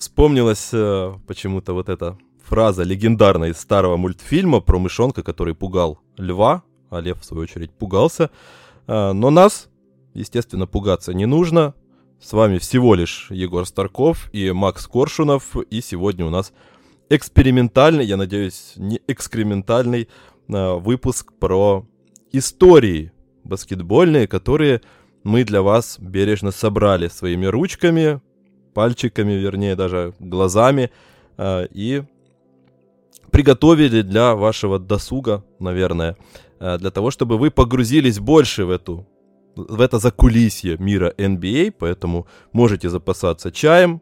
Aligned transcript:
вспомнилась 0.00 0.70
э, 0.72 1.14
почему-то 1.26 1.74
вот 1.74 1.88
эта 1.88 2.18
фраза 2.42 2.82
легендарная 2.82 3.50
из 3.50 3.58
старого 3.58 3.96
мультфильма 3.96 4.60
про 4.60 4.78
мышонка, 4.78 5.22
который 5.22 5.54
пугал 5.54 6.00
льва, 6.16 6.64
а 6.88 7.00
лев, 7.00 7.20
в 7.20 7.24
свою 7.24 7.44
очередь, 7.44 7.70
пугался. 7.70 8.30
Э, 8.86 9.12
но 9.12 9.30
нас, 9.30 9.68
естественно, 10.14 10.66
пугаться 10.66 11.12
не 11.12 11.26
нужно. 11.26 11.74
С 12.20 12.32
вами 12.32 12.58
всего 12.58 12.94
лишь 12.94 13.30
Егор 13.30 13.66
Старков 13.66 14.28
и 14.32 14.50
Макс 14.52 14.86
Коршунов. 14.86 15.54
И 15.70 15.80
сегодня 15.82 16.24
у 16.24 16.30
нас 16.30 16.52
экспериментальный, 17.10 18.04
я 18.04 18.16
надеюсь, 18.16 18.72
не 18.76 19.00
экскрементальный 19.06 20.08
э, 20.48 20.74
выпуск 20.74 21.34
про 21.38 21.86
истории 22.32 23.12
баскетбольные, 23.44 24.26
которые 24.26 24.80
мы 25.24 25.44
для 25.44 25.60
вас 25.60 25.98
бережно 25.98 26.52
собрали 26.52 27.08
своими 27.08 27.44
ручками, 27.44 28.22
пальчиками, 28.74 29.32
вернее, 29.32 29.76
даже 29.76 30.14
глазами, 30.18 30.90
э, 31.36 31.66
и 31.70 32.02
приготовили 33.30 34.02
для 34.02 34.34
вашего 34.34 34.78
досуга, 34.78 35.44
наверное, 35.58 36.16
э, 36.60 36.78
для 36.78 36.90
того, 36.90 37.10
чтобы 37.10 37.38
вы 37.38 37.50
погрузились 37.50 38.18
больше 38.18 38.64
в 38.64 38.70
эту 38.70 39.06
в 39.56 39.80
это 39.80 39.98
закулисье 39.98 40.76
мира 40.78 41.12
NBA, 41.18 41.74
поэтому 41.78 42.26
можете 42.52 42.88
запасаться 42.88 43.50
чаем, 43.50 44.00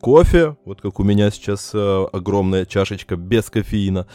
кофе, 0.00 0.56
вот 0.64 0.80
как 0.80 1.00
у 1.00 1.04
меня 1.04 1.30
сейчас 1.30 1.70
э, 1.74 2.06
огромная 2.12 2.64
чашечка 2.64 3.16
без 3.16 3.50
кофеина, 3.50 4.06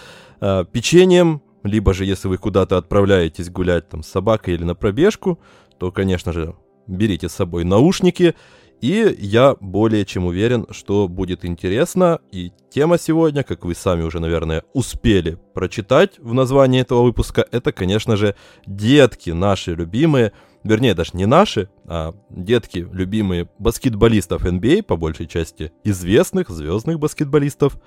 э, 0.42 0.66
печеньем, 0.72 1.42
либо 1.64 1.94
же 1.94 2.06
если 2.06 2.28
вы 2.28 2.38
куда-то 2.38 2.78
отправляетесь 2.78 3.50
гулять 3.50 3.90
там 3.90 4.04
с 4.04 4.08
собакой 4.08 4.56
или 4.56 4.64
на 4.64 4.76
пробежку, 4.76 5.40
то, 5.80 5.92
конечно 5.92 6.34
же, 6.34 6.56
берите 6.88 7.30
с 7.30 7.34
собой 7.34 7.64
наушники, 7.64 8.36
и 8.82 9.16
я 9.20 9.56
более 9.60 10.06
чем 10.06 10.26
уверен, 10.26 10.68
что 10.72 11.08
будет 11.08 11.46
интересно. 11.46 12.20
И 12.32 12.52
тема 12.70 12.98
сегодня, 12.98 13.44
как 13.44 13.66
вы 13.66 13.74
сами 13.74 14.04
уже, 14.04 14.20
наверное, 14.20 14.64
успели 14.74 15.38
прочитать 15.54 16.20
в 16.20 16.34
названии 16.34 16.82
этого 16.82 17.04
выпуска, 17.04 17.46
это, 17.52 17.72
конечно 17.72 18.16
же, 18.16 18.36
детки 18.66 19.30
наши 19.30 19.74
любимые, 19.76 20.34
вернее, 20.64 20.94
даже 20.94 21.12
не 21.14 21.26
наши, 21.26 21.70
а 21.86 22.14
детки 22.30 22.88
любимые 22.92 23.50
баскетболистов 23.60 24.46
NBA, 24.46 24.84
по 24.84 24.98
большей 24.98 25.28
части 25.28 25.72
известных, 25.84 26.50
звездных 26.50 27.00
баскетболистов. 27.00 27.78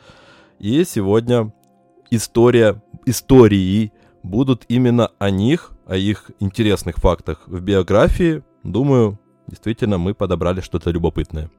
И 0.58 0.84
сегодня 0.84 1.52
история, 2.10 2.82
истории 3.06 3.92
будут 4.22 4.64
именно 4.68 5.10
о 5.18 5.30
них, 5.30 5.72
о 5.86 5.96
их 5.96 6.30
интересных 6.40 6.96
фактах 6.96 7.42
в 7.46 7.60
биографии. 7.60 8.42
Думаю, 8.64 9.18
действительно 9.48 9.98
мы 9.98 10.14
подобрали 10.14 10.60
что-то 10.60 10.90
любопытное. 10.90 11.50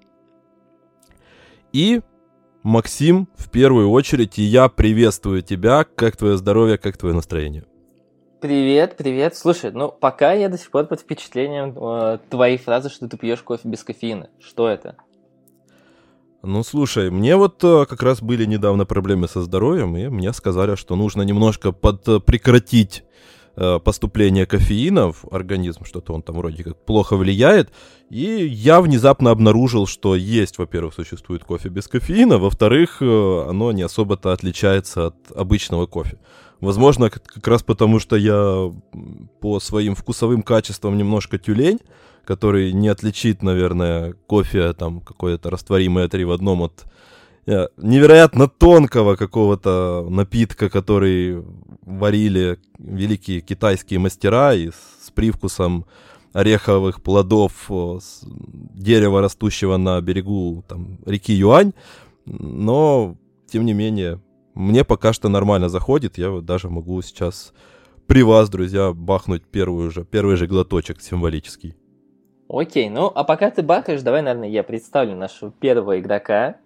И, 1.74 2.02
Максим, 2.64 3.28
в 3.36 3.50
первую 3.50 3.90
очередь, 3.90 4.40
и 4.40 4.44
я 4.44 4.70
приветствую 4.70 5.42
тебя. 5.42 5.84
Как 5.84 6.18
твое 6.18 6.38
здоровье, 6.38 6.78
как 6.78 6.98
твое 6.98 7.14
настроение? 7.14 7.66
Привет, 8.42 8.96
привет. 8.98 9.36
Слушай, 9.36 9.72
ну 9.72 9.92
пока 9.92 10.32
я 10.32 10.48
до 10.48 10.58
сих 10.58 10.72
пор 10.72 10.86
под 10.86 11.02
впечатлением 11.02 11.78
э, 11.78 12.20
твоей 12.30 12.58
фразы, 12.58 12.90
что 12.90 13.10
ты 13.10 13.18
пьешь 13.18 13.42
кофе 13.42 13.68
без 13.68 13.84
кофеина. 13.84 14.30
Что 14.40 14.70
это? 14.70 14.96
Ну, 16.42 16.64
слушай, 16.64 17.12
мне 17.12 17.36
вот 17.36 17.62
э, 17.66 17.86
как 17.86 18.02
раз 18.02 18.22
были 18.22 18.46
недавно 18.46 18.86
проблемы 18.86 19.28
со 19.28 19.42
здоровьем, 19.42 19.98
и 19.98 20.08
мне 20.08 20.32
сказали, 20.32 20.76
что 20.76 20.96
нужно 20.96 21.24
немножко 21.24 21.74
под, 21.74 22.08
э, 22.08 22.20
прекратить 22.22 23.04
поступление 23.84 24.46
кофеина 24.46 25.12
в 25.12 25.26
организм, 25.32 25.84
что-то 25.84 26.14
он 26.14 26.22
там 26.22 26.38
вроде 26.38 26.64
как 26.64 26.78
плохо 26.86 27.18
влияет. 27.18 27.72
И 28.10 28.24
я 28.24 28.82
внезапно 28.82 29.32
обнаружил, 29.32 29.86
что 29.86 30.16
есть, 30.16 30.58
во-первых, 30.58 30.94
существует 30.94 31.44
кофе 31.44 31.70
без 31.70 31.88
кофеина, 31.88 32.38
во-вторых, 32.38 33.02
э, 33.02 33.46
оно 33.50 33.72
не 33.72 33.84
особо-то 33.84 34.32
отличается 34.32 35.08
от 35.08 35.16
обычного 35.36 35.86
кофе. 35.86 36.18
Возможно, 36.60 37.10
как 37.10 37.48
раз 37.48 37.64
потому, 37.64 38.00
что 38.00 38.16
я 38.16 38.72
по 39.40 39.60
своим 39.60 39.96
вкусовым 39.96 40.42
качествам 40.42 40.98
немножко 40.98 41.38
тюлень, 41.38 41.80
который 42.26 42.74
не 42.74 42.90
отличит, 42.90 43.44
наверное, 43.44 44.14
кофе 44.28 44.74
там 44.74 45.02
какое-то 45.02 45.50
растворимое 45.50 46.08
три 46.08 46.26
в 46.26 46.32
одном 46.32 46.64
от 46.64 46.84
э, 46.84 46.90
невероятно 47.46 48.48
тонкого 48.48 49.16
какого-то 49.16 50.08
напитка, 50.10 50.70
который 50.70 51.44
варили 51.82 52.60
великие 52.78 53.42
китайские 53.42 54.00
мастера 54.00 54.54
и 54.54 54.70
с 54.70 55.12
привкусом 55.12 55.86
ореховых 56.34 57.02
плодов 57.02 57.70
с 57.70 58.22
дерева, 58.24 59.22
растущего 59.22 59.78
на 59.78 60.00
берегу 60.02 60.64
там, 60.68 61.00
реки 61.06 61.34
Юань. 61.34 61.74
Но, 62.26 63.16
тем 63.52 63.66
не 63.66 63.74
менее, 63.74 64.22
мне 64.54 64.84
пока 64.84 65.14
что 65.14 65.30
нормально 65.30 65.70
заходит. 65.70 66.18
Я 66.18 66.30
вот 66.30 66.46
даже 66.46 66.70
могу 66.70 67.02
сейчас 67.02 67.54
при 68.06 68.24
вас, 68.24 68.50
друзья, 68.50 68.94
бахнуть 68.94 69.44
первую 69.44 69.90
же, 69.90 70.04
первый 70.04 70.36
же 70.36 70.48
глоточек 70.48 71.02
символический. 71.02 71.76
Окей, 72.48 72.90
ну 72.90 73.12
а 73.14 73.24
пока 73.24 73.52
ты 73.52 73.62
бахаешь, 73.62 74.02
давай, 74.02 74.24
наверное, 74.24 74.50
я 74.50 74.64
представлю 74.64 75.16
нашего 75.16 75.52
первого 75.52 76.00
игрока. 76.00 76.58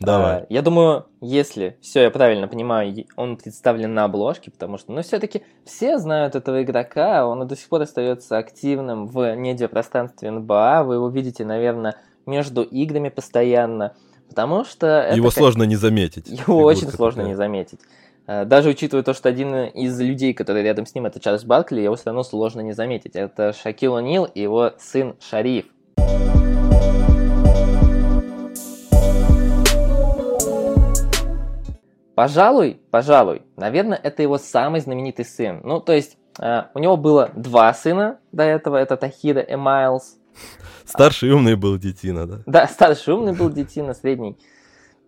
Давай. 0.00 0.38
А, 0.38 0.46
я 0.48 0.62
думаю, 0.62 1.06
если 1.20 1.76
все 1.80 2.02
я 2.02 2.10
правильно 2.10 2.48
понимаю, 2.48 3.06
он 3.16 3.36
представлен 3.36 3.94
на 3.94 4.04
обложке, 4.04 4.50
потому 4.50 4.78
что, 4.78 4.92
ну, 4.92 5.02
все-таки 5.02 5.42
все 5.64 5.98
знают 5.98 6.34
этого 6.34 6.62
игрока, 6.62 7.26
он 7.26 7.46
до 7.46 7.56
сих 7.56 7.68
пор 7.68 7.82
остается 7.82 8.38
активным 8.38 9.06
в 9.06 9.34
медиапространстве 9.36 10.30
НБА, 10.30 10.82
вы 10.84 10.94
его 10.96 11.08
видите, 11.08 11.44
наверное, 11.44 11.96
между 12.26 12.62
играми 12.62 13.08
постоянно, 13.08 13.94
потому 14.28 14.64
что... 14.64 15.10
Его 15.14 15.28
это 15.28 15.36
сложно 15.36 15.62
не 15.64 15.76
заметить. 15.76 16.28
Его 16.28 16.62
очень 16.62 16.88
сложно 16.88 17.22
такая. 17.22 17.28
не 17.28 17.36
заметить. 17.36 17.80
Э, 18.26 18.44
даже 18.44 18.70
учитывая 18.70 19.04
то, 19.04 19.14
что 19.14 19.28
один 19.28 19.54
из 19.54 19.98
людей, 20.00 20.34
который 20.34 20.62
рядом 20.62 20.86
с 20.86 20.94
ним, 20.94 21.06
это 21.06 21.20
Чарльз 21.20 21.44
Баркли, 21.44 21.80
его 21.80 21.94
все 21.94 22.06
равно 22.06 22.22
сложно 22.22 22.60
не 22.60 22.72
заметить. 22.72 23.14
Это 23.14 23.52
Шакил 23.52 23.96
О'Нил 23.96 24.28
и 24.32 24.40
его 24.40 24.72
сын 24.78 25.14
Шариф. 25.20 25.66
Пожалуй, 32.14 32.80
пожалуй, 32.90 33.42
наверное, 33.56 33.98
это 34.00 34.22
его 34.22 34.38
самый 34.38 34.80
знаменитый 34.80 35.24
сын. 35.24 35.60
Ну, 35.64 35.80
то 35.80 35.92
есть, 35.92 36.16
э, 36.38 36.62
у 36.74 36.78
него 36.78 36.96
было 36.96 37.30
два 37.34 37.72
сына 37.74 38.18
до 38.30 38.44
этого, 38.44 38.76
это 38.76 38.96
Тахира 38.96 39.40
и 39.40 39.56
Майлз. 39.56 40.16
Старший 40.84 41.32
умный 41.32 41.56
был 41.56 41.76
детина, 41.78 42.26
да? 42.26 42.40
Да, 42.46 42.66
старший 42.68 43.14
умный 43.14 43.32
был 43.32 43.50
детина, 43.50 43.94
средний 43.94 44.36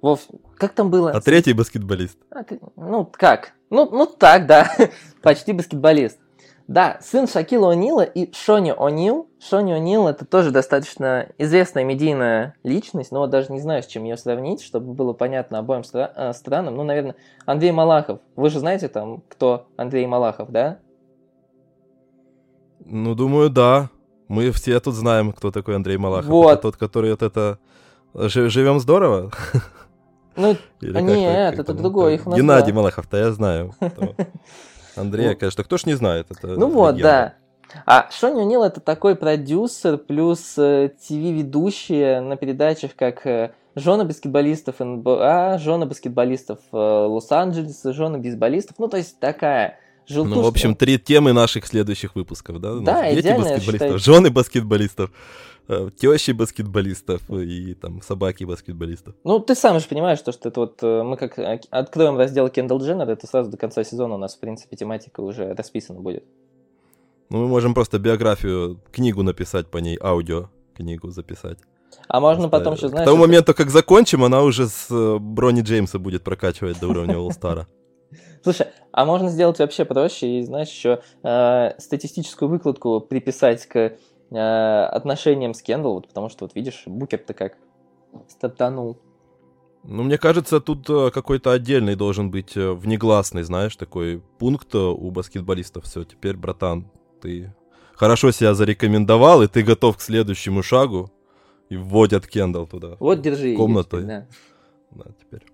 Вов, 0.03 0.21
как 0.59 0.73
там 0.73 0.91
было? 0.91 1.11
А 1.11 1.21
третий 1.21 1.53
баскетболист. 1.53 2.19
А, 2.31 2.45
ты, 2.45 2.61
ну, 2.77 3.05
как? 3.05 3.53
Ну, 3.71 3.89
ну 3.91 4.07
так, 4.07 4.47
да. 4.47 4.71
Почти 5.23 5.53
баскетболист. 5.53 6.19
Да, 6.69 6.99
сын 7.01 7.29
Шакила 7.29 7.73
О'Нила 7.73 8.03
и 8.03 8.33
Шони 8.35 8.73
О'Нил. 8.73 9.29
Шони 9.41 9.73
О'Нил 9.73 10.09
это 10.09 10.25
тоже 10.25 10.51
достаточно 10.51 11.29
известная 11.39 11.85
медийная 11.85 12.57
личность, 12.65 13.13
но 13.13 13.21
вот 13.21 13.31
даже 13.31 13.53
не 13.53 13.61
знаю, 13.61 13.85
с 13.85 13.87
чем 13.87 14.03
ее 14.03 14.17
сравнить, 14.17 14.63
чтобы 14.63 14.93
было 14.93 15.13
понятно 15.13 15.61
обоим 15.61 15.83
стра- 15.83 16.11
э, 16.17 16.33
странам. 16.33 16.75
Ну, 16.77 16.83
наверное, 16.83 17.15
Андрей 17.45 17.71
Малахов. 17.71 18.19
Вы 18.35 18.51
же 18.51 18.59
знаете 18.59 18.89
там, 18.89 19.23
кто 19.29 19.69
Андрей 19.77 20.07
Малахов, 20.07 20.51
да? 20.51 20.79
Ну, 22.85 23.15
думаю, 23.15 23.49
да. 23.49 23.91
Мы 24.27 24.51
все 24.51 24.81
тут 24.81 24.95
знаем, 24.95 25.33
кто 25.33 25.53
такой 25.53 25.77
Андрей 25.77 25.99
Малахов. 25.99 26.27
Вот. 26.27 26.53
Это 26.53 26.63
тот, 26.63 26.77
который 26.77 27.13
вот 27.13 27.23
это... 27.23 27.59
Живем 28.13 28.81
здорово? 28.81 29.31
Ну, 30.35 30.57
Или 30.81 31.01
нет, 31.01 31.51
как, 31.51 31.61
это 31.61 31.73
как 31.73 31.77
другой 31.77 32.15
их 32.15 32.27
назвал. 32.27 32.39
Геннадий 32.39 32.73
Малахов-то 32.73 33.17
я 33.19 33.31
знаю. 33.31 33.73
Андрея, 34.97 35.31
ну. 35.31 35.37
конечно, 35.37 35.65
кто 35.65 35.77
ж 35.77 35.87
не 35.87 35.95
знает. 35.95 36.27
Это 36.31 36.49
ну 36.49 36.69
вот, 36.69 36.97
да. 36.97 37.35
А 37.85 38.09
Шони 38.11 38.45
Нил 38.45 38.63
это 38.63 38.81
такой 38.81 39.17
продюсер 39.17 39.99
плюс 39.99 40.55
э, 40.57 40.91
ТВ-ведущие 41.01 42.21
на 42.21 42.37
передачах, 42.37 42.93
как 42.95 43.27
э, 43.27 43.53
жены 43.75 44.05
баскетболистов 44.05 44.81
НБА, 44.81 45.59
жены 45.59 45.87
баскетболистов 45.87 46.61
э, 46.73 46.77
Лос-Анджелеса, 46.77 47.93
жены 47.93 48.19
бейсболистов. 48.19 48.77
Ну, 48.79 48.89
то 48.89 48.97
есть 48.97 49.19
такая 49.21 49.79
желтушка. 50.07 50.39
Ну, 50.39 50.45
в 50.45 50.49
общем, 50.49 50.75
три 50.75 50.99
темы 50.99 51.33
наших 51.33 51.67
следующих 51.67 52.15
выпусков, 52.15 52.61
да? 52.61 52.75
Да, 52.77 53.11
Дети 53.11 53.37
баскетболистов, 53.37 54.01
жены 54.01 54.31
баскетболистов. 54.31 55.11
Э, 55.69 55.91
тещи 55.97 56.31
баскетболистов 56.31 57.29
и 57.29 57.75
там 57.75 58.01
собаки 58.01 58.45
баскетболистов. 58.45 59.17
Ну, 59.25 59.41
ты 59.41 59.57
сам 59.57 59.81
же 59.81 59.89
понимаешь, 59.89 60.21
что, 60.21 60.31
что 60.31 60.49
это 60.49 60.61
вот 60.61 60.81
э, 60.83 61.03
мы 61.03 61.17
как 61.17 61.41
э, 61.41 61.61
откроем 61.71 62.17
раздел 62.17 62.49
Кендалл 62.49 62.81
Дженнер, 62.81 63.11
это 63.11 63.27
сразу 63.27 63.51
до 63.51 63.57
конца 63.57 63.83
сезона 63.83 64.15
у 64.15 64.19
нас, 64.19 64.37
в 64.37 64.39
принципе, 64.39 64.77
тематика 64.77 65.23
уже 65.23 65.55
расписана 65.55 66.01
будет. 66.01 66.25
Ну, 67.31 67.39
мы 67.39 67.49
можем 67.49 67.75
просто 67.75 67.99
биографию, 67.99 68.81
книгу 68.93 69.25
написать 69.25 69.67
по 69.67 69.79
ней, 69.79 69.99
аудио 70.01 70.51
книгу 70.77 71.11
записать. 71.11 71.59
А 72.07 72.21
можно 72.21 72.49
потом 72.49 72.75
еще, 72.75 72.89
знаешь... 72.89 73.05
К 73.05 73.11
тому 73.11 73.25
это... 73.25 73.27
моменту, 73.27 73.55
как 73.55 73.71
закончим, 73.71 74.23
она 74.23 74.43
уже 74.43 74.69
с 74.69 75.19
Брони 75.19 75.63
Джеймса 75.63 75.99
будет 75.99 76.23
прокачивать 76.23 76.79
до 76.79 76.87
уровня 76.87 77.15
All-Star. 77.15 77.67
Слушай, 78.45 78.69
а 78.93 79.05
можно 79.05 79.31
сделать 79.31 79.59
вообще 79.59 79.85
проще 79.85 80.39
и, 80.39 80.43
знаешь, 80.43 80.69
еще 80.69 81.01
э, 81.25 81.73
статистическую 81.79 82.49
выкладку 82.49 83.01
приписать 83.01 83.67
к 83.67 83.97
э, 84.31 84.85
отношениям 84.87 85.55
с 85.55 85.63
Кендалл, 85.63 85.95
вот, 85.95 86.09
потому 86.09 86.29
что, 86.29 86.45
вот 86.45 86.55
видишь, 86.55 86.83
Букер-то 86.87 87.35
как 87.35 87.57
стартанул. 88.29 88.99
Ну, 89.85 90.03
мне 90.03 90.19
кажется, 90.19 90.61
тут 90.61 90.89
э, 90.91 91.11
какой-то 91.13 91.53
отдельный 91.53 91.95
должен 91.95 92.31
быть 92.31 92.57
э, 92.57 92.73
внегласный, 92.73 93.43
знаешь, 93.45 93.77
такой 93.77 94.21
пункт 94.39 94.75
э, 94.75 94.79
у 94.79 95.11
баскетболистов. 95.11 95.85
Все, 95.85 96.03
теперь, 96.05 96.37
братан, 96.37 96.91
ты 97.23 97.55
хорошо 97.95 98.33
себя 98.33 98.55
зарекомендовал, 98.55 99.43
и 99.43 99.47
ты 99.47 99.63
готов 99.63 99.97
к 99.99 100.01
следующему 100.01 100.63
шагу, 100.65 101.13
и 101.69 101.77
вводят 101.77 102.27
Кендалл 102.27 102.67
туда. 102.67 102.97
Вот, 102.99 103.21
держи. 103.21 103.55
Комнату. 103.55 104.03
Да. 104.03 104.27
Да, 104.91 105.05
теперь. 105.21 105.47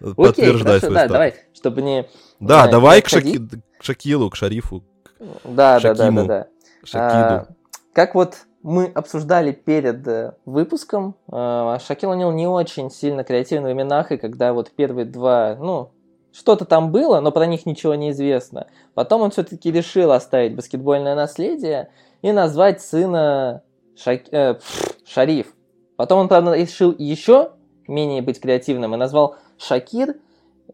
Окей, 0.00 0.14
Подтверждай 0.14 0.62
хорошо, 0.64 0.80
свой 0.80 0.90
да, 0.94 1.00
статус. 1.00 1.12
давай, 1.12 1.34
чтобы 1.54 1.82
не... 1.82 2.06
Да, 2.40 2.66
не 2.66 2.72
давай 2.72 3.00
к, 3.00 3.06
отходить. 3.06 3.40
Шаки- 3.40 3.62
к 3.78 3.82
Шакилу, 3.84 4.28
к 4.30 4.36
Шарифу, 4.36 4.84
Да, 5.44 5.80
да, 5.80 5.80
да, 5.80 5.80
да, 5.80 5.94
Шакиму. 5.96 6.26
да. 6.26 6.46
Шакиду. 6.84 6.98
А, 7.00 7.46
как 7.96 8.14
вот 8.14 8.40
мы 8.62 8.92
обсуждали 8.94 9.52
перед 9.52 10.06
э, 10.06 10.34
выпуском, 10.44 11.14
э, 11.32 11.78
Шакил 11.80 12.12
О'Нил 12.12 12.30
не 12.30 12.46
очень 12.46 12.90
сильно 12.90 13.24
креативный 13.24 13.72
в 13.72 13.74
именах, 13.74 14.12
и 14.12 14.18
когда 14.18 14.52
вот 14.52 14.70
первые 14.70 15.06
два, 15.06 15.56
ну, 15.58 15.92
что-то 16.30 16.66
там 16.66 16.92
было, 16.92 17.20
но 17.20 17.32
про 17.32 17.46
них 17.46 17.64
ничего 17.64 17.94
не 17.94 18.10
известно. 18.10 18.66
Потом 18.92 19.22
он 19.22 19.30
все-таки 19.30 19.72
решил 19.72 20.12
оставить 20.12 20.54
баскетбольное 20.54 21.14
наследие 21.14 21.88
и 22.20 22.32
назвать 22.32 22.82
сына 22.82 23.62
Шак- 23.96 24.28
э, 24.30 24.58
Шариф. 25.06 25.54
Потом 25.96 26.20
он, 26.20 26.28
правда, 26.28 26.52
решил 26.52 26.94
еще 26.98 27.52
менее 27.88 28.20
быть 28.20 28.42
креативным 28.42 28.94
и 28.94 28.98
назвал 28.98 29.36
Шакир. 29.56 30.16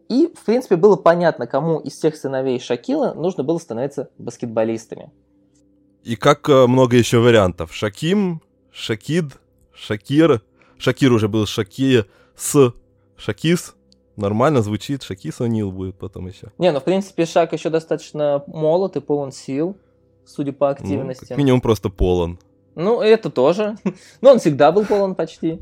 И, 0.09 0.27
в 0.27 0.43
принципе, 0.43 0.75
было 0.75 0.97
понятно, 0.97 1.47
кому 1.47 1.79
из 1.79 1.93
всех 1.93 2.17
сыновей 2.17 2.59
Шакила 2.59 3.13
нужно 3.13 3.45
было 3.45 3.59
становиться 3.59 4.09
баскетболистами. 4.17 5.09
И 6.03 6.15
как 6.15 6.49
э, 6.49 6.67
много 6.67 6.97
еще 6.97 7.19
вариантов. 7.19 7.73
Шаким, 7.73 8.41
Шакид, 8.71 9.25
Шакир. 9.73 10.41
Шакир 10.77 11.11
уже 11.13 11.27
был 11.27 11.45
Шаки 11.45 12.03
с 12.35 12.73
Шакис. 13.15 13.75
Нормально 14.15 14.61
звучит. 14.61 15.01
Шакис 15.03 15.39
О'Нил 15.39 15.71
будет 15.71 15.95
потом 15.97 16.27
еще. 16.27 16.51
Не, 16.57 16.71
ну, 16.71 16.79
в 16.79 16.83
принципе, 16.83 17.25
Шак 17.25 17.53
еще 17.53 17.69
достаточно 17.69 18.43
молод 18.47 18.95
и 18.97 18.99
полон 19.01 19.31
сил, 19.31 19.77
судя 20.25 20.51
по 20.51 20.67
Ну, 20.67 20.71
активности. 20.73 21.25
как 21.25 21.37
минимум 21.37 21.61
просто 21.61 21.89
полон. 21.89 22.37
Ну, 22.75 23.01
это 23.01 23.29
тоже. 23.29 23.77
Но 24.21 24.31
он 24.31 24.39
всегда 24.39 24.71
был 24.71 24.85
полон 24.85 25.15
почти. 25.15 25.59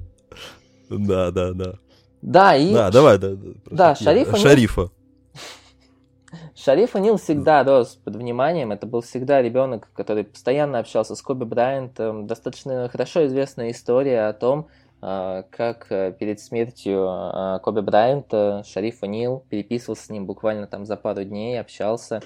Да, 0.90 1.32
да, 1.32 1.54
да. 1.54 1.74
Да, 2.22 2.56
и 2.56 2.74
Да, 2.74 2.90
давай, 2.92 3.18
да. 3.20 3.30
да, 3.36 3.52
про 3.64 3.76
Да, 3.76 3.96
Шакира. 3.96 4.12
Шариф 4.14 4.28
О'Нил- 4.34 4.42
Шарифа. 4.42 4.92
Шариф 6.64 6.96
О'Нил 6.96 7.18
всегда 7.18 7.64
рос 7.64 7.96
под 7.96 8.18
вниманием. 8.18 8.72
Это 8.72 8.86
был 8.86 9.02
всегда 9.02 9.42
ребенок, 9.42 9.90
который 9.96 10.24
постоянно 10.24 10.78
общался 10.78 11.16
с 11.16 11.22
Коби 11.24 11.44
Брайантом. 11.44 12.28
Достаточно 12.28 12.88
хорошо 12.88 13.26
известная 13.26 13.72
история 13.72 14.28
о 14.28 14.34
том, 14.34 14.68
а, 15.02 15.44
как 15.50 15.88
э, 15.90 16.12
перед 16.12 16.40
смертью 16.40 17.08
а, 17.10 17.58
Коби 17.60 17.80
Брайанта 17.80 18.64
Шариф 18.68 19.02
О'Нил 19.02 19.42
переписывался 19.50 20.06
с 20.06 20.10
ним 20.12 20.28
буквально 20.28 20.68
там 20.68 20.86
за 20.86 20.98
пару 20.98 21.24
дней, 21.24 21.60
общался. 21.60 22.22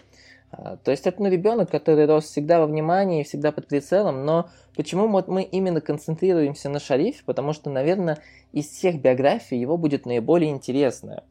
А, 0.51 0.75
То 0.83 0.91
есть 0.91 1.07
это 1.07 1.23
ну, 1.23 1.29
ребенок, 1.29 1.71
который 1.71 2.05
рос 2.05 2.25
всегда 2.25 2.59
во 2.59 2.65
внимании, 2.65 3.23
всегда 3.23 3.53
под 3.53 3.69
прицелом, 3.69 4.25
но 4.25 4.49
почему 4.75 5.07
вот 5.07 5.29
мы 5.29 5.43
именно 5.43 5.79
концентрируемся 5.79 6.67
на 6.67 6.81
Шарифе? 6.81 7.23
Потому 7.25 7.53
что, 7.53 7.69
наверное, 7.69 8.17
из 8.51 8.67
всех 8.67 9.01
биографий 9.01 9.57
его 9.57 9.77
будет 9.77 10.05
наиболее 10.05 10.51
интересная. 10.51 11.23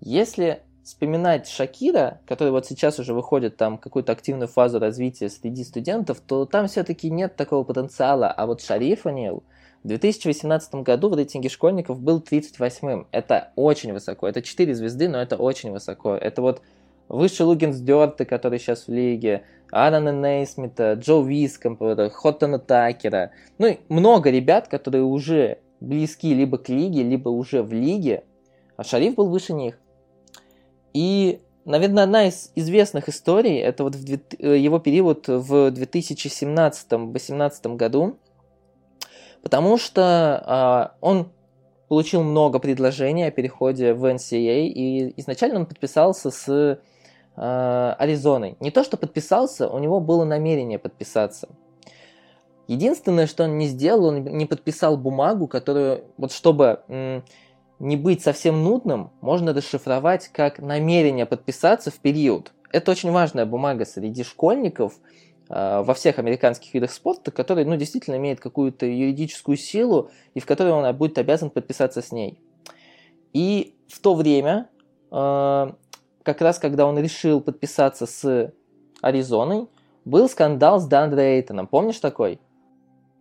Если 0.00 0.62
вспоминать 0.88 1.46
Шакира, 1.46 2.18
который 2.24 2.50
вот 2.50 2.64
сейчас 2.64 2.98
уже 2.98 3.12
выходит 3.12 3.58
там 3.58 3.76
какую-то 3.76 4.12
активную 4.12 4.48
фазу 4.48 4.78
развития 4.78 5.28
среди 5.28 5.62
студентов, 5.62 6.18
то 6.26 6.46
там 6.46 6.66
все-таки 6.66 7.10
нет 7.10 7.36
такого 7.36 7.62
потенциала. 7.62 8.28
А 8.28 8.46
вот 8.46 8.62
Шариф 8.62 9.04
О'Нил 9.04 9.42
в 9.84 9.88
2018 9.88 10.76
году 10.76 11.10
в 11.10 11.14
рейтинге 11.14 11.50
школьников 11.50 12.00
был 12.00 12.20
38-м. 12.20 13.06
Это 13.10 13.52
очень 13.54 13.92
высоко. 13.92 14.26
Это 14.26 14.40
4 14.40 14.74
звезды, 14.74 15.10
но 15.10 15.20
это 15.20 15.36
очень 15.36 15.72
высоко. 15.72 16.14
Это 16.14 16.40
вот 16.40 16.62
выше 17.08 17.44
Лугинс 17.44 17.80
Дёрта, 17.80 18.24
который 18.24 18.58
сейчас 18.58 18.88
в 18.88 18.90
лиге, 18.90 19.42
Аарона 19.70 20.10
Нейсмита, 20.10 20.94
Джо 20.94 21.20
Вискомпа, 21.20 22.08
Хоттона 22.08 22.58
Такера. 22.58 23.32
Ну 23.58 23.66
и 23.66 23.76
много 23.90 24.30
ребят, 24.30 24.68
которые 24.68 25.04
уже 25.04 25.58
близки 25.80 26.32
либо 26.32 26.56
к 26.56 26.70
лиге, 26.70 27.02
либо 27.02 27.28
уже 27.28 27.62
в 27.62 27.74
лиге, 27.74 28.24
а 28.78 28.84
Шариф 28.84 29.16
был 29.16 29.28
выше 29.28 29.52
них. 29.52 29.78
И, 30.94 31.40
наверное, 31.64 32.04
одна 32.04 32.26
из 32.26 32.52
известных 32.54 33.08
историй, 33.08 33.58
это 33.58 33.82
вот 33.84 33.94
в 33.94 34.20
э, 34.38 34.56
его 34.56 34.78
период 34.78 35.28
в 35.28 35.68
2017-2018 35.68 37.76
году, 37.76 38.18
потому 39.42 39.78
что 39.78 40.42
а, 40.46 40.94
он 41.00 41.30
получил 41.88 42.22
много 42.22 42.58
предложений 42.58 43.28
о 43.28 43.30
переходе 43.30 43.94
в 43.94 44.04
NCAA, 44.04 44.66
и 44.66 45.14
изначально 45.20 45.60
он 45.60 45.66
подписался 45.66 46.30
с 46.30 46.80
а, 47.36 47.96
Аризоной. 47.98 48.56
Не 48.60 48.70
то, 48.70 48.84
что 48.84 48.96
подписался, 48.96 49.68
у 49.68 49.78
него 49.78 50.00
было 50.00 50.24
намерение 50.24 50.78
подписаться. 50.78 51.48
Единственное, 52.66 53.26
что 53.26 53.44
он 53.44 53.56
не 53.56 53.66
сделал, 53.66 54.06
он 54.06 54.24
не 54.24 54.44
подписал 54.44 54.98
бумагу, 54.98 55.48
которую, 55.48 56.04
вот 56.18 56.32
чтобы 56.32 57.22
не 57.78 57.96
быть 57.96 58.22
совсем 58.22 58.62
нудным, 58.64 59.10
можно 59.20 59.52
расшифровать 59.52 60.28
как 60.28 60.58
намерение 60.58 61.26
подписаться 61.26 61.90
в 61.90 61.98
период. 61.98 62.52
Это 62.72 62.90
очень 62.90 63.10
важная 63.10 63.46
бумага 63.46 63.84
среди 63.84 64.24
школьников 64.24 64.94
э, 65.48 65.82
во 65.82 65.94
всех 65.94 66.18
американских 66.18 66.74
видах 66.74 66.92
спорта, 66.92 67.30
которая 67.30 67.64
ну, 67.64 67.76
действительно 67.76 68.16
имеет 68.16 68.40
какую-то 68.40 68.84
юридическую 68.86 69.56
силу 69.56 70.10
и 70.34 70.40
в 70.40 70.46
которой 70.46 70.72
он 70.72 70.96
будет 70.96 71.18
обязан 71.18 71.50
подписаться 71.50 72.02
с 72.02 72.12
ней. 72.12 72.40
И 73.32 73.76
в 73.88 74.00
то 74.00 74.14
время, 74.14 74.68
э, 75.10 75.72
как 76.22 76.40
раз 76.40 76.58
когда 76.58 76.84
он 76.86 76.98
решил 76.98 77.40
подписаться 77.40 78.06
с 78.06 78.52
Аризоной, 79.00 79.68
был 80.04 80.28
скандал 80.28 80.80
с 80.80 80.86
Дандре 80.86 81.36
Эйтоном. 81.36 81.66
Помнишь 81.66 81.98
такой? 82.00 82.40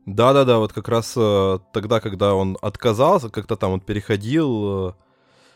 Да-да-да, 0.07 0.57
вот 0.57 0.71
как 0.73 0.87
раз 0.87 1.13
э, 1.17 1.59
тогда, 1.73 1.99
когда 1.99 2.33
он 2.33 2.57
отказался, 2.61 3.29
как-то 3.29 3.55
там 3.57 3.73
он 3.73 3.79
переходил. 3.81 4.89
э, 4.89 4.93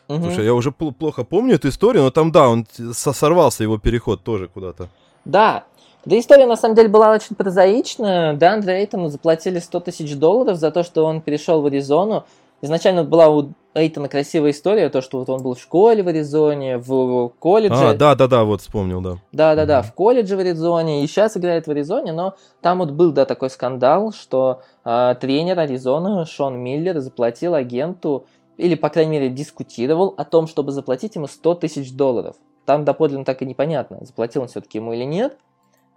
Мгм. 0.09 0.23
Слушай, 0.23 0.43
я 0.45 0.53
уже 0.53 0.71
пл- 0.71 0.91
плохо 0.91 1.23
помню 1.23 1.55
эту 1.55 1.69
историю, 1.69 2.03
но 2.03 2.11
там, 2.11 2.31
да, 2.33 2.49
он 2.49 2.67
сорвался 2.93 3.63
его 3.63 3.77
переход 3.77 4.23
тоже 4.23 4.49
куда-то. 4.49 4.89
Да. 5.23 5.63
Да 6.03 6.19
история 6.19 6.45
на 6.47 6.57
самом 6.57 6.75
деле 6.75 6.89
была 6.89 7.11
очень 7.13 7.35
прозаичная. 7.35 8.33
Деандре 8.33 8.81
Эйтону 8.81 9.07
заплатили 9.07 9.59
100 9.59 9.79
тысяч 9.79 10.15
долларов 10.15 10.57
за 10.57 10.69
то, 10.71 10.83
что 10.83 11.05
он 11.05 11.21
перешел 11.21 11.61
в 11.61 11.65
Аризону. 11.67 12.25
Изначально 12.61 13.03
была 13.05 13.29
у 13.29 13.53
Эйтона 13.73 14.09
красивая 14.09 14.51
история, 14.51 14.89
то, 14.89 15.01
что 15.01 15.19
вот 15.19 15.29
он 15.29 15.41
был 15.41 15.55
в 15.55 15.59
школе 15.61 16.03
в 16.03 16.07
Аризоне, 16.09 16.77
в 16.77 17.29
колледже. 17.39 17.89
А, 17.89 17.93
да-да-да, 17.93 18.43
вот 18.43 18.59
вспомнил, 18.61 18.99
да. 19.01 19.17
Да-да-да, 19.31 19.79
Мгм. 19.79 19.87
в 19.87 19.93
колледже 19.93 20.35
в 20.35 20.39
Аризоне, 20.39 21.03
и 21.03 21.07
сейчас 21.07 21.37
играет 21.37 21.67
в 21.67 21.71
Аризоне, 21.71 22.11
но 22.11 22.35
там 22.61 22.79
вот 22.79 22.91
был, 22.91 23.13
да, 23.13 23.25
такой 23.25 23.49
скандал, 23.49 24.11
что 24.11 24.61
а, 24.83 25.15
тренер 25.15 25.57
Аризоны 25.59 26.25
Шон 26.25 26.59
Миллер 26.59 26.99
заплатил 26.99 27.53
агенту, 27.53 28.25
или, 28.57 28.75
по 28.75 28.89
крайней 28.89 29.11
мере, 29.11 29.29
дискутировал 29.29 30.13
о 30.17 30.25
том, 30.25 30.47
чтобы 30.47 30.71
заплатить 30.73 31.15
ему 31.15 31.27
100 31.27 31.55
тысяч 31.55 31.93
долларов. 31.93 32.35
Там 32.65 32.83
доподлинно 32.83 33.23
так 33.25 33.41
и 33.41 33.45
непонятно, 33.45 33.99
заплатил 34.01 34.41
он 34.41 34.49
все-таки 34.49 34.79
ему 34.79 34.91
или 34.93 35.05
нет, 35.05 35.37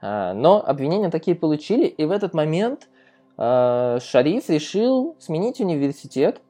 А, 0.00 0.32
но 0.32 0.62
обвинения 0.64 1.10
такие 1.10 1.34
получили, 1.34 1.86
и 1.86 2.04
в 2.04 2.12
этот 2.12 2.34
момент 2.34 2.88
а, 3.36 3.98
Шариф 4.00 4.48
решил 4.48 5.16
сменить 5.18 5.60
университет, 5.60 6.40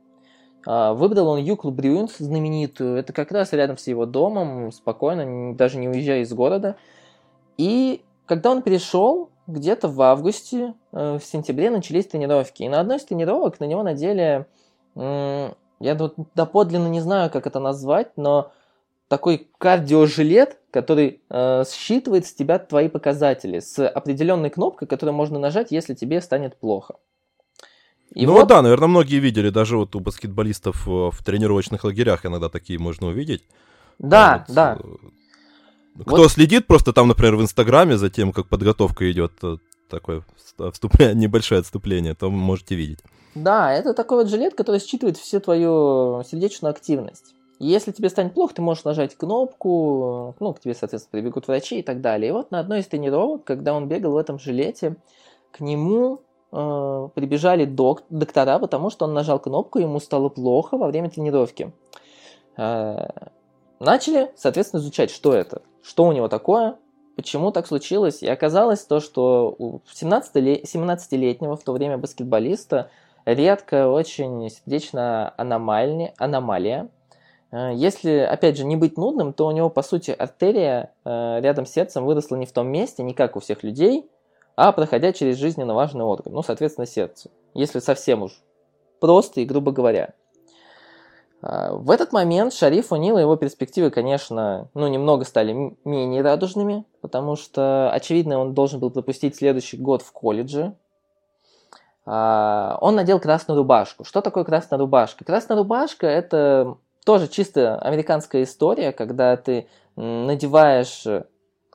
Выбрал 0.66 1.28
он 1.28 1.38
Юклу 1.40 1.70
Брюинс, 1.70 2.16
знаменитую. 2.18 2.96
Это 2.96 3.12
как 3.12 3.32
раз 3.32 3.52
рядом 3.52 3.76
с 3.76 3.86
его 3.86 4.06
домом, 4.06 4.72
спокойно, 4.72 5.54
даже 5.54 5.78
не 5.78 5.88
уезжая 5.88 6.20
из 6.20 6.32
города. 6.32 6.76
И 7.58 8.02
когда 8.26 8.50
он 8.50 8.62
перешел, 8.62 9.30
где-то 9.46 9.88
в 9.88 10.00
августе, 10.00 10.74
э, 10.92 11.18
в 11.18 11.24
сентябре 11.24 11.70
начались 11.70 12.06
тренировки. 12.06 12.62
И 12.62 12.68
на 12.68 12.80
одной 12.80 12.96
из 12.96 13.04
тренировок 13.04 13.60
на 13.60 13.64
него 13.64 13.82
надели, 13.82 14.46
я 15.84 15.96
тут 15.96 16.14
доподлинно 16.34 16.86
не 16.86 17.00
знаю, 17.00 17.30
как 17.30 17.46
это 17.46 17.58
назвать, 17.58 18.16
но 18.16 18.52
такой 19.08 19.50
кардиожилет, 19.58 20.58
который 20.70 21.20
э, 21.28 21.64
считывает 21.68 22.26
с 22.26 22.32
тебя 22.32 22.58
твои 22.58 22.88
показатели, 22.88 23.58
с 23.58 23.86
определенной 23.86 24.50
кнопкой, 24.50 24.88
которую 24.88 25.14
можно 25.14 25.38
нажать, 25.38 25.72
если 25.72 25.94
тебе 25.94 26.20
станет 26.20 26.56
плохо. 26.56 26.94
И 28.12 28.26
ну 28.26 28.32
вот- 28.32 28.40
вот 28.40 28.48
да, 28.48 28.62
наверное, 28.62 28.88
многие 28.88 29.18
видели, 29.18 29.50
даже 29.50 29.76
вот 29.76 29.94
у 29.96 30.00
баскетболистов 30.00 30.86
э, 30.86 30.90
в 31.10 31.22
тренировочных 31.24 31.84
лагерях 31.84 32.24
иногда 32.26 32.48
такие 32.48 32.78
можно 32.78 33.08
увидеть. 33.08 33.42
Да, 33.98 34.44
Вот, 34.46 34.54
да. 34.54 34.78
э, 35.98 36.02
Кто 36.02 36.28
следит 36.28 36.66
просто 36.66 36.92
там, 36.92 37.08
например, 37.08 37.36
в 37.36 37.42
Инстаграме 37.42 37.96
за 37.96 38.10
тем, 38.10 38.32
как 38.32 38.48
подготовка 38.48 39.10
идет, 39.10 39.32
э, 39.42 39.56
такое 39.88 40.22
вст- 40.58 40.70
вступление, 40.72 41.14
небольшое 41.28 41.60
отступление, 41.60 42.14
то 42.14 42.30
можете 42.30 42.74
видеть. 42.74 43.00
Да, 43.34 43.72
это 43.72 43.94
такой 43.94 44.18
вот 44.18 44.28
жилет, 44.30 44.54
который 44.54 44.80
считывает 44.80 45.16
всю 45.16 45.40
твою 45.40 46.22
сердечную 46.24 46.70
активность. 46.70 47.34
Если 47.60 47.92
тебе 47.92 48.08
станет 48.08 48.34
плохо, 48.34 48.54
ты 48.54 48.62
можешь 48.62 48.84
нажать 48.84 49.16
кнопку, 49.16 50.36
ну, 50.40 50.52
к 50.54 50.60
тебе, 50.60 50.74
соответственно, 50.74 51.20
прибегут 51.20 51.46
врачи 51.48 51.78
и 51.78 51.82
так 51.82 52.00
далее. 52.00 52.28
И 52.28 52.32
вот 52.32 52.50
на 52.50 52.60
одной 52.60 52.80
из 52.80 52.86
тренировок, 52.86 53.44
когда 53.44 53.74
он 53.74 53.88
бегал 53.88 54.12
в 54.12 54.16
этом 54.16 54.38
жилете, 54.38 54.96
к 55.52 55.60
нему 55.60 56.20
э, 56.54 57.08
прибежали 57.14 57.64
док 57.64 58.04
доктора, 58.08 58.58
потому 58.58 58.90
что 58.90 59.04
он 59.04 59.14
нажал 59.14 59.38
кнопку, 59.38 59.78
ему 59.78 60.00
стало 60.00 60.28
плохо 60.28 60.78
во 60.78 60.86
время 60.86 61.10
тренировки. 61.10 61.72
Э, 62.56 63.08
начали, 63.80 64.30
соответственно, 64.36 64.80
изучать, 64.80 65.10
что 65.10 65.34
это, 65.34 65.62
что 65.82 66.04
у 66.04 66.12
него 66.12 66.28
такое, 66.28 66.76
почему 67.16 67.50
так 67.50 67.66
случилось. 67.66 68.22
И 68.22 68.28
оказалось 68.28 68.84
то, 68.84 69.00
что 69.00 69.54
у 69.58 69.80
17-летнего 69.92 71.56
в 71.56 71.62
то 71.62 71.72
время 71.72 71.98
баскетболиста 71.98 72.90
редко 73.24 73.88
очень 73.88 74.50
сердечная 74.50 75.32
аномальная, 75.36 76.14
аномалия. 76.18 76.88
Э, 77.50 77.72
если, 77.74 78.18
опять 78.18 78.56
же, 78.56 78.64
не 78.64 78.76
быть 78.76 78.96
нудным, 78.96 79.32
то 79.32 79.46
у 79.46 79.50
него, 79.50 79.70
по 79.70 79.82
сути, 79.82 80.10
артерия 80.10 80.92
э, 81.04 81.40
рядом 81.40 81.66
с 81.66 81.70
сердцем 81.70 82.04
выросла 82.04 82.36
не 82.36 82.46
в 82.46 82.52
том 82.52 82.68
месте, 82.68 83.02
не 83.02 83.14
как 83.14 83.36
у 83.36 83.40
всех 83.40 83.62
людей, 83.62 84.08
а 84.56 84.72
проходя 84.72 85.12
через 85.12 85.36
жизненно 85.36 85.74
важный 85.74 86.04
орган, 86.04 86.32
ну, 86.32 86.42
соответственно, 86.42 86.86
сердце. 86.86 87.30
Если 87.54 87.78
совсем 87.80 88.22
уж 88.22 88.32
просто 89.00 89.40
и 89.40 89.44
грубо 89.44 89.72
говоря. 89.72 90.14
Э, 91.42 91.72
в 91.72 91.90
этот 91.90 92.12
момент 92.12 92.54
Шариф 92.54 92.92
Унил 92.92 93.18
и 93.18 93.20
его 93.20 93.36
перспективы, 93.36 93.90
конечно, 93.90 94.68
ну, 94.74 94.86
немного 94.88 95.24
стали 95.24 95.76
менее 95.84 96.22
радужными, 96.22 96.84
потому 97.00 97.36
что, 97.36 97.90
очевидно, 97.92 98.38
он 98.38 98.54
должен 98.54 98.80
был 98.80 98.90
пропустить 98.90 99.36
следующий 99.36 99.76
год 99.76 100.02
в 100.02 100.12
колледже, 100.12 100.74
а, 102.06 102.78
он 102.80 102.96
надел 102.96 103.18
красную 103.18 103.56
рубашку. 103.58 104.04
Что 104.04 104.20
такое 104.20 104.44
красная 104.44 104.78
рубашка? 104.78 105.24
Красная 105.24 105.56
рубашка– 105.56 106.06
это 106.08 106.76
тоже 107.04 107.28
чисто 107.28 107.78
американская 107.78 108.42
история, 108.42 108.92
когда 108.92 109.36
ты 109.36 109.68
надеваешь, 109.96 111.04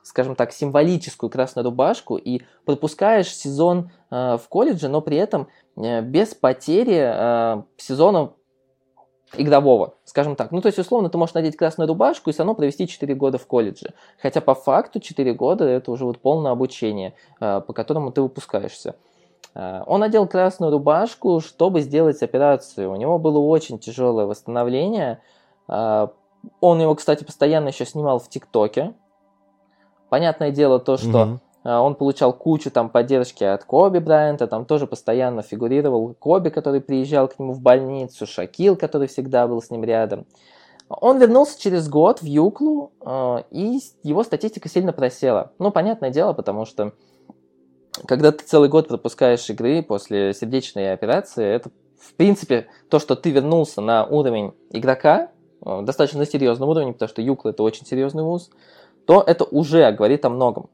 скажем 0.02 0.34
так, 0.34 0.52
символическую 0.52 1.30
красную 1.30 1.64
рубашку 1.64 2.16
и 2.16 2.42
пропускаешь 2.64 3.34
сезон 3.34 3.90
э, 4.10 4.38
в 4.38 4.48
колледже, 4.48 4.88
но 4.88 5.00
при 5.00 5.16
этом 5.16 5.48
э, 5.76 6.02
без 6.02 6.34
потери 6.34 7.00
э, 7.02 7.62
сезона 7.76 8.32
игрового, 9.36 9.94
скажем 10.04 10.34
так. 10.34 10.50
Ну, 10.50 10.60
то 10.60 10.66
есть, 10.66 10.78
условно, 10.78 11.08
ты 11.08 11.18
можешь 11.18 11.34
надеть 11.34 11.56
красную 11.56 11.86
рубашку 11.86 12.30
и 12.30 12.32
все 12.32 12.42
равно 12.42 12.54
провести 12.54 12.88
4 12.88 13.14
года 13.14 13.38
в 13.38 13.46
колледже. 13.46 13.94
Хотя 14.20 14.40
по 14.40 14.54
факту 14.54 14.98
4 14.98 15.34
года 15.34 15.64
это 15.64 15.92
уже 15.92 16.04
вот 16.04 16.18
полное 16.18 16.50
обучение, 16.50 17.14
по 17.38 17.60
которому 17.60 18.10
ты 18.10 18.22
выпускаешься. 18.22 18.96
Э, 19.54 19.82
он 19.86 20.00
надел 20.00 20.26
красную 20.26 20.70
рубашку, 20.72 21.40
чтобы 21.40 21.80
сделать 21.80 22.22
операцию. 22.22 22.90
У 22.92 22.96
него 22.96 23.18
было 23.18 23.38
очень 23.38 23.78
тяжелое 23.78 24.26
восстановление. 24.26 25.20
Э, 25.68 26.08
он 26.60 26.80
его, 26.80 26.94
кстати, 26.94 27.24
постоянно 27.24 27.68
еще 27.68 27.84
снимал 27.84 28.18
в 28.18 28.28
ТикТоке. 28.28 28.94
Понятное 30.10 30.50
дело 30.50 30.80
то, 30.80 30.98
что 30.98 31.22
угу. 31.22 31.40
он 31.64 31.94
получал 31.94 32.32
кучу 32.32 32.70
там 32.70 32.90
поддержки 32.90 33.44
от 33.44 33.64
Коби 33.64 33.98
Брайанта, 33.98 34.46
там 34.46 34.66
тоже 34.66 34.86
постоянно 34.86 35.42
фигурировал 35.42 36.14
Коби, 36.18 36.50
который 36.50 36.82
приезжал 36.82 37.28
к 37.28 37.38
нему 37.38 37.54
в 37.54 37.60
больницу, 37.60 38.26
Шакил, 38.26 38.76
который 38.76 39.08
всегда 39.08 39.46
был 39.46 39.62
с 39.62 39.70
ним 39.70 39.84
рядом. 39.84 40.26
Он 40.88 41.18
вернулся 41.18 41.58
через 41.58 41.88
год 41.88 42.20
в 42.20 42.24
Юклу, 42.24 42.90
и 43.52 43.78
его 44.02 44.24
статистика 44.24 44.68
сильно 44.68 44.92
просела. 44.92 45.52
Ну, 45.60 45.70
понятное 45.70 46.10
дело, 46.10 46.32
потому 46.32 46.66
что 46.66 46.92
когда 48.06 48.32
ты 48.32 48.44
целый 48.44 48.68
год 48.68 48.88
пропускаешь 48.88 49.48
игры 49.50 49.82
после 49.82 50.34
сердечной 50.34 50.92
операции, 50.92 51.44
это, 51.44 51.70
в 51.98 52.14
принципе, 52.14 52.66
то, 52.88 52.98
что 52.98 53.14
ты 53.14 53.30
вернулся 53.30 53.80
на 53.80 54.04
уровень 54.04 54.52
игрока, 54.70 55.30
э, 55.64 55.82
достаточно 55.82 56.26
серьезный 56.26 56.66
уровень, 56.66 56.92
потому 56.92 57.08
что 57.08 57.22
Юкла 57.22 57.50
это 57.50 57.62
очень 57.62 57.86
серьезный 57.86 58.22
вуз, 58.22 58.50
то 59.10 59.24
это 59.26 59.44
уже 59.44 59.90
говорит 59.90 60.24
о 60.24 60.30
многом. 60.30 60.68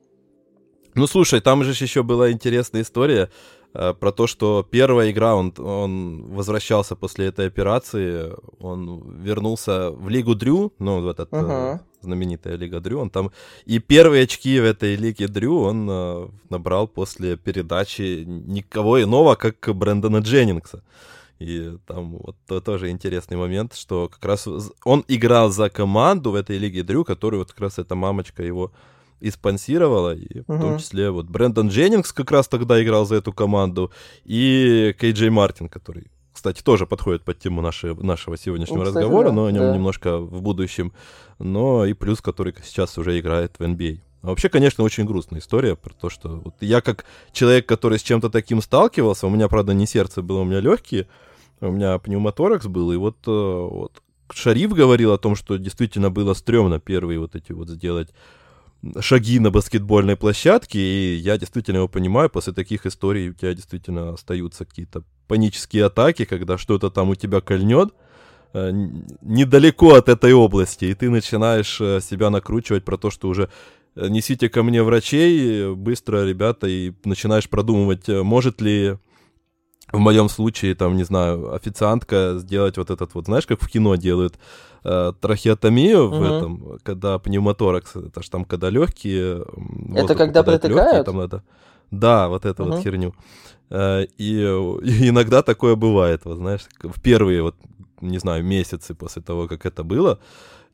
Ну, 0.95 1.07
слушай, 1.07 1.41
там 1.41 1.65
же 1.65 1.71
еще 1.85 2.03
была 2.03 2.31
интересная 2.31 2.83
история 2.83 3.31
э, 3.75 3.95
про 3.95 4.13
то, 4.13 4.27
что 4.27 4.63
первая 4.71 5.11
игра, 5.11 5.35
он, 5.35 5.55
он 5.59 6.35
возвращался 6.35 6.97
после 6.97 7.29
этой 7.29 7.47
операции, 7.47 8.35
он 8.61 9.23
вернулся 9.25 9.91
в 9.91 10.11
Лигу 10.11 10.35
Дрю, 10.35 10.71
ну, 10.79 11.01
в 11.01 11.09
этот 11.09 11.33
uh-huh. 11.33 11.77
э, 11.77 11.79
знаменитая 12.03 12.59
Лига 12.59 12.81
Дрю, 12.81 13.01
он 13.01 13.09
там... 13.09 13.31
И 13.65 13.79
первые 13.79 14.25
очки 14.25 14.61
в 14.61 14.65
этой 14.65 14.97
Лиге 14.97 15.29
Дрю 15.29 15.63
он 15.63 15.89
э, 15.91 16.29
набрал 16.51 16.89
после 16.89 17.39
передачи 17.39 18.25
никого 18.27 19.03
иного, 19.03 19.35
как 19.35 19.75
Брэндона 19.75 20.19
Дженнингса. 20.19 20.83
И 21.39 21.77
там 21.87 22.19
вот 22.19 22.37
то, 22.47 22.61
тоже 22.61 22.91
интересный 22.91 23.37
момент, 23.37 23.75
что 23.75 24.09
как 24.09 24.25
раз 24.25 24.49
он 24.85 25.05
играл 25.07 25.51
за 25.51 25.69
команду 25.69 26.31
в 26.31 26.35
этой 26.35 26.57
Лиге 26.57 26.83
Дрю, 26.83 27.05
которую 27.05 27.41
вот 27.41 27.53
как 27.53 27.61
раз 27.61 27.79
эта 27.79 27.95
мамочка 27.95 28.43
его 28.43 28.73
и 29.21 29.31
спонсировала, 29.31 30.15
и 30.15 30.41
в 30.41 30.61
том 30.61 30.79
числе 30.79 31.11
вот 31.11 31.27
Брэндон 31.27 31.69
Дженнингс 31.69 32.13
как 32.13 32.31
раз 32.31 32.49
тогда 32.49 32.83
играл 32.83 33.07
за 33.07 33.17
эту 33.17 33.33
команду, 33.33 33.91
и 34.25 34.95
Кей 34.99 35.13
Джей 35.13 35.31
Мартин, 35.31 35.69
который, 35.69 36.11
кстати, 36.33 36.63
тоже 36.63 36.87
подходит 36.87 37.23
под 37.23 37.39
тему 37.39 37.63
нашей, 37.63 37.95
нашего 37.95 38.37
сегодняшнего 38.37 38.79
ну, 38.79 38.85
кстати, 38.85 39.03
разговора, 39.03 39.29
да, 39.29 39.33
но 39.33 39.45
о 39.47 39.53
нем 39.53 39.63
да. 39.63 39.75
немножко 39.75 40.19
в 40.19 40.43
будущем, 40.43 40.93
но 41.39 41.87
и 41.87 41.95
плюс, 41.95 42.21
который 42.21 42.55
сейчас 42.63 42.99
уже 42.99 43.19
играет 43.19 43.57
в 43.59 43.63
NBA. 43.63 44.01
А 44.23 44.29
вообще, 44.29 44.49
конечно, 44.49 44.83
очень 44.83 45.05
грустная 45.05 45.41
история 45.41 45.77
про 45.77 45.95
то, 45.95 46.11
что 46.11 46.41
вот 46.45 46.55
я 46.61 46.81
как 46.81 47.05
человек, 47.33 47.67
который 47.67 47.99
с 47.99 48.03
чем-то 48.03 48.29
таким 48.29 48.61
сталкивался, 48.61 49.27
у 49.27 49.31
меня, 49.31 49.49
правда, 49.49 49.73
не 49.73 49.87
сердце 49.87 50.21
было, 50.21 50.41
у 50.41 50.45
меня 50.45 50.61
легкие, 50.61 51.07
у 51.61 51.71
меня 51.71 51.99
пневмоторакс 51.99 52.67
был, 52.67 52.93
и 52.93 52.97
вот, 52.97 53.17
э, 53.27 53.31
вот 53.31 54.03
Шариф 54.33 54.73
говорил 54.73 55.13
о 55.13 55.19
том, 55.19 55.37
что 55.37 55.57
действительно 55.57 56.11
было 56.11 56.35
стрёмно 56.35 56.81
первые 56.81 57.19
вот 57.19 57.35
эти 57.35 57.53
вот 57.53 57.69
сделать 57.69 58.11
шаги 59.01 59.39
на 59.39 59.51
баскетбольной 59.51 60.17
площадке, 60.17 60.79
и 60.79 61.17
я 61.17 61.39
действительно 61.39 61.79
его 61.79 61.89
понимаю, 61.89 62.29
после 62.29 62.53
таких 62.53 62.87
историй 62.87 63.31
у 63.31 63.33
тебя 63.33 63.55
действительно 63.55 64.11
остаются 64.11 64.65
какие-то 64.65 65.03
панические 65.29 65.87
атаки, 65.87 66.25
когда 66.25 66.59
что-то 66.59 66.91
там 66.91 67.09
у 67.09 67.15
тебя 67.15 67.41
кольнет, 67.41 67.95
э, 68.53 68.71
недалеко 69.23 69.95
от 69.95 70.09
этой 70.09 70.35
области, 70.35 70.85
и 70.87 70.95
ты 70.95 71.11
начинаешь 71.11 71.81
э, 71.81 72.01
себя 72.01 72.31
накручивать 72.31 72.85
про 72.85 72.99
то, 72.99 73.11
что 73.11 73.29
уже 73.29 73.49
несите 73.97 74.51
ко 74.51 74.63
мне 74.63 74.83
врачей, 74.83 75.75
быстро, 75.75 76.27
ребята, 76.27 76.67
и 76.67 76.93
начинаешь 77.05 77.49
продумывать, 77.49 78.09
может 78.09 78.61
ли 78.61 78.99
в 79.93 79.99
моем 79.99 80.29
случае, 80.29 80.75
там, 80.75 80.97
не 80.97 81.05
знаю, 81.05 81.55
официантка 81.55 82.35
сделать 82.39 82.77
вот 82.77 82.91
этот 82.91 83.15
вот, 83.15 83.27
знаешь, 83.27 83.47
как 83.47 83.61
в 83.61 83.69
кино 83.69 83.97
делают, 83.97 84.35
э, 84.85 85.13
трахеотомию 85.21 86.07
угу. 86.07 86.17
в 86.17 86.23
этом, 86.23 86.79
когда 86.83 87.19
пневмоторакс, 87.19 87.97
это 87.97 88.23
ж 88.23 88.29
там, 88.29 88.45
когда 88.45 88.71
легкие... 88.71 89.45
Это 89.95 90.15
когда 90.15 90.43
протыкают? 90.43 90.77
Легкие, 90.77 91.05
там 91.05 91.17
надо... 91.17 91.43
Да, 91.93 92.29
вот 92.29 92.45
эту 92.47 92.65
угу. 92.65 92.73
вот 92.73 92.83
херню. 92.83 93.15
Э, 93.71 94.05
и, 94.19 94.41
и 94.83 95.09
иногда 95.09 95.43
такое 95.43 95.77
бывает, 95.77 96.23
вот, 96.25 96.37
знаешь, 96.39 96.67
в 96.81 97.01
первые, 97.01 97.43
вот, 97.43 97.55
не 98.01 98.19
знаю, 98.19 98.45
месяцы 98.45 98.95
после 98.95 99.23
того, 99.23 99.49
как 99.49 99.67
это 99.67 99.85
было, 99.85 100.19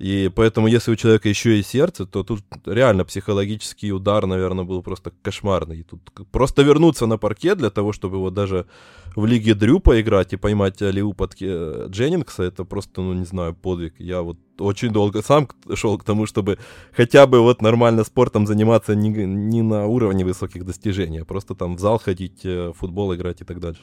и 0.03 0.31
поэтому, 0.35 0.67
если 0.67 0.91
у 0.91 0.97
человека 0.97 1.29
еще 1.29 1.61
и 1.61 1.63
сердце, 1.63 2.07
то 2.07 2.25
тут 2.25 2.43
реально 2.65 3.05
психологический 3.05 3.93
удар, 3.93 4.27
наверное, 4.27 4.65
был 4.65 4.83
просто 4.83 5.13
кошмарный. 5.23 5.85
Тут 5.85 6.01
просто 6.33 6.63
вернуться 6.63 7.07
на 7.07 7.19
паркет 7.19 7.59
для 7.59 7.71
того, 7.71 7.93
чтобы 7.93 8.19
вот 8.19 8.35
даже 8.35 8.67
в 9.15 9.27
Лиге 9.27 9.55
Дрю 9.55 9.79
поиграть 9.79 10.33
и 10.33 10.37
поймать 10.37 10.83
Алиу 10.83 11.13
под 11.13 11.35
Дженнингса, 11.41 12.43
это 12.43 12.65
просто, 12.65 13.01
ну, 13.01 13.13
не 13.13 13.25
знаю, 13.25 13.55
подвиг. 13.55 13.95
Я 13.99 14.23
вот 14.23 14.39
очень 14.59 14.91
долго 14.91 15.23
сам 15.23 15.49
шел 15.75 15.97
к 15.99 16.05
тому, 16.05 16.27
чтобы 16.27 16.59
хотя 16.93 17.27
бы 17.29 17.41
вот 17.41 17.63
нормально 17.63 18.03
спортом 18.05 18.47
заниматься 18.47 18.97
не, 18.97 19.09
не 19.11 19.63
на 19.63 19.87
уровне 19.87 20.25
высоких 20.25 20.65
достижений, 20.65 21.21
а 21.21 21.25
просто 21.25 21.55
там 21.55 21.77
в 21.77 21.79
зал 21.79 22.01
ходить, 22.01 22.41
э, 22.45 22.73
футбол 22.75 23.15
играть 23.15 23.41
и 23.41 23.45
так 23.45 23.61
дальше. 23.61 23.83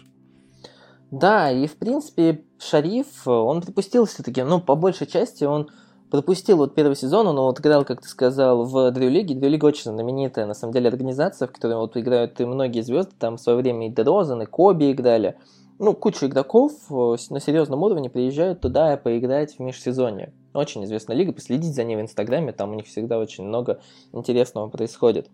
Да, 1.12 1.52
и 1.52 1.66
в 1.68 1.76
принципе 1.78 2.44
Шариф, 2.60 3.28
он 3.28 3.62
припустил 3.62 4.06
все-таки, 4.06 4.44
ну, 4.44 4.62
по 4.62 4.76
большей 4.76 5.08
части 5.08 5.44
он 5.44 5.70
пропустил 6.12 6.58
вот 6.58 6.76
первый 6.76 6.96
сезон, 6.96 7.28
он 7.28 7.36
вот 7.38 7.60
играл, 7.60 7.86
как 7.86 8.02
ты 8.02 8.08
сказал, 8.08 8.66
в 8.66 8.92
Дрю-лиге. 8.92 9.36
Дрю-лига 9.36 9.66
очень 9.66 9.92
знаменитая, 9.92 10.46
на 10.46 10.54
самом 10.54 10.74
деле, 10.74 10.90
организация, 10.90 11.48
в 11.48 11.52
которой 11.52 11.76
вот 11.78 11.98
играют 11.98 12.40
и 12.40 12.46
многие 12.46 12.82
звезды, 12.82 13.14
там 13.18 13.38
в 13.38 13.42
свое 13.42 13.58
время 13.58 13.88
и 13.88 13.92
Дрозен, 13.92 14.42
и 14.42 14.46
Коби 14.46 14.92
играли. 14.92 15.38
Ну, 15.80 15.94
куча 15.94 16.28
игроков 16.28 16.74
э, 16.90 17.16
на 17.30 17.40
серьезном 17.40 17.84
уровне 17.84 18.10
приезжают 18.10 18.60
туда 18.60 18.98
поиграть 18.98 19.56
в 19.56 19.60
межсезонье. 19.60 20.34
Очень 20.54 20.84
известная 20.84 21.16
лига, 21.16 21.32
последить 21.32 21.74
за 21.74 21.86
ней 21.86 21.96
в 21.96 22.02
Инстаграме, 22.02 22.52
там 22.52 22.72
у 22.72 22.74
них 22.74 22.86
всегда 22.86 23.18
очень 23.18 23.46
много 23.46 23.80
интересного 24.12 24.68
происходит. 24.68 25.30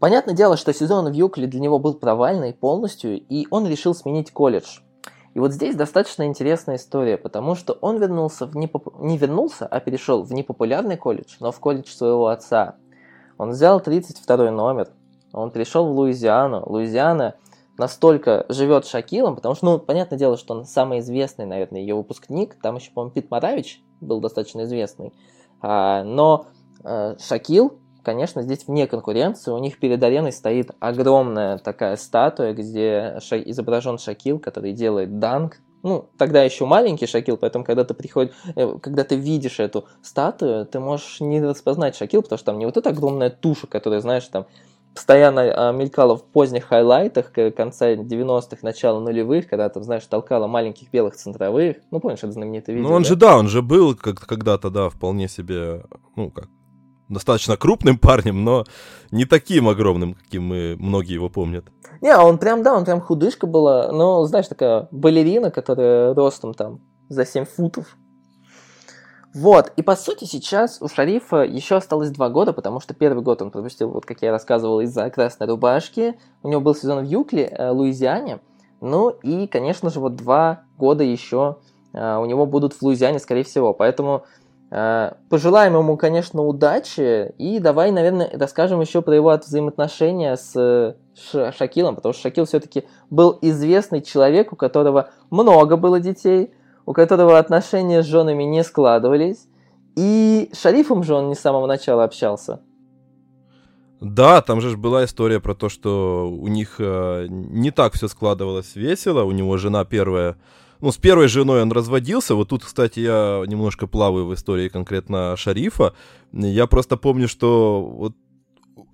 Понятное 0.00 0.34
дело, 0.34 0.56
что 0.56 0.72
сезон 0.72 1.10
в 1.10 1.12
Юкле 1.12 1.46
для 1.46 1.60
него 1.60 1.78
был 1.78 1.94
провальный 1.94 2.52
полностью, 2.52 3.20
и 3.20 3.46
он 3.50 3.68
решил 3.68 3.94
сменить 3.94 4.32
колледж– 4.32 4.80
и 5.34 5.38
вот 5.38 5.52
здесь 5.52 5.76
достаточно 5.76 6.26
интересная 6.26 6.76
история, 6.76 7.16
потому 7.16 7.54
что 7.54 7.74
он 7.80 7.98
вернулся 7.98 8.46
в 8.46 8.56
непоп... 8.56 8.98
не 8.98 9.16
вернулся, 9.16 9.66
а 9.66 9.78
перешел 9.80 10.22
в 10.22 10.32
непопулярный 10.32 10.96
колледж, 10.96 11.36
но 11.38 11.52
в 11.52 11.60
колледж 11.60 11.88
своего 11.88 12.26
отца. 12.28 12.76
Он 13.38 13.50
взял 13.50 13.80
32 13.80 14.50
номер, 14.50 14.88
он 15.32 15.52
перешел 15.52 15.86
в 15.86 15.96
Луизиану. 15.96 16.64
Луизиана 16.66 17.36
настолько 17.78 18.44
живет 18.48 18.86
Шакилом, 18.86 19.36
потому 19.36 19.54
что, 19.54 19.66
ну, 19.66 19.78
понятное 19.78 20.18
дело, 20.18 20.36
что 20.36 20.54
он 20.54 20.64
самый 20.64 20.98
известный, 20.98 21.46
наверное, 21.46 21.80
ее 21.80 21.94
выпускник. 21.94 22.56
Там 22.60 22.76
еще, 22.76 22.90
по-моему, 22.90 23.12
Пит 23.12 23.30
Маравич 23.30 23.80
был 24.00 24.20
достаточно 24.20 24.64
известный. 24.64 25.12
А, 25.62 26.02
но 26.02 26.46
а, 26.82 27.16
Шакил 27.20 27.78
конечно, 28.02 28.42
здесь 28.42 28.66
вне 28.66 28.86
конкуренции. 28.86 29.50
У 29.50 29.58
них 29.58 29.78
перед 29.78 30.02
ареной 30.02 30.32
стоит 30.32 30.70
огромная 30.80 31.58
такая 31.58 31.96
статуя, 31.96 32.52
где 32.52 33.18
изображен 33.18 33.98
Шакил, 33.98 34.38
который 34.38 34.72
делает 34.72 35.18
данк. 35.18 35.58
Ну, 35.82 36.10
тогда 36.18 36.42
еще 36.42 36.66
маленький 36.66 37.06
Шакил, 37.06 37.38
поэтому 37.38 37.64
когда 37.64 37.84
ты 37.84 37.94
приходишь, 37.94 38.34
э, 38.54 38.76
когда 38.82 39.02
ты 39.02 39.16
видишь 39.16 39.60
эту 39.60 39.86
статую, 40.02 40.66
ты 40.66 40.78
можешь 40.78 41.20
не 41.20 41.40
распознать 41.42 41.96
Шакил, 41.96 42.22
потому 42.22 42.38
что 42.38 42.46
там 42.46 42.58
не 42.58 42.66
вот 42.66 42.76
эта 42.76 42.90
огромная 42.90 43.30
туша, 43.30 43.66
которая, 43.66 44.00
знаешь, 44.00 44.26
там 44.26 44.46
постоянно 44.94 45.68
а, 45.68 45.72
мелькала 45.72 46.16
в 46.16 46.24
поздних 46.24 46.64
хайлайтах 46.64 47.32
конца 47.56 47.94
90-х, 47.94 48.58
начала 48.62 49.00
нулевых, 49.00 49.48
когда 49.48 49.68
там, 49.68 49.82
знаешь, 49.82 50.04
толкала 50.06 50.46
маленьких 50.46 50.90
белых 50.90 51.16
центровых. 51.16 51.76
Ну, 51.90 52.00
помнишь, 52.00 52.18
это 52.18 52.32
знаменитое 52.32 52.76
видео? 52.76 52.88
Ну, 52.88 52.94
он 52.94 53.02
да? 53.02 53.08
же, 53.08 53.16
да, 53.16 53.38
он 53.38 53.48
же 53.48 53.62
был 53.62 53.94
как 53.94 54.20
когда-то, 54.20 54.70
да, 54.70 54.88
вполне 54.88 55.28
себе, 55.28 55.84
ну, 56.16 56.30
как, 56.30 56.48
достаточно 57.10 57.56
крупным 57.56 57.98
парнем, 58.00 58.44
но 58.44 58.64
не 59.10 59.24
таким 59.24 59.68
огромным, 59.68 60.14
каким 60.14 60.44
мы 60.44 60.76
многие 60.78 61.14
его 61.14 61.28
помнят. 61.28 61.66
Не, 62.00 62.16
он 62.16 62.38
прям, 62.38 62.62
да, 62.62 62.74
он 62.74 62.84
прям 62.84 63.00
худышка 63.00 63.46
была, 63.46 63.92
но, 63.92 64.24
знаешь, 64.24 64.48
такая 64.48 64.88
балерина, 64.90 65.50
которая 65.50 66.14
ростом 66.14 66.54
там 66.54 66.80
за 67.08 67.26
7 67.26 67.44
футов, 67.44 67.96
вот, 69.32 69.72
и 69.76 69.82
по 69.82 69.94
сути 69.94 70.24
сейчас 70.24 70.78
у 70.82 70.88
Шарифа 70.88 71.44
еще 71.44 71.76
осталось 71.76 72.10
два 72.10 72.28
года, 72.30 72.52
потому 72.52 72.80
что 72.80 72.94
первый 72.94 73.22
год 73.22 73.40
он 73.42 73.52
пропустил, 73.52 73.90
вот 73.90 74.04
как 74.04 74.22
я 74.22 74.32
рассказывал, 74.32 74.80
из-за 74.80 75.08
красной 75.10 75.46
рубашки. 75.46 76.18
У 76.42 76.48
него 76.48 76.60
был 76.60 76.74
сезон 76.74 77.04
в 77.04 77.08
Юкле, 77.08 77.44
э, 77.46 77.70
Луизиане. 77.70 78.40
Ну 78.80 79.10
и, 79.10 79.46
конечно 79.46 79.88
же, 79.90 80.00
вот 80.00 80.16
два 80.16 80.62
года 80.76 81.04
еще 81.04 81.58
э, 81.92 82.16
у 82.16 82.24
него 82.24 82.44
будут 82.44 82.72
в 82.72 82.82
Луизиане, 82.82 83.20
скорее 83.20 83.44
всего. 83.44 83.72
Поэтому 83.72 84.24
пожелаем 84.70 85.76
ему, 85.76 85.96
конечно, 85.96 86.42
удачи. 86.42 87.34
И 87.38 87.58
давай, 87.58 87.90
наверное, 87.90 88.30
расскажем 88.32 88.80
еще 88.80 89.02
про 89.02 89.14
его 89.14 89.36
взаимоотношения 89.36 90.36
с 90.36 90.96
Шакилом, 91.58 91.96
потому 91.96 92.12
что 92.12 92.22
Шакил 92.22 92.44
все-таки 92.44 92.84
был 93.10 93.36
известный 93.42 94.00
человек, 94.00 94.52
у 94.52 94.56
которого 94.56 95.10
много 95.30 95.76
было 95.76 96.00
детей– 96.00 96.54
у 96.90 96.92
которого 96.92 97.38
отношения 97.38 98.02
с 98.02 98.06
женами 98.06 98.42
не 98.42 98.64
складывались, 98.64 99.46
и 99.96 100.50
с 100.52 100.60
Шарифом 100.60 101.04
же 101.04 101.14
он 101.14 101.28
не 101.28 101.36
с 101.36 101.38
самого 101.40 101.68
начала 101.68 102.02
общался. 102.02 102.60
Да, 104.00 104.40
там 104.40 104.60
же 104.60 104.76
была 104.76 105.04
история 105.04 105.38
про 105.38 105.54
то, 105.54 105.68
что 105.68 106.28
у 106.28 106.48
них 106.48 106.76
э, 106.80 107.26
не 107.28 107.70
так 107.70 107.92
все 107.92 108.08
складывалось 108.08 108.74
весело. 108.74 109.22
У 109.22 109.30
него 109.30 109.56
жена 109.56 109.84
первая, 109.84 110.36
ну, 110.80 110.92
с 110.92 110.96
первой 110.96 111.28
женой 111.28 111.62
он 111.62 111.72
разводился. 111.72 112.34
Вот 112.34 112.48
тут, 112.48 112.64
кстати, 112.64 113.00
я 113.00 113.44
немножко 113.46 113.86
плаваю 113.86 114.26
в 114.26 114.34
истории 114.34 114.68
конкретно 114.68 115.36
Шарифа. 115.36 115.94
Я 116.32 116.66
просто 116.66 116.96
помню, 116.96 117.28
что 117.28 117.82
вот 117.82 118.14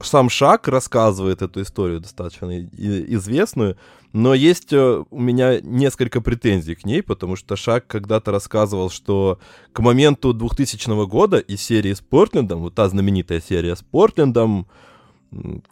сам 0.00 0.28
Шак 0.28 0.68
рассказывает 0.68 1.42
эту 1.42 1.62
историю 1.62 2.00
достаточно 2.00 2.60
известную, 2.60 3.76
но 4.12 4.34
есть 4.34 4.72
э, 4.72 5.04
у 5.10 5.20
меня 5.20 5.60
несколько 5.60 6.20
претензий 6.20 6.74
к 6.74 6.84
ней, 6.84 7.02
потому 7.02 7.36
что 7.36 7.56
Шак 7.56 7.86
когда-то 7.86 8.30
рассказывал, 8.30 8.90
что 8.90 9.38
к 9.72 9.80
моменту 9.80 10.32
2000 10.32 11.06
года 11.06 11.38
из 11.38 11.62
серии 11.62 11.94
с 11.94 12.00
Портлендом, 12.00 12.60
вот 12.60 12.74
та 12.74 12.88
знаменитая 12.88 13.40
серия 13.40 13.74
с 13.74 13.82
Портлендом, 13.82 14.66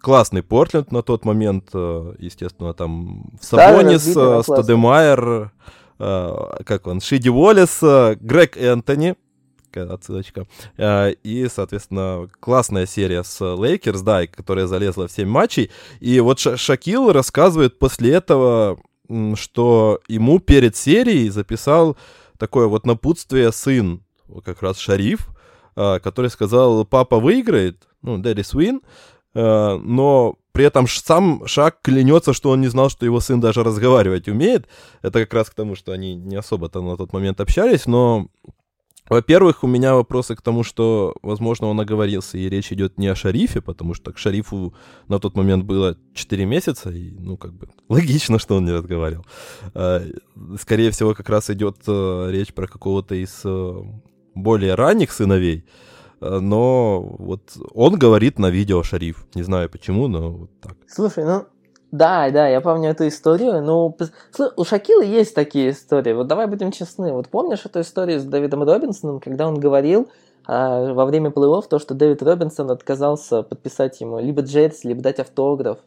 классный 0.01 0.43
Портленд 0.43 0.93
на 0.93 1.03
тот 1.03 1.25
момент, 1.25 1.71
э, 1.73 2.15
естественно, 2.19 2.75
там 2.75 3.31
Сабонис, 3.41 4.05
да, 4.15 4.43
Стадемайр, 4.43 5.29
э, 5.29 5.49
как 5.99 6.87
он, 6.87 7.01
Шид 7.01 7.31
Уоллес, 7.31 7.81
Грег 8.21 8.57
Энтони, 8.57 9.17
отсылочка. 9.77 10.47
А, 10.79 11.09
и, 11.11 11.49
соответственно, 11.49 12.29
классная 12.41 12.87
серия 12.87 13.25
с 13.25 13.41
Лейкерс, 13.41 14.03
да, 14.03 14.27
которая 14.27 14.67
залезла 14.67 15.09
в 15.09 15.13
7 15.13 15.29
матчей. 15.29 15.71
И 16.01 16.21
вот 16.21 16.39
Шакил 16.39 17.13
рассказывает 17.13 17.79
после 17.79 18.13
этого, 18.15 18.79
что 19.35 20.01
ему 20.09 20.39
перед 20.39 20.77
серией 20.77 21.29
записал 21.29 21.97
такое 22.39 22.67
вот 22.67 22.87
напутствие 22.87 23.53
сын, 23.53 24.03
как 24.45 24.63
раз 24.63 24.79
Шариф, 24.79 25.29
который 25.75 26.31
сказал, 26.31 26.85
папа 26.85 27.19
выиграет, 27.19 27.89
ну, 28.03 28.19
Win, 28.19 28.81
а, 29.35 29.79
но 29.79 30.39
при 30.55 30.65
этом 30.65 30.87
сам 30.87 31.47
Шак 31.47 31.81
клянется, 31.83 32.33
что 32.33 32.51
он 32.51 32.61
не 32.61 32.69
знал, 32.69 32.89
что 32.89 33.05
его 33.05 33.19
сын 33.19 33.41
даже 33.41 33.65
разговаривать 33.65 34.29
умеет. 34.29 34.69
Это 35.03 35.19
как 35.19 35.35
раз 35.35 35.51
к 35.51 35.55
тому, 35.55 35.75
что 35.75 35.91
они 35.91 36.15
не 36.15 36.37
особо-то 36.37 36.81
на 36.81 36.97
тот 36.97 37.13
момент 37.13 37.41
общались, 37.41 37.87
но 37.87 38.29
во-первых, 39.09 39.65
у 39.65 39.67
меня 39.67 39.95
вопросы 39.95 40.37
к 40.37 40.43
тому, 40.43 40.63
что, 40.63 41.17
возможно, 41.23 41.67
он 41.67 41.81
оговорился, 41.81 42.39
и 42.39 42.49
речь 42.49 42.73
идет 42.73 42.99
не 42.99 43.09
о 43.09 43.17
шарифе, 43.17 43.61
потому 43.61 43.95
что 43.95 44.13
к 44.13 44.19
шарифу 44.19 44.75
на 45.09 45.19
тот 45.19 45.37
момент 45.37 45.65
было 45.65 45.99
4 46.15 46.45
месяца, 46.47 46.91
и, 46.91 47.11
ну, 47.19 47.37
как 47.37 47.53
бы, 47.53 47.69
логично, 47.89 48.39
что 48.39 48.55
он 48.55 48.65
не 48.65 48.73
разговаривал. 48.73 49.27
А, 49.75 50.03
скорее 50.61 50.93
всего, 50.93 51.15
как 51.15 51.29
раз 51.29 51.51
идет 51.51 51.79
э, 51.89 52.29
речь 52.31 52.55
про 52.55 52.69
какого-то 52.69 53.17
из 53.17 53.41
э, 53.45 53.83
более 54.37 54.77
ранних 54.77 55.11
сыновей, 55.11 55.65
но 56.41 57.01
вот 57.19 57.57
он 57.75 57.95
говорит 57.99 58.39
на 58.39 58.51
видео 58.51 58.83
шариф. 58.83 59.27
Не 59.35 59.43
знаю 59.43 59.69
почему, 59.69 60.09
но 60.09 60.31
вот 60.31 60.51
так. 60.61 60.77
Слушай, 60.87 61.25
ну 61.25 61.45
да, 61.95 62.29
да, 62.31 62.49
я 62.49 62.61
помню 62.61 62.91
эту 62.91 63.07
историю. 63.07 63.63
Ну, 63.63 63.97
у 64.57 64.65
Шакила 64.65 65.03
есть 65.03 65.33
такие 65.33 65.71
истории. 65.71 66.13
Вот 66.13 66.27
давай 66.27 66.49
будем 66.49 66.73
честны. 66.73 67.13
Вот 67.13 67.29
помнишь 67.29 67.65
эту 67.65 67.83
историю 67.83 68.19
с 68.19 68.25
Дэвидом 68.25 68.65
Робинсоном, 68.65 69.21
когда 69.21 69.47
он 69.47 69.61
говорил 69.61 70.09
а, 70.45 70.93
во 70.93 71.07
время 71.07 71.31
плей-офф 71.31 71.69
то, 71.69 71.79
что 71.79 71.95
Дэвид 71.95 72.21
Робинсон 72.21 72.73
отказался 72.73 73.45
подписать 73.45 74.01
ему 74.01 74.19
либо 74.19 74.43
джерси, 74.43 74.89
либо 74.89 75.03
дать 75.03 75.21
автограф. 75.21 75.79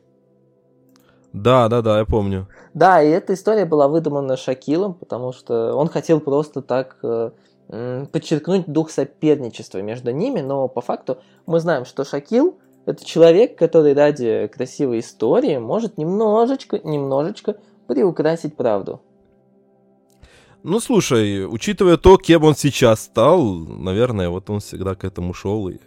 Да, 1.34 1.68
да, 1.68 1.82
да, 1.82 2.00
я 2.00 2.06
помню. 2.06 2.48
Да, 2.74 3.04
и 3.04 3.10
эта 3.10 3.34
история 3.34 3.66
была 3.66 3.90
выдумана 3.90 4.38
Шакилом, 4.38 4.94
потому 4.94 5.34
что 5.34 5.74
он 5.74 5.90
хотел 5.90 6.22
просто 6.22 6.62
так 6.62 6.98
э, 7.04 7.32
подчеркнуть 7.68 8.68
дух 8.68 8.92
соперничества 8.92 9.80
между 9.82 10.12
ними, 10.12 10.42
но 10.42 10.68
по 10.68 10.82
факту 10.82 11.18
мы 11.46 11.60
знаем, 11.60 11.86
что 11.86 12.04
Шакил 12.06 12.58
это 12.88 13.04
человек, 13.04 13.58
который 13.58 13.94
ради 13.94 14.48
красивой 14.48 15.00
истории 15.00 15.58
может 15.58 15.98
немножечко, 15.98 16.80
немножечко 16.86 17.58
приукрасить 17.86 18.56
правду. 18.56 19.02
Ну, 20.64 20.80
слушай, 20.80 21.46
учитывая 21.46 21.98
то, 21.98 22.18
кем 22.18 22.46
он 22.46 22.56
сейчас 22.56 23.02
стал, 23.02 23.44
наверное, 23.44 24.30
вот 24.30 24.50
он 24.50 24.62
всегда 24.62 24.96
к 24.96 25.04
этому 25.04 25.34
шел. 25.34 25.68
И 25.68 25.80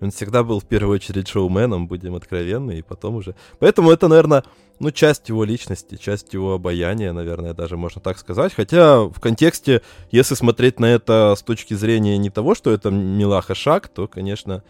он 0.00 0.10
всегда 0.10 0.42
был 0.42 0.60
в 0.60 0.64
первую 0.64 0.96
очередь 0.96 1.28
шоуменом, 1.28 1.88
будем 1.88 2.14
откровенны, 2.14 2.78
и 2.78 2.82
потом 2.82 3.16
уже... 3.16 3.34
Поэтому 3.58 3.90
это, 3.90 4.08
наверное, 4.08 4.44
ну, 4.80 4.90
часть 4.90 5.28
его 5.28 5.44
личности, 5.44 5.96
часть 5.96 6.32
его 6.34 6.54
обаяния, 6.54 7.12
наверное, 7.12 7.54
даже 7.54 7.76
можно 7.76 8.00
так 8.00 8.18
сказать. 8.18 8.54
Хотя 8.54 9.00
в 9.00 9.20
контексте, 9.20 9.82
если 10.10 10.34
смотреть 10.34 10.78
на 10.80 10.86
это 10.86 11.34
с 11.36 11.42
точки 11.42 11.74
зрения 11.74 12.16
не 12.18 12.30
того, 12.30 12.54
что 12.54 12.70
это 12.70 12.90
Милаха 12.90 13.54
Шаг, 13.54 13.88
то, 13.88 14.06
конечно, 14.06 14.62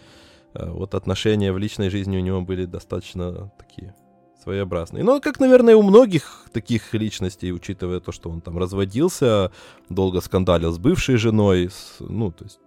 Э, 0.54 0.70
вот 0.70 0.94
отношения 0.94 1.52
в 1.52 1.58
личной 1.58 1.90
жизни 1.90 2.16
у 2.16 2.20
него 2.20 2.40
были 2.40 2.64
достаточно 2.64 3.50
такие 3.58 3.94
своеобразные. 4.42 5.04
Ну, 5.04 5.20
как, 5.20 5.40
наверное, 5.40 5.76
у 5.76 5.82
многих 5.82 6.44
таких 6.52 6.94
личностей, 6.94 7.52
учитывая 7.52 8.00
то, 8.00 8.12
что 8.12 8.30
он 8.30 8.40
там 8.40 8.58
разводился, 8.58 9.50
долго 9.88 10.20
скандалил 10.20 10.72
с 10.72 10.78
бывшей 10.78 11.16
женой, 11.16 11.70
с, 11.70 11.96
ну, 11.98 12.30
то 12.30 12.44
есть, 12.44 12.58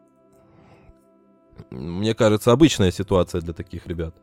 мне 1.70 2.14
кажется, 2.14 2.52
обычная 2.52 2.92
ситуация 2.92 3.42
для 3.42 3.54
таких 3.54 3.88
ребят. 3.88 4.14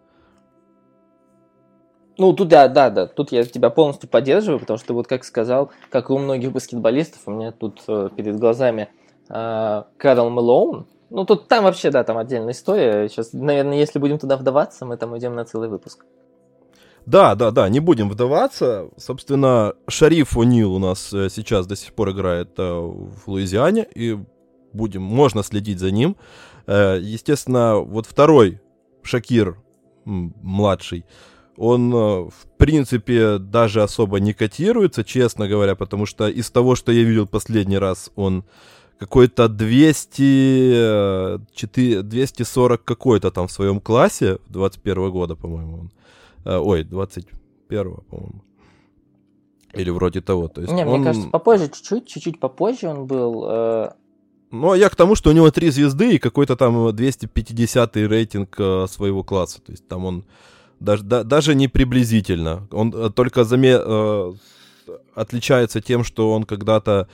Ну, 2.16 2.32
тут 2.32 2.48
да, 2.48 2.66
да, 2.66 2.90
да, 2.90 3.06
тут 3.06 3.30
я 3.30 3.44
тебя 3.44 3.70
полностью 3.70 4.08
поддерживаю, 4.08 4.58
потому 4.58 4.78
что 4.78 4.92
вот 4.92 5.06
как 5.06 5.24
сказал, 5.24 5.70
как 5.88 6.10
и 6.10 6.12
у 6.12 6.18
многих 6.18 6.50
баскетболистов, 6.50 7.22
у 7.26 7.30
меня 7.30 7.52
тут 7.52 7.82
э, 7.86 8.08
перед 8.16 8.36
глазами 8.40 8.88
э, 9.28 9.82
Карл 9.96 10.28
Мэлоун, 10.28 10.86
ну, 11.10 11.24
тут 11.24 11.48
там 11.48 11.64
вообще, 11.64 11.90
да, 11.90 12.04
там 12.04 12.18
отдельная 12.18 12.52
история. 12.52 13.08
Сейчас, 13.08 13.32
наверное, 13.32 13.78
если 13.78 13.98
будем 13.98 14.18
туда 14.18 14.36
вдаваться, 14.36 14.84
мы 14.84 14.96
там 14.96 15.12
уйдем 15.12 15.34
на 15.34 15.44
целый 15.44 15.68
выпуск. 15.68 16.04
Да, 17.06 17.34
да, 17.34 17.50
да, 17.50 17.68
не 17.70 17.80
будем 17.80 18.10
вдаваться. 18.10 18.90
Собственно, 18.98 19.72
Шариф 19.88 20.36
О'Нил 20.36 20.74
у 20.74 20.78
нас 20.78 21.12
э, 21.14 21.30
сейчас 21.30 21.66
до 21.66 21.76
сих 21.76 21.94
пор 21.94 22.10
играет 22.10 22.58
э, 22.58 22.62
в 22.62 23.26
Луизиане, 23.26 23.86
и 23.94 24.18
будем, 24.74 25.02
можно 25.02 25.42
следить 25.42 25.78
за 25.78 25.90
ним. 25.90 26.16
Э, 26.68 26.98
естественно, 27.00 27.78
вот 27.78 28.06
второй 28.06 28.60
Шакир, 29.02 29.56
младший, 30.04 31.04
он, 31.56 31.90
в 31.90 32.46
принципе, 32.56 33.38
даже 33.38 33.82
особо 33.82 34.20
не 34.20 34.32
котируется, 34.32 35.02
честно 35.02 35.48
говоря, 35.48 35.74
потому 35.74 36.06
что 36.06 36.28
из 36.28 36.50
того, 36.50 36.76
что 36.76 36.92
я 36.92 37.02
видел 37.02 37.26
последний 37.26 37.78
раз, 37.78 38.12
он 38.14 38.44
какой-то 38.98 39.48
200, 39.48 41.40
4, 41.52 42.02
240 42.02 42.84
какой-то 42.84 43.30
там 43.30 43.46
в 43.48 43.52
своем 43.52 43.80
классе, 43.80 44.38
21 44.48 45.10
года, 45.10 45.34
по-моему, 45.36 45.78
он. 45.78 45.90
Э, 46.44 46.58
ой, 46.58 46.84
21 46.84 47.94
по-моему. 48.10 48.44
Или 49.74 49.90
вроде 49.90 50.20
того. 50.20 50.48
То 50.48 50.60
есть 50.62 50.72
Не, 50.72 50.84
он... 50.84 51.00
мне 51.00 51.04
кажется, 51.04 51.28
попозже, 51.30 51.68
чуть-чуть, 51.68 52.06
чуть-чуть 52.08 52.40
попозже 52.40 52.88
он 52.88 53.06
был. 53.06 53.44
Э, 53.48 53.90
Ну, 54.50 54.70
а 54.70 54.76
я 54.76 54.88
к 54.88 54.96
тому, 54.96 55.14
что 55.14 55.30
у 55.30 55.32
него 55.32 55.50
три 55.50 55.70
звезды 55.70 56.14
и 56.14 56.18
какой-то 56.18 56.56
там 56.56 56.94
250 56.94 57.96
рейтинг 57.96 58.54
э, 58.58 58.86
своего 58.88 59.22
класса. 59.22 59.60
То 59.60 59.72
есть 59.72 59.86
там 59.86 60.06
он 60.06 60.24
даже, 60.80 61.02
да, 61.02 61.22
даже 61.22 61.54
не 61.54 61.68
приблизительно. 61.68 62.66
Он 62.70 62.94
э, 62.94 63.10
только 63.10 63.44
заме, 63.44 63.76
э, 63.78 64.32
отличается 65.14 65.82
тем, 65.82 66.02
что 66.02 66.32
он 66.32 66.44
когда-то 66.44 67.08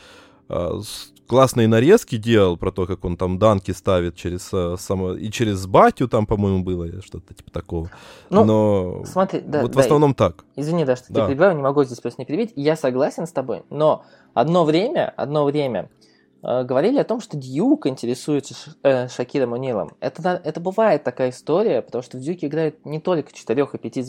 э, 0.49 0.81
классные 1.27 1.67
нарезки 1.67 2.19
делал 2.19 2.57
про 2.57 2.71
то, 2.71 2.87
как 2.87 3.05
он 3.05 3.17
там 3.17 3.39
данки 3.41 3.73
ставит 3.73 4.15
через 4.15 4.51
э, 4.53 4.77
само... 4.79 5.15
и 5.15 5.29
через 5.31 5.67
батю 5.67 6.07
там, 6.07 6.27
по-моему, 6.27 6.63
было 6.63 7.03
что-то 7.03 7.35
типа 7.35 7.51
такого. 7.51 7.91
Ну, 8.31 8.45
но 8.45 9.05
смотри, 9.07 9.41
да, 9.41 9.63
вот 9.63 9.73
да, 9.73 9.81
в 9.81 9.85
основном 9.85 10.15
так. 10.15 10.45
Извини, 10.55 10.85
да, 10.85 10.95
что 10.95 11.07
да. 11.09 11.15
тебя 11.15 11.27
перебиваю, 11.27 11.57
не 11.57 11.63
могу 11.63 11.83
здесь 11.83 11.99
просто 11.99 12.23
не 12.23 12.27
перебить. 12.27 12.53
Я 12.55 12.77
согласен 12.77 13.27
с 13.27 13.33
тобой, 13.33 13.65
но 13.71 14.05
одно 14.35 14.65
время, 14.65 15.13
одно 15.17 15.45
время 15.45 15.89
Э, 15.89 16.14
говорили 16.45 16.99
о 16.99 17.05
том, 17.05 17.21
что 17.21 17.37
Дьюк 17.37 17.87
интересуется 17.87 18.55
э, 18.83 19.09
Шакиром 19.09 19.53
Унилом. 19.53 19.93
Это, 20.01 20.41
это 20.45 20.61
бывает 20.61 21.03
такая 21.03 21.31
история, 21.31 21.81
потому 21.81 22.03
что 22.03 22.19
в 22.19 22.21
Дьюке 22.21 22.49
играют 22.49 22.85
не 22.85 23.01
только 23.01 23.33
4 23.33 23.69
и 23.73 23.79
5 23.79 24.07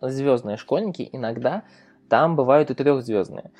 звездные 0.00 0.56
школьники, 0.56 1.08
иногда 1.12 1.64
там 2.08 2.36
бывают 2.36 2.70
и 2.70 2.74
трехзвездные. 2.74 3.50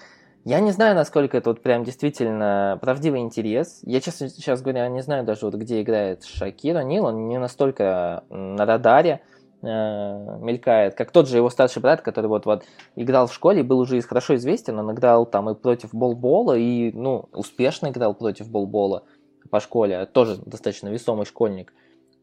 Я 0.44 0.58
не 0.60 0.72
знаю, 0.72 0.96
насколько 0.96 1.36
это 1.36 1.50
вот 1.50 1.62
прям 1.62 1.84
действительно 1.84 2.78
правдивый 2.80 3.20
интерес. 3.20 3.80
Я, 3.84 4.00
честно 4.00 4.28
сейчас 4.28 4.60
говоря, 4.60 4.88
не 4.88 5.00
знаю 5.00 5.24
даже, 5.24 5.46
вот 5.46 5.54
где 5.54 5.82
играет 5.82 6.24
Шакир 6.24 6.82
Нил, 6.82 7.04
он 7.04 7.28
не 7.28 7.38
настолько 7.38 8.24
на 8.28 8.66
радаре 8.66 9.22
э, 9.62 10.38
мелькает, 10.40 10.94
как 10.94 11.10
тот 11.10 11.28
же 11.28 11.36
его 11.36 11.50
старший 11.50 11.80
брат, 11.80 12.02
который 12.02 12.26
вот, 12.26 12.46
вот 12.46 12.64
играл 12.96 13.26
в 13.26 13.34
школе, 13.34 13.62
был 13.62 13.78
уже 13.78 14.00
хорошо 14.02 14.36
известен, 14.36 14.78
он 14.78 14.92
играл 14.92 15.26
там 15.26 15.48
и 15.50 15.54
против 15.54 15.94
Болбола, 15.94 16.56
и, 16.56 16.92
ну, 16.92 17.28
успешно 17.32 17.88
играл 17.88 18.14
против 18.14 18.50
Болбола 18.50 19.04
по 19.50 19.60
школе, 19.60 20.06
тоже 20.06 20.36
достаточно 20.44 20.88
весомый 20.88 21.26
школьник. 21.26 21.72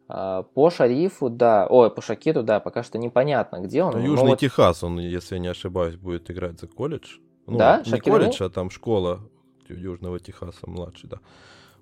А, 0.07 0.41
по 0.41 0.71
Шарифу, 0.71 1.29
да, 1.29 1.67
ой, 1.69 1.91
по 1.91 2.01
Шакиру, 2.01 2.41
да, 2.41 2.59
пока 2.59 2.81
что 2.81 2.97
непонятно, 2.97 3.59
где 3.59 3.83
он. 3.83 3.93
Ну, 3.93 3.99
Южный 3.99 4.29
вот... 4.29 4.39
Техас, 4.39 4.83
он, 4.83 4.99
если 4.99 5.35
я 5.35 5.39
не 5.39 5.47
ошибаюсь, 5.47 5.95
будет 5.95 6.31
играть 6.31 6.59
за 6.59 6.67
колледж. 6.67 7.17
Ну, 7.45 7.57
да, 7.57 7.83
не 7.85 7.91
Шакир 7.91 8.13
колледж, 8.13 8.41
а 8.41 8.49
там 8.49 8.71
школа 8.71 9.19
Южного 9.67 10.19
Техаса, 10.19 10.67
младший, 10.67 11.09
да. 11.09 11.19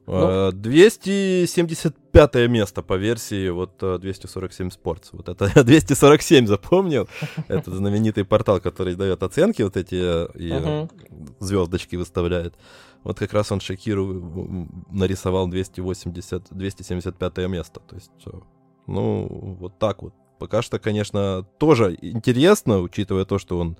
Ну. 0.07 0.51
275 0.53 2.35
э, 2.35 2.47
место 2.47 2.81
по 2.81 2.93
версии 2.93 3.49
вот 3.49 3.77
247 3.79 4.67
э, 4.67 4.69
Sports. 4.69 5.09
Вот 5.11 5.27
это 5.27 5.63
247 5.63 6.47
запомнил. 6.47 7.09
Это 7.49 7.75
знаменитый 7.75 8.23
портал, 8.23 8.61
который 8.61 8.95
дает 8.95 9.21
оценки 9.21 9.63
вот 9.63 9.75
эти 9.75 9.95
э, 9.95 10.27
и 10.35 10.87
звездочки 11.39 11.97
выставляет. 11.97 12.55
Вот 13.03 13.19
как 13.19 13.33
раз 13.33 13.51
он 13.51 13.59
Шакиру 13.59 14.67
нарисовал 14.89 15.47
280, 15.47 16.47
275 16.51 17.37
место. 17.49 17.81
То 17.81 17.95
есть, 17.95 18.11
ну, 18.87 19.27
вот 19.59 19.77
так 19.77 20.03
вот. 20.03 20.13
Пока 20.39 20.61
что, 20.61 20.79
конечно, 20.79 21.45
тоже 21.57 21.97
интересно, 22.01 22.79
учитывая 22.79 23.25
то, 23.25 23.39
что 23.39 23.59
он 23.59 23.77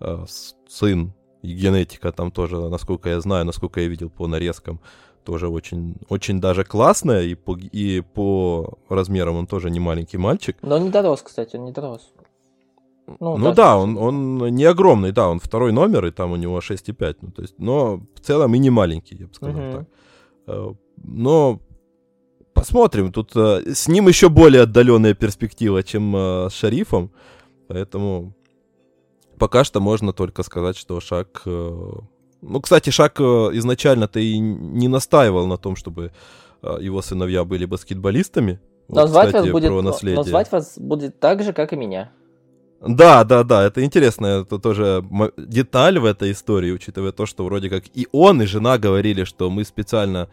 э, 0.00 0.24
сын 0.68 1.12
и 1.42 1.52
генетика 1.52 2.12
там 2.12 2.32
тоже, 2.32 2.56
насколько 2.68 3.10
я 3.10 3.20
знаю, 3.20 3.44
насколько 3.44 3.80
я 3.80 3.88
видел 3.88 4.10
по 4.10 4.26
нарезкам, 4.26 4.80
тоже 5.24 5.48
очень, 5.48 5.96
очень 6.08 6.40
даже 6.40 6.64
классная, 6.64 7.22
и 7.22 7.34
по, 7.34 7.56
и 7.56 8.00
по 8.00 8.78
размерам 8.88 9.36
он 9.36 9.46
тоже 9.46 9.70
не 9.70 9.80
маленький 9.80 10.18
мальчик. 10.18 10.56
Но 10.62 10.76
он 10.76 10.84
не 10.84 10.90
дорос, 10.90 11.22
кстати, 11.22 11.56
он 11.56 11.64
не 11.64 11.72
дорос. 11.72 12.12
Ну, 13.20 13.36
ну 13.36 13.52
да, 13.52 13.76
он, 13.76 13.98
он 13.98 14.38
не 14.54 14.64
огромный, 14.64 15.12
да, 15.12 15.28
он 15.28 15.40
второй 15.40 15.72
номер, 15.72 16.06
и 16.06 16.10
там 16.10 16.32
у 16.32 16.36
него 16.36 16.58
6,5. 16.58 17.16
Ну, 17.20 17.30
то 17.30 17.42
есть, 17.42 17.54
но 17.58 18.00
в 18.14 18.20
целом 18.20 18.54
и 18.54 18.58
не 18.58 18.70
маленький, 18.70 19.16
я 19.16 19.26
бы 19.26 19.34
сказал 19.34 19.60
угу. 19.60 19.72
так. 19.72 19.86
Э, 20.46 20.74
но 21.02 21.60
посмотрим, 22.54 23.12
тут 23.12 23.32
э, 23.34 23.74
с 23.74 23.88
ним 23.88 24.08
еще 24.08 24.28
более 24.28 24.62
отдаленная 24.62 25.14
перспектива, 25.14 25.82
чем 25.82 26.14
э, 26.16 26.48
с 26.50 26.54
Шарифом, 26.54 27.10
поэтому 27.68 28.34
пока 29.38 29.64
что 29.64 29.80
можно 29.80 30.12
только 30.12 30.42
сказать, 30.42 30.76
что 30.76 31.00
шаг 31.00 31.42
ну, 32.42 32.60
кстати, 32.60 32.90
Шак 32.90 33.20
э, 33.20 33.50
изначально-то 33.54 34.18
и 34.18 34.38
не 34.38 34.88
настаивал 34.88 35.46
на 35.46 35.56
том, 35.56 35.76
чтобы 35.76 36.12
э, 36.62 36.76
его 36.80 37.00
сыновья 37.00 37.44
были 37.44 37.64
баскетболистами. 37.64 38.60
Вот, 38.88 39.08
звать, 39.08 39.28
кстати, 39.28 39.44
вас 39.44 39.52
будет, 39.52 39.70
но 39.70 40.22
звать 40.24 40.50
вас 40.50 40.76
будет 40.76 41.20
так 41.20 41.42
же, 41.42 41.52
как 41.52 41.72
и 41.72 41.76
меня. 41.76 42.10
Да, 42.80 43.22
да, 43.22 43.44
да, 43.44 43.62
это 43.62 43.84
интересная 43.84 44.42
это 44.42 44.58
тоже 44.58 45.04
деталь 45.38 46.00
в 46.00 46.04
этой 46.04 46.32
истории, 46.32 46.72
учитывая 46.72 47.12
то, 47.12 47.26
что 47.26 47.44
вроде 47.44 47.70
как 47.70 47.84
и 47.94 48.08
он, 48.10 48.42
и 48.42 48.46
жена 48.46 48.76
говорили, 48.76 49.22
что 49.22 49.48
мы 49.48 49.64
специально 49.64 50.28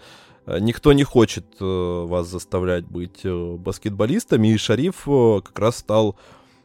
э, 0.48 0.58
Никто 0.60 0.94
не 0.94 1.04
хочет 1.04 1.46
вас 1.60 2.28
заставлять 2.28 2.86
быть 2.86 3.24
баскетболистами, 3.24 4.48
и 4.48 4.58
Шариф 4.58 5.04
как 5.06 5.60
раз 5.60 5.78
стал 5.78 6.16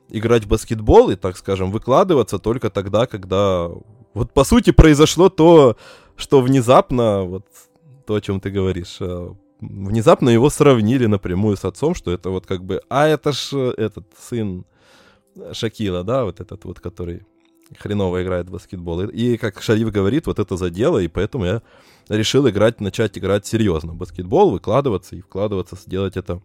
играть 0.08 0.44
в 0.44 0.48
баскетбол 0.48 1.10
и, 1.10 1.16
так 1.16 1.36
скажем, 1.36 1.70
выкладываться 1.70 2.38
только 2.38 2.70
тогда, 2.70 3.06
когда 3.06 3.68
вот 4.14 4.32
по 4.32 4.44
сути 4.44 4.70
произошло 4.70 5.28
то, 5.28 5.76
что 6.16 6.40
внезапно, 6.40 7.22
вот 7.22 7.46
то, 8.06 8.14
о 8.14 8.20
чем 8.20 8.40
ты 8.40 8.50
говоришь, 8.50 8.96
э, 9.00 9.34
внезапно 9.60 10.30
его 10.30 10.50
сравнили 10.50 11.06
напрямую 11.06 11.56
с 11.56 11.64
отцом, 11.64 11.94
что 11.94 12.12
это 12.12 12.30
вот 12.30 12.46
как 12.46 12.64
бы, 12.64 12.80
а 12.88 13.06
это 13.06 13.32
ж 13.32 13.50
э, 13.52 13.74
этот 13.76 14.06
сын 14.18 14.64
Шакила, 15.52 16.04
да, 16.04 16.24
вот 16.24 16.40
этот 16.40 16.64
вот, 16.64 16.78
который 16.80 17.26
хреново 17.78 18.22
играет 18.22 18.48
в 18.48 18.52
баскетбол. 18.52 19.02
И, 19.02 19.36
как 19.36 19.60
Шариф 19.60 19.90
говорит, 19.90 20.26
вот 20.26 20.38
это 20.38 20.56
задело, 20.56 20.98
и 20.98 21.08
поэтому 21.08 21.44
я 21.44 21.62
решил 22.08 22.48
играть, 22.48 22.80
начать 22.80 23.18
играть 23.18 23.46
серьезно 23.46 23.92
в 23.92 23.96
баскетбол, 23.96 24.50
выкладываться 24.50 25.16
и 25.16 25.20
вкладываться, 25.20 25.76
сделать 25.76 26.16
это 26.16 26.40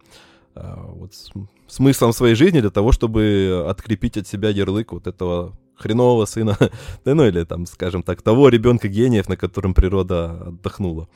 а, 0.56 0.88
вот 0.88 1.12
смыслом 1.68 2.14
своей 2.14 2.36
жизни 2.36 2.62
для 2.62 2.72
того, 2.72 2.92
чтобы 2.92 3.66
открепить 3.70 4.18
от 4.18 4.28
себя 4.28 4.50
ярлык 4.50 4.92
вот 4.92 5.08
этого 5.08 5.58
хренового 5.80 6.26
сына, 6.26 6.58
да 7.06 7.16
ну 7.16 7.26
или 7.26 7.44
там, 7.44 7.66
скажем 7.66 8.04
так, 8.04 8.22
того 8.22 8.50
ребенка 8.50 8.88
гениев, 8.88 9.30
на 9.30 9.38
котором 9.38 9.74
природа 9.74 10.48
отдохнула. 10.48 11.08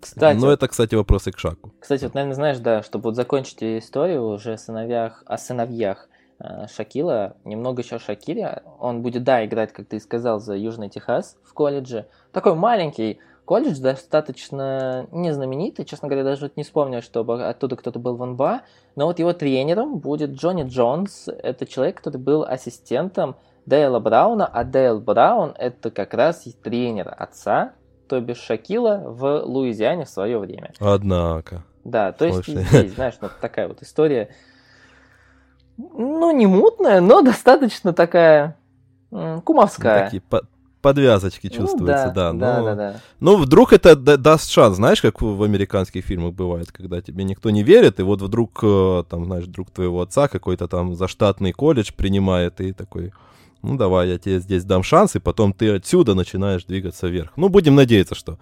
Кстати, 0.00 0.38
Но 0.38 0.52
это, 0.52 0.68
кстати, 0.68 0.94
вопросы 0.94 1.32
к 1.32 1.38
Шаку. 1.38 1.72
Кстати, 1.80 2.04
вот, 2.04 2.14
наверное, 2.14 2.34
знаешь, 2.34 2.58
да, 2.58 2.82
чтобы 2.82 3.04
вот 3.04 3.16
закончить 3.16 3.62
историю 3.62 4.26
уже 4.26 4.52
о 4.52 4.58
сыновьях, 4.58 5.24
о 5.26 5.38
сыновьях 5.38 6.08
э, 6.38 6.66
Шакила, 6.74 7.36
немного 7.44 7.82
еще 7.82 7.96
о 7.96 7.98
Шакиле. 7.98 8.62
Он 8.78 9.02
будет, 9.02 9.24
да, 9.24 9.44
играть, 9.44 9.72
как 9.72 9.88
ты 9.88 9.98
сказал, 9.98 10.38
за 10.38 10.54
Южный 10.54 10.88
Техас 10.88 11.36
в 11.42 11.52
колледже. 11.52 12.06
Такой 12.32 12.54
маленький 12.54 13.18
колледж, 13.48 13.80
достаточно 13.80 15.06
не 15.10 15.32
знаменитый. 15.32 15.86
Честно 15.86 16.06
говоря, 16.06 16.22
даже 16.22 16.42
вот 16.42 16.56
не 16.58 16.64
вспомню, 16.64 17.00
чтобы 17.00 17.42
оттуда 17.46 17.76
кто-то 17.76 17.98
был 17.98 18.14
в 18.14 18.26
НБА. 18.26 18.60
Но 18.94 19.06
вот 19.06 19.18
его 19.18 19.32
тренером 19.32 20.00
будет 20.00 20.32
Джонни 20.32 20.64
Джонс. 20.64 21.28
Это 21.28 21.64
человек, 21.64 21.96
который 21.96 22.18
был 22.18 22.44
ассистентом 22.44 23.36
Дейла 23.64 24.00
Брауна, 24.00 24.46
а 24.46 24.64
Дейл 24.64 25.00
Браун 25.00 25.54
это 25.56 25.90
как 25.90 26.12
раз 26.12 26.44
тренер 26.62 27.14
отца, 27.18 27.72
то 28.06 28.20
бишь 28.20 28.36
Шакила 28.36 29.02
в 29.06 29.42
Луизиане 29.44 30.04
в 30.04 30.10
свое 30.10 30.38
время. 30.38 30.74
Однако. 30.78 31.64
Да, 31.84 32.12
то 32.12 32.26
есть 32.26 32.46
здесь, 32.46 32.92
знаешь, 32.92 33.16
вот 33.18 33.32
такая 33.40 33.66
вот 33.66 33.80
история, 33.80 34.28
ну, 35.78 36.30
не 36.32 36.46
мутная, 36.46 37.00
но 37.00 37.22
достаточно 37.22 37.94
такая 37.94 38.58
кумовская. 39.10 40.04
Такие 40.04 40.20
по 40.20 40.42
подвязочки 40.80 41.48
чувствуются, 41.48 42.06
ну, 42.08 42.14
да, 42.14 42.32
да. 42.32 42.32
Но, 42.32 42.38
да, 42.38 42.62
да, 42.62 42.74
да. 42.74 43.00
Ну, 43.20 43.36
вдруг 43.36 43.72
это 43.72 43.96
даст 43.96 44.50
шанс, 44.50 44.76
знаешь, 44.76 45.02
как 45.02 45.20
в 45.20 45.42
американских 45.42 46.04
фильмах 46.04 46.34
бывает, 46.34 46.72
когда 46.72 47.00
тебе 47.00 47.24
никто 47.24 47.50
не 47.50 47.62
верит, 47.62 48.00
и 48.00 48.02
вот 48.02 48.22
вдруг, 48.22 48.60
э, 48.62 49.04
там, 49.08 49.24
знаешь, 49.24 49.46
друг 49.46 49.70
твоего 49.70 50.00
отца 50.00 50.28
какой-то 50.28 50.68
там 50.68 50.94
заштатный 50.94 51.52
колледж 51.52 51.90
принимает, 51.96 52.60
и 52.60 52.72
такой, 52.72 53.12
ну 53.62 53.76
давай, 53.76 54.08
я 54.08 54.18
тебе 54.18 54.38
здесь 54.40 54.64
дам 54.64 54.82
шанс, 54.82 55.16
и 55.16 55.18
потом 55.18 55.52
ты 55.52 55.74
отсюда 55.74 56.14
начинаешь 56.14 56.64
двигаться 56.64 57.08
вверх. 57.08 57.32
Ну, 57.36 57.48
будем 57.48 57.74
надеяться, 57.74 58.14
что 58.14 58.38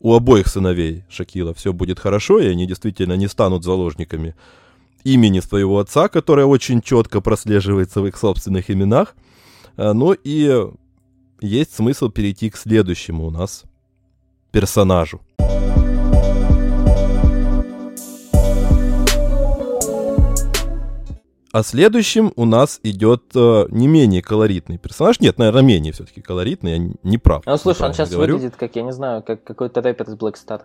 у 0.00 0.14
обоих 0.14 0.48
сыновей 0.48 1.04
Шакила 1.08 1.54
все 1.54 1.72
будет 1.72 1.98
хорошо, 1.98 2.38
и 2.38 2.46
они 2.46 2.66
действительно 2.66 3.14
не 3.14 3.28
станут 3.28 3.64
заложниками 3.64 4.34
имени 5.04 5.40
своего 5.40 5.78
отца, 5.78 6.08
которое 6.08 6.44
очень 6.44 6.82
четко 6.82 7.20
прослеживается 7.20 8.00
в 8.00 8.06
их 8.06 8.16
собственных 8.16 8.70
именах. 8.70 9.14
А, 9.76 9.94
ну 9.94 10.12
и 10.12 10.68
есть 11.40 11.74
смысл 11.74 12.08
перейти 12.08 12.50
к 12.50 12.56
следующему 12.56 13.26
у 13.26 13.30
нас 13.30 13.64
персонажу. 14.50 15.20
А 21.50 21.62
следующим 21.62 22.32
у 22.36 22.44
нас 22.44 22.78
идет 22.82 23.22
э, 23.34 23.66
не 23.70 23.88
менее 23.88 24.22
колоритный 24.22 24.76
персонаж. 24.76 25.18
Нет, 25.20 25.38
наверное, 25.38 25.62
менее 25.62 25.92
все-таки 25.94 26.20
колоритный, 26.20 26.72
я 26.72 26.94
не 27.02 27.18
прав. 27.18 27.42
Ну, 27.46 27.56
слушай, 27.56 27.82
он 27.82 27.94
сейчас 27.94 28.10
говорю. 28.10 28.34
выглядит, 28.34 28.56
как, 28.56 28.76
я 28.76 28.82
не 28.82 28.92
знаю, 28.92 29.22
как 29.22 29.44
какой-то 29.44 29.80
рэпер 29.80 30.10
из 30.10 30.14
Black 30.14 30.34
Star. 30.34 30.62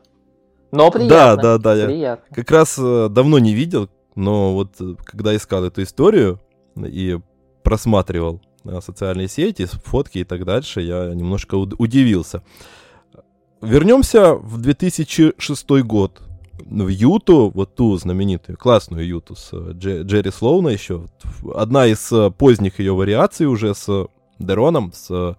Но 0.71 0.91
приятно. 0.91 1.15
Да, 1.15 1.57
да, 1.57 1.57
да. 1.57 1.85
Приятно. 1.85 2.25
Я 2.29 2.35
как 2.35 2.51
раз 2.51 2.77
э, 2.77 3.07
давно 3.09 3.39
не 3.39 3.53
видел, 3.53 3.89
но 4.15 4.53
вот 4.53 4.73
э, 4.81 4.95
когда 5.05 5.33
искал 5.35 5.63
эту 5.63 5.83
историю 5.83 6.41
и 6.75 7.17
просматривал 7.63 8.41
социальные 8.81 9.27
сети, 9.27 9.65
фотки 9.65 10.19
и 10.19 10.23
так 10.23 10.45
дальше, 10.45 10.81
я 10.81 11.13
немножко 11.13 11.55
удивился. 11.55 12.43
вернемся 13.61 14.35
в 14.35 14.61
2006 14.61 15.69
год 15.83 16.21
в 16.59 16.87
Юту, 16.87 17.51
вот 17.53 17.75
ту 17.75 17.95
знаменитую, 17.97 18.57
классную 18.57 19.05
Юту 19.07 19.35
с 19.35 19.49
э, 19.53 19.71
Дж- 19.73 20.03
Джерри 20.03 20.31
Слоуна 20.31 20.69
еще. 20.69 21.07
Одна 21.55 21.87
из 21.87 22.11
э, 22.11 22.31
поздних 22.31 22.79
ее 22.79 22.93
вариаций 22.93 23.47
уже 23.47 23.73
с 23.73 24.07
Дероном, 24.39 24.91
с 24.93 25.09
э, 25.09 25.35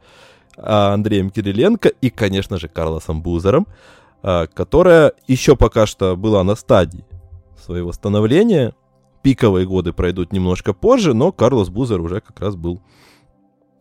Андреем 0.57 1.31
Кириленко 1.31 1.89
и, 1.89 2.11
конечно 2.11 2.59
же, 2.59 2.69
Карлосом 2.69 3.23
Бузером, 3.23 3.67
которая 4.23 5.13
еще 5.27 5.57
пока 5.57 5.85
что 5.85 6.17
была 6.17 6.45
на 6.45 6.55
стадии 6.55 7.05
своего 7.61 7.93
становления. 7.93 8.73
Пиковые 9.23 9.67
годы 9.67 9.93
пройдут 9.93 10.33
немножко 10.33 10.73
позже, 10.73 11.13
но 11.13 11.33
Карлос 11.33 11.71
Бузер 11.71 12.01
уже 12.01 12.21
как 12.21 12.39
раз 12.39 12.55
был 12.55 12.81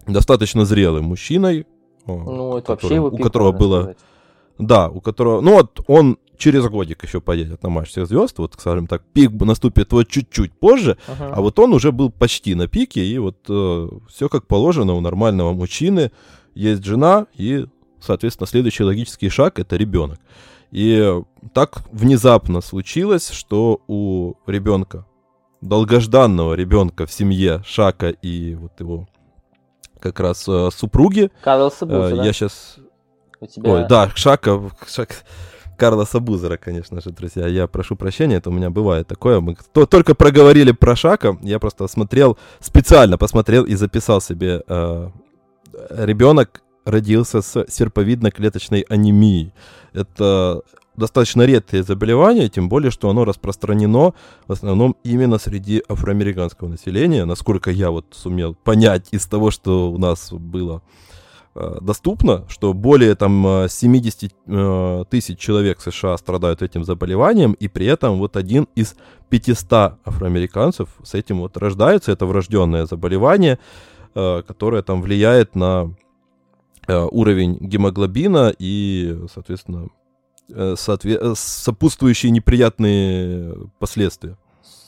достаточно 0.07 0.65
зрелым 0.65 1.05
мужчиной. 1.05 1.65
Ну, 2.05 2.57
это 2.57 2.67
который, 2.67 2.83
вообще 2.83 2.95
его 2.95 3.07
у 3.07 3.17
которого 3.17 3.51
было... 3.51 3.81
Сказать. 3.81 3.97
Да, 4.59 4.89
у 4.89 5.01
которого... 5.01 5.41
Ну 5.41 5.53
вот 5.53 5.81
он 5.87 6.17
через 6.37 6.67
годик 6.67 7.03
еще 7.03 7.21
поедет 7.21 7.63
на 7.63 7.69
матч 7.69 7.89
всех 7.89 8.07
звезд, 8.07 8.37
вот, 8.37 8.53
скажем 8.59 8.87
так, 8.87 9.03
пик 9.13 9.31
наступит 9.31 9.91
вот 9.93 10.07
чуть-чуть 10.07 10.51
позже, 10.51 10.97
uh-huh. 11.07 11.31
а 11.33 11.41
вот 11.41 11.57
он 11.59 11.73
уже 11.73 11.91
был 11.91 12.11
почти 12.11 12.53
на 12.55 12.67
пике, 12.67 13.03
и 13.03 13.17
вот 13.17 13.37
э, 13.47 13.89
все 14.09 14.29
как 14.29 14.45
положено 14.47 14.93
у 14.93 15.01
нормального 15.01 15.53
мужчины, 15.53 16.11
есть 16.53 16.83
жена, 16.83 17.27
и, 17.35 17.65
соответственно, 17.99 18.47
следующий 18.47 18.83
логический 18.83 19.29
шаг— 19.29 19.57
это 19.59 19.75
ребенок. 19.75 20.19
И 20.71 21.21
так 21.53 21.83
внезапно 21.91 22.61
случилось, 22.61 23.29
что 23.29 23.81
у 23.87 24.33
ребенка, 24.47 25.05
долгожданного 25.61 26.55
ребенка 26.55 27.05
в 27.05 27.11
семье 27.11 27.61
Шака 27.65 28.09
и 28.09 28.55
вот 28.55 28.79
его 28.79 29.07
как 30.03 30.19
раз 30.19 30.45
э, 30.47 30.69
супруги. 30.75 31.31
Карлоса 31.41 31.85
Буза, 31.85 32.15
э? 32.15 32.25
Я 32.25 32.33
сейчас... 32.33 32.75
тебя... 33.49 33.71
Ой, 33.71 33.85
да, 33.87 34.11
Шака, 34.13 34.61
Шака... 34.85 35.15
Карлоса 35.77 36.19
Бузера, 36.19 36.57
конечно 36.57 37.01
же, 37.01 37.09
друзья. 37.09 37.47
Я 37.47 37.67
прошу 37.67 37.95
прощения, 37.95 38.35
это 38.35 38.49
у 38.49 38.53
меня 38.53 38.69
бывает 38.69 39.07
такое. 39.07 39.39
Мы 39.39 39.55
то, 39.71 39.85
только 39.85 40.13
проговорили 40.13 40.71
про 40.71 40.95
Шака, 40.95 41.37
я 41.41 41.57
просто 41.57 41.87
смотрел, 41.87 42.37
специально 42.59 43.17
посмотрел 43.17 43.63
и 43.63 43.75
записал 43.75 44.21
себе. 44.21 44.61
Э, 44.67 45.09
ребенок 45.89 46.61
родился 46.85 47.41
с 47.41 47.55
серповидно-клеточной 47.55 48.85
анемией. 48.89 49.53
Это 49.93 50.61
достаточно 50.95 51.43
редкое 51.43 51.83
заболевание, 51.83 52.49
тем 52.49 52.69
более, 52.69 52.91
что 52.91 53.09
оно 53.09 53.25
распространено 53.25 54.13
в 54.47 54.51
основном 54.51 54.95
именно 55.03 55.37
среди 55.37 55.83
афроамериканского 55.87 56.67
населения, 56.67 57.25
насколько 57.25 57.71
я 57.71 57.91
вот 57.91 58.05
сумел 58.11 58.55
понять 58.55 59.07
из 59.11 59.25
того, 59.25 59.51
что 59.51 59.91
у 59.91 59.97
нас 59.97 60.31
было 60.31 60.81
э, 61.55 61.77
доступно, 61.81 62.45
что 62.49 62.73
более 62.73 63.15
там 63.15 63.67
70 63.67 64.33
э, 64.45 65.03
тысяч 65.09 65.39
человек 65.39 65.81
США 65.81 66.17
страдают 66.17 66.61
этим 66.61 66.83
заболеванием, 66.83 67.53
и 67.53 67.67
при 67.67 67.87
этом 67.87 68.19
вот 68.19 68.37
один 68.37 68.67
из 68.75 68.95
500 69.29 69.99
афроамериканцев 70.05 70.89
с 71.03 71.13
этим 71.15 71.39
вот 71.39 71.57
рождается, 71.57 72.11
это 72.11 72.25
врожденное 72.25 72.85
заболевание, 72.85 73.57
э, 74.15 74.43
которое 74.45 74.83
там 74.83 75.01
влияет 75.01 75.55
на 75.55 75.93
уровень 76.85 77.59
гемоглобина 77.61 78.53
и, 78.59 79.17
соответственно, 79.33 79.87
Э, 79.87 80.02
соотве- 80.49 81.19
э, 81.19 81.33
сопутствующие 81.35 82.31
неприятные 82.31 83.55
последствия. 83.79 84.37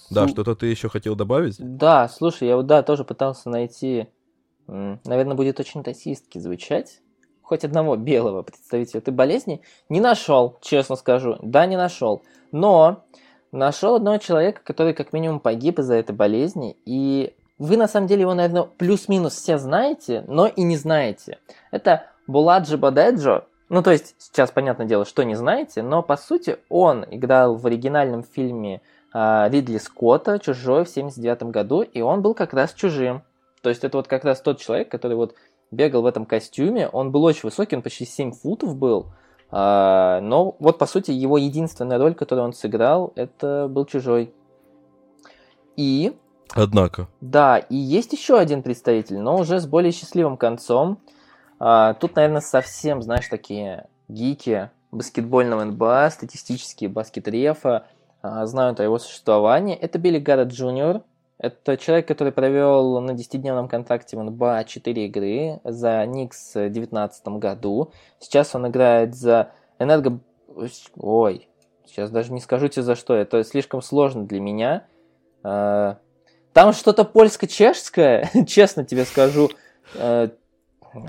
Да, 0.10 0.28
что-то 0.28 0.56
ты 0.56 0.68
еще 0.68 0.90
хотел 0.90 1.16
добавить? 1.16 1.56
Да, 1.60 2.08
слушай, 2.08 2.48
я 2.48 2.58
вот 2.58 2.68
да, 2.68 2.84
тоже 2.84 3.04
пытался 3.04 3.50
найти, 3.50 4.08
наверное, 4.68 5.36
будет 5.36 5.60
очень 5.60 5.82
расистски 5.82 6.38
звучать, 6.38 7.02
хоть 7.42 7.64
одного 7.64 7.96
белого 7.96 8.44
представителя 8.44 9.00
этой 9.00 9.14
болезни. 9.14 9.62
Не 9.90 10.00
нашел, 10.00 10.58
честно 10.62 10.96
скажу. 10.96 11.38
Да, 11.42 11.66
не 11.66 11.78
нашел. 11.78 12.22
Но 12.52 13.04
нашел 13.52 13.96
одного 13.96 14.18
человека, 14.18 14.62
который 14.64 14.94
как 14.94 15.14
минимум 15.14 15.40
погиб 15.40 15.80
из-за 15.80 15.96
этой 15.96 16.16
болезни. 16.16 16.78
И 16.86 17.34
вы 17.58 17.78
на 17.78 17.88
самом 17.88 18.08
деле 18.08 18.22
его, 18.22 18.34
наверное, 18.34 18.64
плюс-минус 18.64 19.34
все 19.34 19.58
знаете, 19.58 20.24
но 20.28 20.48
и 20.48 20.64
не 20.64 20.78
знаете. 20.78 21.40
Это 21.72 22.04
Буладжи 22.28 22.78
Бадеджо, 22.78 23.46
ну, 23.68 23.82
то 23.82 23.92
есть, 23.92 24.16
сейчас, 24.20 24.52
понятное 24.52 24.86
дело, 24.86 25.06
что 25.06 25.24
не 25.24 25.36
знаете, 25.36 25.82
но, 25.82 26.04
по 26.04 26.18
сути, 26.18 26.58
он 26.70 27.04
играл 27.10 27.56
в 27.56 27.66
оригинальном 27.66 28.24
фильме 28.24 28.82
э, 29.14 29.50
Ридли 29.50 29.80
Скотта 29.80 30.38
«Чужой» 30.38 30.86
в 30.86 30.90
79 30.90 31.44
году, 31.44 31.82
и 31.82 32.02
он 32.02 32.22
был 32.22 32.36
как 32.36 32.54
раз 32.54 32.74
чужим. 32.74 33.24
То 33.62 33.70
есть, 33.70 33.84
это 33.84 33.98
вот 33.98 34.08
как 34.08 34.24
раз 34.24 34.40
тот 34.42 34.60
человек, 34.60 34.90
который 34.90 35.18
вот 35.18 35.34
бегал 35.72 36.04
в 36.04 36.06
этом 36.06 36.28
костюме, 36.28 36.88
он 36.88 37.12
был 37.12 37.24
очень 37.24 37.42
высокий, 37.44 37.76
он 37.76 37.82
почти 37.82 38.06
7 38.06 38.34
футов 38.34 38.76
был, 38.76 39.08
э, 39.52 40.20
но 40.22 40.56
вот, 40.60 40.78
по 40.78 40.86
сути, 40.86 41.10
его 41.10 41.40
единственная 41.40 41.98
роль, 41.98 42.14
которую 42.14 42.46
он 42.46 42.54
сыграл, 42.54 43.14
это 43.16 43.68
был 43.68 43.86
«Чужой». 43.86 44.32
И... 45.76 46.16
Однако. 46.54 47.08
Да, 47.20 47.58
и 47.58 47.76
есть 47.76 48.14
еще 48.14 48.38
один 48.38 48.62
представитель, 48.62 49.18
но 49.18 49.38
уже 49.38 49.60
с 49.60 49.66
более 49.66 49.92
счастливым 49.92 50.38
концом– 50.38 51.00
тут, 51.58 52.16
наверное, 52.16 52.42
совсем, 52.42 53.02
знаешь, 53.02 53.28
такие 53.28 53.88
гики 54.08 54.70
баскетбольного 54.96 55.64
НБА, 55.66 56.10
статистические 56.12 56.90
баскет-рефа 56.90 57.86
а, 58.22 58.46
знают 58.46 58.80
о 58.80 58.84
его 58.84 58.98
существовании. 58.98 59.76
Это 59.76 60.00
Билли 60.00 60.20
Гаррет 60.20 60.50
Джуниор. 60.50 61.04
Это 61.38 61.76
человек, 61.78 62.08
который 62.08 62.32
провел 62.32 63.02
на 63.02 63.12
10-дневном 63.12 63.68
контракте 63.68 64.18
в 64.18 64.24
НБА 64.24 64.64
4 64.64 65.06
игры 65.06 65.60
за 65.64 66.06
Никс 66.06 66.52
в 66.52 66.70
2019 66.70 67.28
году. 67.40 67.92
Сейчас 68.20 68.56
он 68.56 68.68
играет 68.68 69.16
за 69.16 69.52
Энерго... 69.78 70.20
Ой, 70.96 71.50
сейчас 71.86 72.10
даже 72.10 72.32
не 72.32 72.40
скажу 72.40 72.70
тебе 72.70 72.84
за 72.84 72.96
что. 72.96 73.14
Это 73.14 73.44
слишком 73.44 73.82
сложно 73.82 74.26
для 74.26 74.40
меня. 74.40 74.86
А, 75.44 75.98
там 76.54 76.72
что-то 76.72 77.04
польско-чешское, 77.04 78.30
честно 78.48 78.86
тебе 78.86 79.04
скажу. 79.04 79.50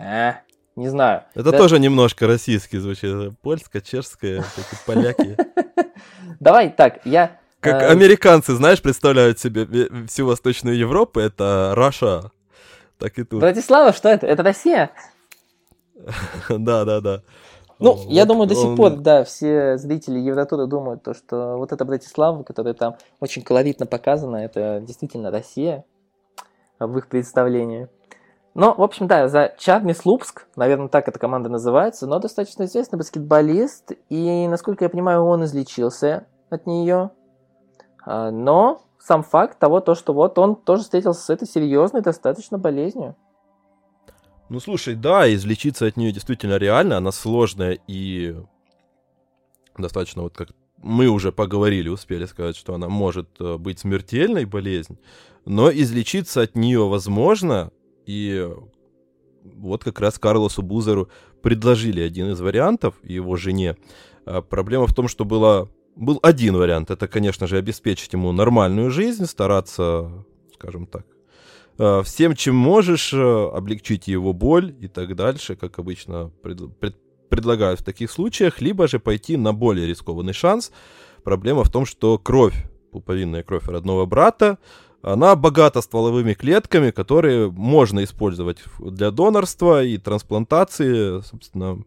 Э, 0.01 0.35
не 0.77 0.89
знаю. 0.89 1.25
Это 1.35 1.53
да... 1.53 1.59
тоже 1.59 1.79
немножко 1.79 2.27
российский 2.27 2.79
звучит. 2.79 3.39
Польская, 3.41 3.81
чешская, 3.81 4.45
поляки. 4.87 5.37
Давай 6.41 6.71
так, 6.71 7.05
я... 7.05 7.39
Как 7.61 7.83
э... 7.83 7.87
американцы, 7.87 8.55
знаешь, 8.55 8.83
представляют 8.83 9.39
себе 9.39 9.67
всю 10.07 10.27
Восточную 10.27 10.77
Европу, 10.77 11.21
это 11.21 11.73
Раша. 11.75 12.31
Так 12.99 13.19
и 13.19 13.25
тут. 13.25 13.41
Братислава, 13.41 13.93
что 13.93 14.09
это? 14.09 14.27
Это 14.27 14.43
Россия? 14.43 14.91
Да, 16.49 16.85
да, 16.85 17.01
да. 17.01 17.23
Ну, 17.79 17.93
вот 17.93 18.11
я 18.11 18.25
думаю, 18.25 18.47
до 18.47 18.55
сих 18.55 18.69
он... 18.69 18.77
пор, 18.77 18.97
да, 18.97 19.25
все 19.25 19.77
зрители 19.77 20.19
Евротура 20.19 20.67
думают, 20.67 21.03
то, 21.03 21.13
что 21.15 21.57
вот 21.59 21.73
эта 21.73 21.85
Братислава, 21.85 22.43
которая 22.43 22.75
там 22.75 22.97
очень 23.21 23.43
колоритно 23.43 23.87
показана, 23.87 24.37
это 24.37 24.83
действительно 24.87 25.31
Россия 25.31 25.85
в 26.79 26.97
их 26.97 27.09
представлении. 27.09 27.89
Но, 28.57 28.75
в 28.75 28.83
общем, 28.83 29.07
да, 29.07 29.29
за 29.29 29.55
Чарми 29.59 29.93
Слупск, 29.93 30.47
наверное, 30.57 30.89
так 30.89 31.07
эта 31.09 31.19
команда 31.19 31.51
называется, 31.51 32.07
но 32.07 32.19
достаточно 32.19 32.65
известный 32.65 32.97
баскетболист, 32.97 33.93
и, 34.09 34.49
насколько 34.49 34.87
я 34.87 34.89
понимаю, 34.89 35.25
он 35.25 35.45
излечился 35.45 36.27
от 36.49 36.67
нее. 36.67 37.11
А, 38.03 38.31
но 38.31 38.81
сам 38.99 39.23
факт 39.25 39.59
того, 39.59 39.81
то, 39.81 39.95
что 39.95 40.15
вот 40.15 40.39
он 40.39 40.57
тоже 40.57 40.85
встретился 40.85 41.21
с 41.21 41.29
этой 41.29 41.47
серьезной 41.47 42.01
достаточно 42.01 42.57
болезнью. 42.57 43.15
Ну, 44.49 44.59
слушай, 44.59 44.95
да, 44.95 45.31
излечиться 45.35 45.85
от 45.85 45.99
нее 45.99 46.11
действительно 46.11 46.57
реально, 46.57 46.97
она 46.97 47.13
сложная 47.13 47.79
и 47.87 48.37
достаточно 49.77 50.23
вот 50.23 50.35
как 50.35 50.49
мы 50.79 51.09
уже 51.09 51.31
поговорили, 51.31 51.91
успели 51.91 52.25
сказать, 52.25 52.57
что 52.57 52.75
она 52.75 52.89
может 52.89 53.29
э, 53.39 53.59
быть 53.59 53.81
смертельной 53.81 54.47
болезнь, 54.47 54.99
но 55.45 55.71
излечиться 55.71 56.41
от 56.41 56.55
нее 56.55 56.89
возможно, 56.89 57.71
и 58.07 58.49
вот 59.43 59.85
как 59.85 60.01
раз 60.01 60.19
Карлосу 60.19 60.63
Бузеру 60.63 61.09
предложили 61.43 62.01
один 62.01 62.31
из 62.31 62.41
вариантов 62.41 62.95
его 63.03 63.37
жене. 63.37 63.77
А 64.25 64.43
проблема 64.43 64.87
в 64.87 64.95
том, 64.95 65.09
что 65.09 65.25
было, 65.25 65.69
был 65.95 66.19
один 66.23 66.57
вариант. 66.57 66.91
Это, 66.91 67.07
конечно 67.09 67.47
же, 67.47 67.57
обеспечить 67.59 68.13
ему 68.13 68.33
нормальную 68.33 68.91
жизнь, 68.91 69.27
стараться, 69.27 70.25
скажем 70.55 70.87
так, 70.87 71.07
а, 71.79 72.03
всем, 72.03 72.35
чем 72.35 72.57
можешь, 72.57 73.13
а, 73.15 73.53
облегчить 73.55 74.09
его 74.09 74.33
боль 74.33 74.75
и 74.81 74.89
так 74.89 75.15
дальше, 75.15 75.57
как 75.57 75.79
обычно 75.79 76.31
пред, 76.43 76.77
пред, 76.79 76.97
предлагают 77.29 77.81
в 77.81 77.85
таких 77.85 78.11
случаях, 78.11 78.61
либо 78.61 78.89
же 78.89 78.99
пойти 78.99 79.37
на 79.37 79.53
более 79.53 79.87
рискованный 79.87 80.33
шанс. 80.33 80.73
Проблема 81.23 81.65
в 81.65 81.71
том, 81.71 81.85
что 81.85 82.19
кровь, 82.19 82.55
пуповинная 82.93 83.43
кровь 83.43 83.67
родного 83.67 84.07
брата, 84.07 84.59
она 85.03 85.37
богата 85.37 85.81
стволовыми 85.81 86.35
клетками, 86.35 86.91
которые 86.91 87.51
можно 87.51 88.03
использовать 88.03 88.59
для 88.79 89.11
донорства 89.11 89.85
и 89.85 89.99
трансплантации, 89.99 91.21
собственно, 91.23 91.79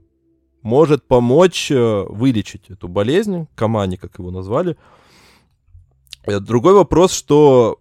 может 0.61 1.07
помочь 1.07 1.71
э, 1.71 2.05
вылечить 2.09 2.69
эту 2.69 2.87
болезнь, 2.87 3.47
камани, 3.55 3.95
как 3.95 4.19
его 4.19 4.31
назвали. 4.31 4.77
Другой 6.25 6.73
вопрос, 6.73 7.13
что 7.13 7.79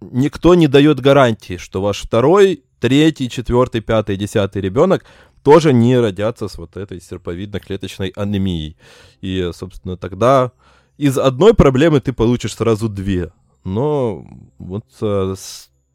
никто 0.00 0.54
не 0.54 0.68
дает 0.68 1.00
гарантии, 1.00 1.56
что 1.56 1.82
ваш 1.82 2.02
второй, 2.02 2.64
третий, 2.80 3.28
четвертый, 3.28 3.80
пятый, 3.80 4.16
десятый 4.16 4.62
ребенок 4.62 5.04
тоже 5.42 5.72
не 5.72 5.98
родятся 5.98 6.48
с 6.48 6.58
вот 6.58 6.76
этой 6.76 6.98
серповидно-клеточной 6.98 8.12
анемией. 8.16 8.76
И, 9.20 9.50
собственно, 9.52 9.96
тогда 9.96 10.52
из 10.96 11.18
одной 11.18 11.54
проблемы 11.54 12.00
ты 12.00 12.12
получишь 12.12 12.54
сразу 12.54 12.88
две. 12.88 13.32
Но 13.66 14.24
вот 14.58 14.84
э, 15.02 15.34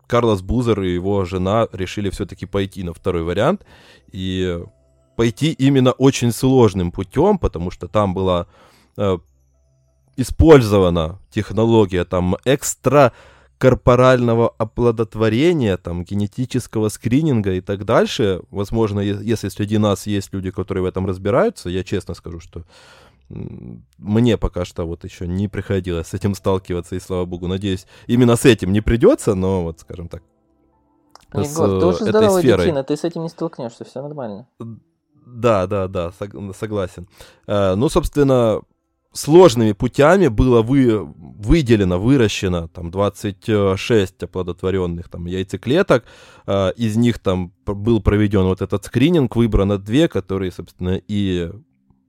Карлос 0.06 0.42
Бузер 0.42 0.82
и 0.82 0.94
его 0.94 1.24
жена 1.24 1.70
решили 1.72 2.10
все-таки 2.10 2.46
пойти 2.46 2.84
на 2.84 2.94
второй 2.94 3.24
вариант 3.24 3.66
и 4.12 4.62
пойти 5.16 5.54
именно 5.54 5.94
очень 5.94 6.34
сложным 6.34 6.92
путем, 6.92 7.38
потому 7.38 7.72
что 7.72 7.88
там 7.88 8.14
была 8.14 8.48
э, 8.98 9.18
использована 10.18 11.20
технология 11.30 12.04
там 12.04 12.36
экстра 12.44 13.14
корпорального 13.58 14.50
оплодотворения, 14.58 15.78
там, 15.78 16.04
генетического 16.04 16.90
скрининга 16.90 17.54
и 17.54 17.62
так 17.62 17.86
дальше. 17.86 18.42
Возможно, 18.52 19.00
если 19.00 19.48
среди 19.48 19.78
нас 19.78 20.08
есть 20.08 20.34
люди, 20.34 20.52
которые 20.52 20.84
в 20.84 20.88
этом 20.88 21.06
разбираются, 21.06 21.70
я 21.70 21.86
честно 21.86 22.16
скажу, 22.16 22.42
что 22.42 22.66
мне 23.98 24.38
пока 24.38 24.66
что 24.66 24.86
вот 24.86 25.04
еще 25.04 25.28
не 25.28 25.48
приходилось 25.48 26.08
с 26.08 26.14
этим 26.14 26.36
сталкиваться, 26.36 26.96
и 26.96 27.00
слава 27.00 27.26
богу, 27.26 27.48
надеюсь, 27.48 27.86
именно 28.08 28.36
с 28.36 28.46
этим 28.46 28.72
не 28.72 28.82
придется, 28.82 29.36
но 29.36 29.64
вот, 29.64 29.80
скажем 29.80 30.08
так, 30.08 30.24
Егор, 31.34 31.46
с 31.46 31.56
ты 31.56 31.86
уже 31.86 32.06
здоровый 32.06 32.42
сферой. 32.42 32.66
детина, 32.66 32.84
ты 32.84 32.98
с 32.98 33.04
этим 33.04 33.24
не 33.24 33.30
столкнешься, 33.30 33.86
все 33.86 34.02
нормально. 34.02 34.48
Да, 35.26 35.66
да, 35.66 35.88
да, 35.88 36.12
согласен. 36.12 37.08
Э, 37.48 37.76
ну, 37.76 37.88
собственно, 37.88 38.62
сложными 39.14 39.72
путями 39.74 40.28
было 40.28 40.62
вы, 40.62 41.06
выделено, 41.06 42.00
выращено 42.00 42.68
там 42.68 42.92
26 42.92 44.24
оплодотворенных 44.24 45.10
там 45.10 45.26
яйцеклеток, 45.26 46.06
э, 46.48 46.74
из 46.76 46.98
них 46.98 47.20
там 47.20 47.54
был 47.66 48.02
проведен 48.02 48.44
вот 48.44 48.62
этот 48.62 48.86
скрининг, 48.86 49.36
выбрано 49.36 49.78
две, 49.78 50.08
которые, 50.08 50.52
собственно, 50.52 51.02
и 51.08 51.52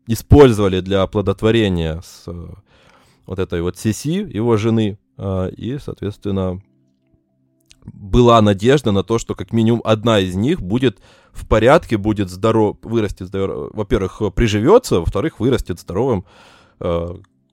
использовали 0.06 0.80
для 0.80 1.02
оплодотворения 1.02 2.00
с 2.00 2.24
э, 2.26 2.48
вот 3.26 3.38
этой 3.38 3.62
вот 3.62 3.78
Сиси, 3.78 4.26
его 4.32 4.56
жены, 4.56 4.98
э, 5.16 5.50
и, 5.56 5.78
соответственно, 5.78 6.60
была 7.84 8.40
надежда 8.40 8.92
на 8.92 9.02
то, 9.02 9.18
что 9.18 9.34
как 9.34 9.52
минимум 9.52 9.80
одна 9.84 10.20
из 10.20 10.34
них 10.34 10.60
будет 10.60 11.00
в 11.32 11.46
порядке, 11.46 11.96
будет 11.96 12.30
здоров, 12.30 12.76
вырастет 12.82 13.28
здоров, 13.28 13.70
во-первых, 13.72 14.22
приживется, 14.34 15.00
во-вторых, 15.00 15.40
вырастет 15.40 15.80
здоровым 15.80 16.24
э, 16.80 17.08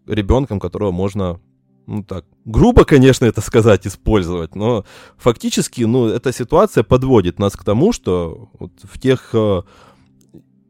ребенком, 0.06 0.60
которого 0.60 0.92
можно, 0.92 1.40
ну 1.88 2.04
так, 2.04 2.26
грубо, 2.46 2.84
конечно, 2.84 3.26
это 3.26 3.42
сказать, 3.42 3.88
использовать, 3.88 4.56
но 4.56 4.86
фактически, 5.18 5.84
ну, 5.84 6.08
эта 6.08 6.34
ситуация 6.34 6.84
подводит 6.84 7.40
нас 7.40 7.54
к 7.54 7.64
тому, 7.64 7.94
что 7.94 8.50
вот 8.60 8.72
в 8.84 9.00
тех 9.00 9.30
э, 9.34 9.62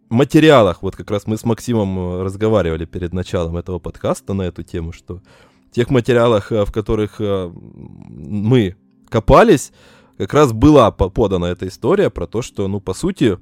материалах, 0.09 0.81
вот 0.81 0.95
как 0.95 1.11
раз 1.11 1.27
мы 1.27 1.37
с 1.37 1.43
Максимом 1.45 1.97
э, 1.99 2.23
разговаривали 2.23 2.85
перед 2.85 3.13
началом 3.13 3.57
этого 3.57 3.79
подкаста 3.79 4.33
на 4.33 4.43
эту 4.43 4.63
тему, 4.63 4.91
что 4.91 5.21
в 5.69 5.75
тех 5.75 5.89
материалах, 5.89 6.51
э, 6.51 6.65
в 6.65 6.71
которых 6.71 7.15
э, 7.19 7.51
мы 7.53 8.75
копались, 9.09 9.71
как 10.17 10.33
раз 10.33 10.51
была 10.51 10.91
подана 10.91 11.45
эта 11.45 11.67
история 11.67 12.09
про 12.09 12.27
то, 12.27 12.41
что, 12.41 12.67
ну, 12.67 12.81
по 12.81 12.93
сути, 12.93 13.37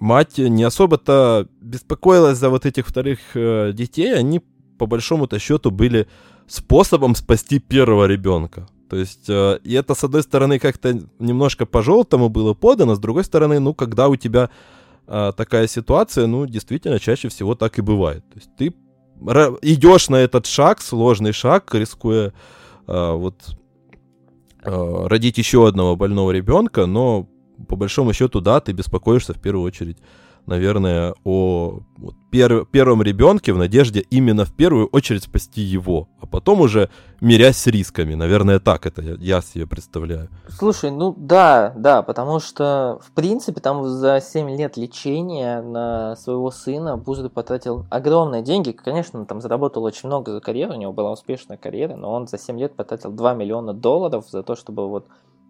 мать 0.00 0.38
не 0.38 0.64
особо-то 0.64 1.48
беспокоилась 1.60 2.38
за 2.38 2.48
вот 2.50 2.66
этих 2.66 2.86
вторых 2.86 3.18
детей, 3.34 4.12
они, 4.12 4.42
по 4.76 4.86
большому-то 4.86 5.38
счету, 5.38 5.70
были 5.70 6.08
способом 6.48 7.14
спасти 7.14 7.60
первого 7.60 8.06
ребенка. 8.06 8.66
То 8.88 8.96
есть, 8.96 9.28
и 9.28 9.72
это, 9.72 9.94
с 9.94 10.02
одной 10.02 10.24
стороны, 10.24 10.58
как-то 10.58 10.98
немножко 11.20 11.64
по-желтому 11.64 12.28
было 12.28 12.54
подано, 12.54 12.96
с 12.96 12.98
другой 12.98 13.22
стороны, 13.22 13.60
ну, 13.60 13.72
когда 13.72 14.08
у 14.08 14.16
тебя 14.16 14.50
а, 15.06 15.32
такая 15.32 15.66
ситуация, 15.66 16.26
ну, 16.26 16.46
действительно, 16.46 16.98
чаще 16.98 17.28
всего 17.28 17.54
так 17.54 17.78
и 17.78 17.82
бывает. 17.82 18.24
То 18.30 18.36
есть 18.36 18.50
ты 18.56 18.74
идешь 19.62 20.08
на 20.08 20.16
этот 20.16 20.46
шаг, 20.46 20.80
сложный 20.80 21.32
шаг, 21.32 21.74
рискуя 21.74 22.32
а, 22.86 23.14
вот 23.14 23.56
а, 24.62 25.08
родить 25.08 25.38
еще 25.38 25.66
одного 25.66 25.96
больного 25.96 26.30
ребенка, 26.30 26.86
но 26.86 27.28
по 27.68 27.76
большому 27.76 28.12
счету, 28.12 28.40
да, 28.40 28.60
ты 28.60 28.72
беспокоишься 28.72 29.34
в 29.34 29.40
первую 29.40 29.64
очередь 29.64 29.98
наверное, 30.46 31.14
о 31.24 31.80
вот, 31.96 32.14
пер, 32.30 32.66
первом 32.66 33.02
ребенке 33.02 33.52
в 33.52 33.58
надежде 33.58 34.00
именно 34.10 34.44
в 34.44 34.52
первую 34.52 34.86
очередь 34.88 35.24
спасти 35.24 35.60
его, 35.60 36.08
а 36.20 36.26
потом 36.26 36.60
уже 36.60 36.90
мирясь 37.20 37.56
с 37.56 37.66
рисками. 37.66 38.14
Наверное, 38.14 38.58
так 38.58 38.86
это 38.86 39.02
я, 39.02 39.40
себе 39.40 39.66
представляю. 39.66 40.28
Слушай, 40.48 40.90
ну 40.90 41.14
да, 41.16 41.72
да, 41.76 42.02
потому 42.02 42.40
что, 42.40 43.00
в 43.02 43.12
принципе, 43.12 43.60
там 43.60 43.86
за 43.88 44.20
7 44.20 44.56
лет 44.56 44.76
лечения 44.76 45.62
на 45.62 46.16
своего 46.16 46.50
сына 46.50 46.96
Бузды 46.96 47.28
потратил 47.28 47.86
огромные 47.90 48.42
деньги. 48.42 48.72
Конечно, 48.72 49.20
он 49.20 49.26
там 49.26 49.40
заработал 49.40 49.84
очень 49.84 50.08
много 50.08 50.32
за 50.32 50.40
карьеру, 50.40 50.74
у 50.74 50.78
него 50.78 50.92
была 50.92 51.12
успешная 51.12 51.56
карьера, 51.56 51.96
но 51.96 52.12
он 52.12 52.26
за 52.26 52.38
7 52.38 52.58
лет 52.58 52.74
потратил 52.74 53.10
2 53.10 53.34
миллиона 53.34 53.72
долларов 53.72 54.26
за 54.30 54.42
то, 54.42 54.56
чтобы 54.56 54.88
вот 54.88 55.06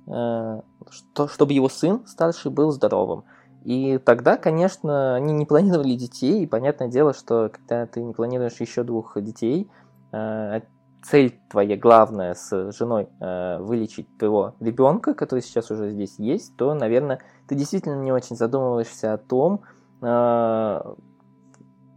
э, 0.06 0.60
что, 0.90 1.28
чтобы 1.28 1.52
его 1.52 1.68
сын 1.68 2.02
старший 2.06 2.50
был 2.50 2.70
здоровым. 2.70 3.24
И 3.64 3.98
тогда, 3.98 4.36
конечно, 4.36 5.14
они 5.14 5.32
не 5.32 5.46
планировали 5.46 5.94
детей, 5.94 6.42
и 6.42 6.46
понятное 6.46 6.88
дело, 6.88 7.14
что 7.14 7.50
когда 7.50 7.86
ты 7.86 8.02
не 8.02 8.12
планируешь 8.12 8.60
еще 8.60 8.82
двух 8.82 9.20
детей, 9.22 9.70
э, 10.12 10.60
цель 11.02 11.38
твоя 11.50 11.76
главная 11.76 12.34
с 12.34 12.72
женой 12.72 13.08
э, 13.20 13.58
вылечить 13.60 14.06
твоего 14.18 14.54
ребенка, 14.60 15.14
который 15.14 15.40
сейчас 15.40 15.70
уже 15.70 15.90
здесь 15.90 16.18
есть, 16.18 16.56
то, 16.56 16.74
наверное, 16.74 17.20
ты 17.48 17.54
действительно 17.54 18.00
не 18.02 18.12
очень 18.12 18.36
задумываешься 18.36 19.14
о 19.14 19.18
том, 19.18 19.62
э, 20.02 20.94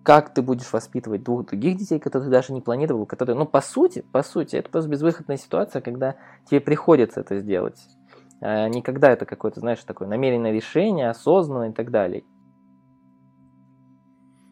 как 0.03 0.33
ты 0.33 0.41
будешь 0.41 0.71
воспитывать 0.71 1.23
двух 1.23 1.47
других 1.47 1.77
детей, 1.77 1.99
которые 1.99 2.29
ты 2.29 2.31
даже 2.31 2.53
не 2.53 2.61
планировал, 2.61 3.05
которые, 3.05 3.35
ну, 3.35 3.45
по 3.45 3.59
сути, 3.59 4.05
по 4.13 4.23
сути, 4.23 4.55
это 4.55 4.69
просто 4.69 4.89
безвыходная 4.89 5.35
ситуация, 5.35 5.81
когда 5.81 6.15
тебе 6.49 6.61
приходится 6.61 7.19
это 7.19 7.39
сделать. 7.39 7.77
А 8.41 8.67
никогда 8.69 9.11
это 9.11 9.25
какое-то, 9.25 9.59
знаешь, 9.59 9.79
такое 9.85 10.07
намеренное 10.07 10.51
решение, 10.51 11.09
осознанное 11.09 11.69
и 11.69 11.73
так 11.73 11.91
далее. 11.91 12.23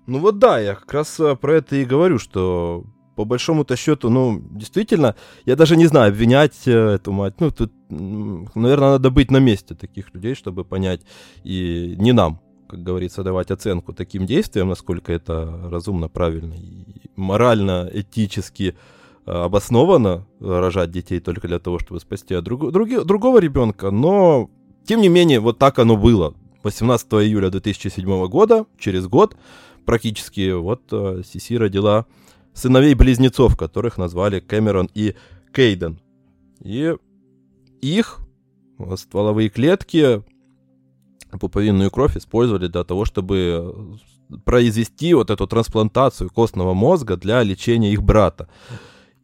Ну 0.08 0.20
вот 0.20 0.40
да, 0.40 0.60
я 0.60 0.76
как 0.76 0.94
раз 0.94 1.20
э, 1.20 1.36
про 1.36 1.56
это 1.56 1.76
и 1.76 1.86
говорю, 1.86 2.20
что 2.20 2.86
по 3.16 3.26
большому-то 3.26 3.76
счету, 3.76 4.10
ну, 4.10 4.40
действительно, 4.52 5.16
я 5.46 5.56
даже 5.56 5.76
не 5.78 5.88
знаю, 5.88 6.10
обвинять 6.10 6.68
э, 6.68 6.72
эту 6.72 7.12
мать, 7.12 7.36
ну, 7.40 7.50
тут, 7.50 7.72
наверное, 7.90 8.92
надо 8.92 9.10
быть 9.10 9.32
на 9.32 9.38
месте 9.38 9.74
таких 9.74 10.14
людей, 10.14 10.36
чтобы 10.36 10.64
понять, 10.64 11.02
и 11.44 11.96
не 11.98 12.12
нам, 12.12 12.40
как 12.68 12.84
говорится, 12.84 13.24
давать 13.24 13.52
оценку 13.52 13.94
таким 13.94 14.26
действиям, 14.26 14.70
насколько 14.70 15.12
это 15.12 15.70
разумно, 15.72 16.08
правильно, 16.08 16.54
и 16.54 17.10
морально, 17.16 17.90
этически, 17.92 18.76
обоснованно 19.26 20.28
рожать 20.40 20.92
детей 20.92 21.20
только 21.20 21.48
для 21.48 21.60
того, 21.60 21.80
чтобы 21.80 22.00
спасти 22.00 22.40
друг, 22.42 22.72
друг, 22.72 23.06
другого 23.06 23.40
ребенка, 23.40 23.92
но 23.92 24.50
тем 24.86 25.02
не 25.02 25.10
менее 25.10 25.40
вот 25.40 25.58
так 25.58 25.80
оно 25.80 25.98
было. 25.98 26.34
18 26.64 27.08
июля 27.14 27.50
2007 27.50 28.28
года, 28.28 28.66
через 28.80 29.08
год, 29.08 29.38
практически 29.86 30.52
вот 30.52 30.82
э, 30.92 31.22
Сиси 31.26 31.58
родила 31.58 32.06
сыновей-близнецов, 32.54 33.56
которых 33.56 33.98
назвали 33.98 34.40
Кэмерон 34.40 34.90
и 34.94 35.16
Кейден. 35.54 36.00
И 36.62 36.96
их 37.82 38.20
стволовые 38.96 39.50
клетки, 39.50 40.24
пуповинную 41.40 41.92
кровь 41.92 42.18
использовали 42.18 42.68
для 42.68 42.84
того, 42.84 43.06
чтобы 43.06 44.00
произвести 44.44 45.14
вот 45.14 45.30
эту 45.30 45.48
трансплантацию 45.48 46.30
костного 46.30 46.74
мозга 46.74 47.16
для 47.18 47.44
лечения 47.44 47.92
их 47.92 48.02
брата. 48.02 48.48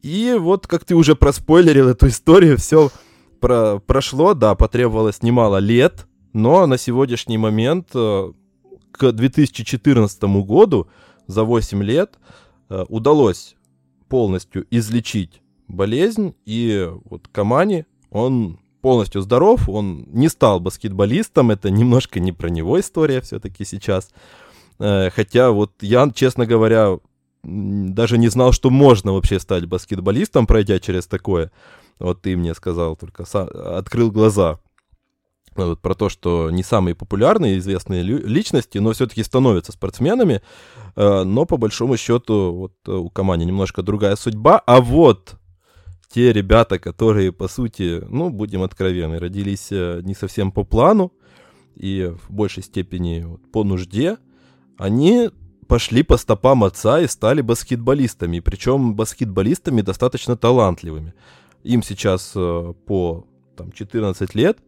И 0.02 0.36
вот, 0.38 0.66
как 0.66 0.84
ты 0.84 0.94
уже 0.96 1.14
проспойлерил 1.14 1.88
эту 1.88 2.08
историю, 2.08 2.58
все 2.58 2.90
про 3.40 3.78
прошло, 3.78 4.34
да, 4.34 4.54
потребовалось 4.54 5.22
немало 5.22 5.58
лет, 5.58 6.06
но 6.32 6.66
на 6.66 6.76
сегодняшний 6.76 7.38
момент, 7.38 7.88
э, 7.94 8.32
к 8.90 9.12
2014 9.12 10.22
году, 10.44 10.88
за 11.26 11.44
8 11.44 11.82
лет, 11.82 12.18
э, 12.68 12.84
удалось 12.88 13.54
полностью 14.08 14.66
излечить 14.70 15.40
болезнь, 15.68 16.34
и 16.44 16.90
вот 17.04 17.28
Камани, 17.28 17.86
он 18.10 18.58
полностью 18.80 19.22
здоров, 19.22 19.68
он 19.68 20.04
не 20.08 20.28
стал 20.28 20.58
баскетболистом, 20.58 21.52
это 21.52 21.70
немножко 21.70 22.18
не 22.20 22.32
про 22.32 22.48
него 22.48 22.78
история 22.78 23.20
все-таки 23.20 23.64
сейчас. 23.64 24.10
Э, 24.78 25.10
хотя 25.10 25.52
вот 25.52 25.72
я, 25.80 26.10
честно 26.12 26.44
говоря, 26.44 26.98
даже 27.42 28.18
не 28.18 28.28
знал, 28.28 28.52
что 28.52 28.70
можно 28.70 29.12
вообще 29.12 29.40
стать 29.40 29.66
баскетболистом, 29.66 30.46
пройдя 30.46 30.78
через 30.78 31.06
такое. 31.06 31.50
Вот 31.98 32.22
ты 32.22 32.36
мне 32.36 32.54
сказал, 32.54 32.96
только 32.96 33.24
открыл 33.24 34.10
глаза. 34.10 34.58
Вот, 35.54 35.80
про 35.80 35.94
то, 35.94 36.08
что 36.08 36.50
не 36.50 36.62
самые 36.62 36.94
популярные 36.94 37.58
известные 37.58 38.02
личности, 38.02 38.78
но 38.78 38.92
все-таки 38.92 39.22
становятся 39.22 39.72
спортсменами. 39.72 40.40
Э, 40.96 41.24
но 41.24 41.44
по 41.44 41.58
большому 41.58 41.98
счету 41.98 42.52
вот 42.54 42.88
у 42.88 43.10
Камани 43.10 43.44
немножко 43.44 43.82
другая 43.82 44.16
судьба. 44.16 44.62
А 44.64 44.80
вот 44.80 45.34
те 46.08 46.32
ребята, 46.32 46.78
которые, 46.78 47.32
по 47.32 47.48
сути, 47.48 48.02
ну, 48.08 48.30
будем 48.30 48.62
откровенны, 48.62 49.18
родились 49.18 49.68
э, 49.70 50.00
не 50.04 50.14
совсем 50.14 50.52
по 50.52 50.64
плану 50.64 51.12
и 51.74 52.12
в 52.22 52.32
большей 52.32 52.62
степени 52.62 53.26
по 53.52 53.62
нужде, 53.62 54.16
они 54.78 55.30
пошли 55.72 56.02
по 56.02 56.18
стопам 56.18 56.64
отца 56.64 57.00
и 57.00 57.06
стали 57.06 57.40
баскетболистами, 57.40 58.40
причем 58.40 58.94
баскетболистами 58.94 59.80
достаточно 59.80 60.36
талантливыми. 60.36 61.14
Им 61.62 61.82
сейчас 61.82 62.32
э, 62.34 62.74
по 62.84 63.24
там, 63.56 63.72
14 63.72 64.34
лет, 64.34 64.58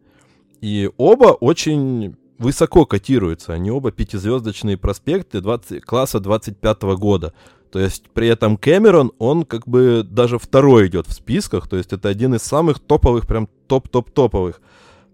и 0.61 0.89
оба 0.97 1.27
очень 1.27 2.15
высоко 2.39 2.87
котируются. 2.87 3.53
Они 3.53 3.69
оба 3.69 3.91
пятизвездочные 3.91 4.77
проспекты 4.77 5.41
20, 5.41 5.83
класса 5.85 6.19
25 6.19 6.81
года. 6.97 7.35
То 7.71 7.77
есть 7.77 8.09
при 8.11 8.27
этом 8.27 8.57
Кэмерон, 8.57 9.11
он 9.19 9.45
как 9.45 9.67
бы 9.67 10.01
даже 10.03 10.39
второй 10.39 10.87
идет 10.87 11.05
в 11.05 11.13
списках. 11.13 11.67
То 11.67 11.77
есть 11.77 11.93
это 11.93 12.09
один 12.09 12.33
из 12.33 12.41
самых 12.41 12.79
топовых, 12.79 13.27
прям 13.27 13.47
топ-топ-топовых 13.67 14.59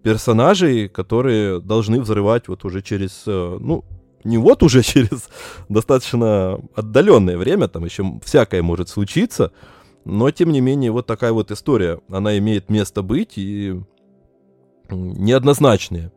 персонажей, 0.04 0.88
которые 0.88 1.60
должны 1.60 2.00
взрывать 2.00 2.48
вот 2.48 2.64
уже 2.64 2.82
через, 2.82 3.24
э, 3.28 3.58
ну, 3.60 3.84
не 4.24 4.38
вот 4.38 4.64
уже 4.64 4.84
через 4.84 5.30
достаточно 5.70 6.60
отдаленное 6.76 7.38
время, 7.38 7.68
там 7.68 7.86
еще 7.86 8.20
всякое 8.24 8.62
может 8.62 8.90
случиться, 8.90 9.52
но 10.06 10.32
тем 10.32 10.52
не 10.52 10.62
менее 10.62 10.92
вот 10.92 11.06
такая 11.06 11.32
вот 11.32 11.52
история, 11.52 12.00
она 12.10 12.38
имеет 12.38 12.70
место 12.70 13.02
быть 13.02 13.38
и 13.38 13.80
неоднозначные 14.90 16.12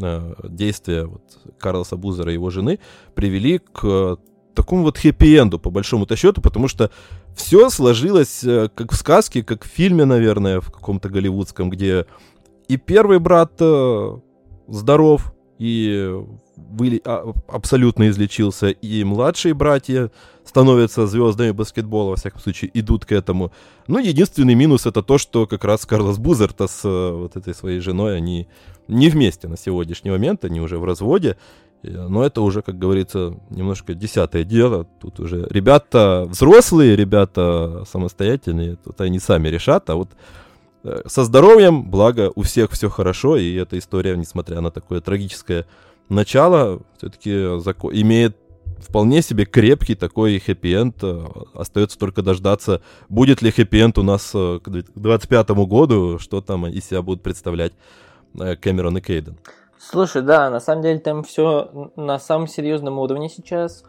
э, 0.00 0.34
действия 0.44 1.04
вот 1.04 1.22
Карлоса 1.58 1.96
Бузера 1.96 2.30
и 2.30 2.34
его 2.34 2.50
жены 2.50 2.78
привели 3.14 3.58
к 3.58 4.18
такому 4.54 4.84
вот 4.84 4.98
хэппи-энду, 4.98 5.58
по 5.58 5.70
большому-то 5.70 6.16
счету, 6.16 6.40
потому 6.40 6.68
что 6.68 6.90
все 7.34 7.70
сложилось 7.70 8.44
э, 8.44 8.68
как 8.74 8.92
в 8.92 8.96
сказке, 8.96 9.42
как 9.42 9.64
в 9.64 9.68
фильме, 9.68 10.04
наверное, 10.04 10.60
в 10.60 10.70
каком-то 10.70 11.08
голливудском, 11.08 11.70
где 11.70 12.06
и 12.68 12.76
первый 12.76 13.18
брат 13.18 13.52
э, 13.60 14.18
здоров, 14.68 15.34
и 15.58 16.24
были, 16.56 17.00
а, 17.04 17.32
абсолютно 17.48 18.08
излечился, 18.08 18.68
и 18.68 19.04
младшие 19.04 19.54
братья 19.54 20.10
становятся 20.44 21.06
звездами 21.06 21.50
баскетбола, 21.50 22.10
во 22.10 22.16
всяком 22.16 22.40
случае, 22.40 22.70
идут 22.74 23.04
к 23.04 23.12
этому. 23.12 23.52
Ну, 23.86 23.98
единственный 23.98 24.54
минус 24.54 24.86
это 24.86 25.02
то, 25.02 25.18
что 25.18 25.46
как 25.46 25.64
раз 25.64 25.86
Карлос 25.86 26.18
Бузер-то 26.18 26.66
с 26.66 26.84
э, 26.84 27.12
вот 27.12 27.36
этой 27.36 27.54
своей 27.54 27.80
женой, 27.80 28.16
они 28.16 28.46
не 28.88 29.08
вместе 29.08 29.48
на 29.48 29.56
сегодняшний 29.56 30.10
момент, 30.10 30.44
они 30.44 30.60
уже 30.60 30.78
в 30.78 30.84
разводе, 30.84 31.36
но 31.82 32.24
это 32.24 32.40
уже, 32.40 32.62
как 32.62 32.78
говорится, 32.78 33.34
немножко 33.50 33.94
десятое 33.94 34.44
дело. 34.44 34.86
Тут 35.00 35.20
уже 35.20 35.46
ребята 35.50 36.26
взрослые, 36.28 36.96
ребята 36.96 37.84
самостоятельные, 37.90 38.76
тут 38.76 39.00
они 39.00 39.18
сами 39.18 39.48
решат, 39.48 39.90
а 39.90 39.96
вот 39.96 40.08
э, 40.84 41.02
со 41.06 41.24
здоровьем, 41.24 41.90
благо, 41.90 42.32
у 42.34 42.42
всех 42.42 42.70
все 42.72 42.88
хорошо, 42.88 43.36
и 43.36 43.54
эта 43.54 43.78
история, 43.78 44.16
несмотря 44.16 44.60
на 44.60 44.70
такое 44.70 45.00
трагическое 45.00 45.66
начало, 46.08 46.82
все-таки 46.96 47.30
имеет 47.30 48.36
вполне 48.84 49.22
себе 49.22 49.44
крепкий 49.44 49.94
такой 49.94 50.38
хэппи-энд. 50.38 50.96
Э, 51.02 51.26
остается 51.54 51.98
только 51.98 52.22
дождаться, 52.22 52.82
будет 53.08 53.42
ли 53.42 53.50
хэппи-энд 53.50 53.98
у 53.98 54.02
нас 54.02 54.30
э, 54.34 54.60
к 54.62 54.68
2025 54.68 55.50
году, 55.66 56.18
что 56.18 56.40
там 56.40 56.66
из 56.66 56.86
себя 56.86 57.02
будут 57.02 57.22
представлять 57.22 57.72
Кэмерон 58.34 58.98
и 58.98 59.00
Кейден. 59.00 59.38
Слушай, 59.78 60.22
да, 60.22 60.50
на 60.50 60.60
самом 60.60 60.82
деле 60.82 60.98
там 60.98 61.22
все 61.22 61.90
на 61.96 62.18
самом 62.18 62.46
серьезном 62.46 62.98
уровне 62.98 63.28
сейчас. 63.28 63.84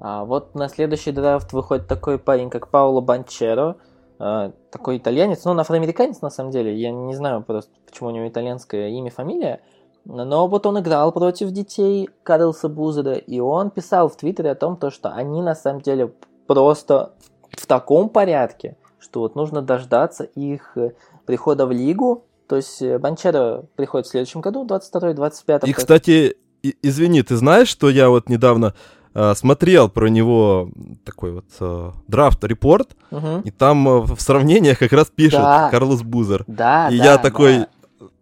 А 0.00 0.24
вот 0.24 0.54
на 0.54 0.68
следующий 0.68 1.12
драфт 1.12 1.52
выходит 1.52 1.86
такой 1.86 2.18
парень, 2.18 2.50
как 2.50 2.68
Пауло 2.68 3.00
Банчеро, 3.00 3.76
такой 4.18 4.96
итальянец, 4.96 5.44
ну, 5.44 5.52
он 5.52 5.60
афроамериканец 5.60 6.20
на 6.20 6.30
самом 6.30 6.50
деле, 6.50 6.74
я 6.74 6.90
не 6.90 7.14
знаю 7.14 7.42
просто, 7.42 7.70
почему 7.86 8.08
у 8.08 8.12
него 8.12 8.28
итальянское 8.28 8.88
имя, 8.90 9.10
фамилия, 9.10 9.60
но 10.04 10.46
вот 10.48 10.66
он 10.66 10.80
играл 10.80 11.12
против 11.12 11.50
детей 11.50 12.08
Карлса 12.22 12.68
Бузера, 12.68 13.14
и 13.14 13.38
он 13.40 13.70
писал 13.70 14.08
в 14.08 14.16
Твиттере 14.16 14.50
о 14.50 14.54
том, 14.54 14.76
то, 14.76 14.90
что 14.90 15.10
они 15.10 15.42
на 15.42 15.54
самом 15.54 15.80
деле 15.82 16.12
просто 16.46 17.12
в 17.52 17.66
таком 17.66 18.08
порядке, 18.08 18.76
что 18.98 19.20
вот 19.20 19.34
нужно 19.34 19.62
дождаться 19.62 20.24
их 20.24 20.72
э, 20.76 20.92
прихода 21.26 21.66
в 21.66 21.72
лигу, 21.72 22.24
то 22.48 22.56
есть 22.56 22.82
э, 22.82 22.98
Банчера 22.98 23.62
приходит 23.76 24.06
в 24.06 24.10
следующем 24.10 24.40
году, 24.40 24.66
22-25. 24.66 25.66
И, 25.66 25.72
кстати, 25.72 26.36
извини, 26.82 27.22
ты 27.22 27.36
знаешь, 27.36 27.68
что 27.68 27.90
я 27.90 28.08
вот 28.08 28.28
недавно 28.28 28.74
э, 29.14 29.34
смотрел 29.34 29.88
про 29.88 30.08
него 30.08 30.70
такой 31.04 31.32
вот 31.32 31.46
э, 31.60 31.90
драфт-репорт, 32.08 32.96
угу. 33.10 33.42
и 33.44 33.50
там 33.50 33.88
э, 33.88 34.00
в 34.00 34.20
сравнениях 34.20 34.78
как 34.78 34.92
раз 34.92 35.06
пишет 35.14 35.40
да. 35.40 35.68
Карлос 35.70 36.02
Бузер. 36.02 36.44
Да, 36.46 36.88
И 36.88 36.98
да, 36.98 37.04
я 37.04 37.18
такой... 37.18 37.58
Да. 37.58 37.68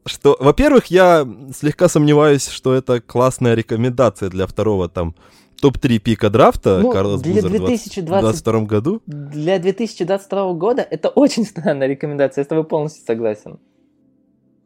Что, 0.08 0.36
во-первых, 0.40 0.86
я 0.86 1.26
слегка 1.54 1.88
сомневаюсь, 1.88 2.48
что 2.48 2.74
это 2.74 3.00
классная 3.00 3.54
рекомендация 3.54 4.28
для 4.30 4.46
второго 4.46 4.88
там 4.88 5.14
топ-3 5.60 5.98
пика 5.98 6.30
драфта 6.30 6.78
ну, 6.80 6.92
Карлос 6.92 7.20
для 7.20 7.34
Бузер 7.34 7.50
2020, 7.50 8.02
в 8.02 8.04
2022 8.06 8.60
году. 8.62 9.02
Для 9.06 9.58
2022 9.58 10.52
года 10.54 10.82
это 10.82 11.08
очень 11.08 11.44
странная 11.44 11.88
рекомендация, 11.88 12.42
я 12.42 12.44
с 12.44 12.48
тобой 12.48 12.64
полностью 12.64 13.04
согласен. 13.04 13.58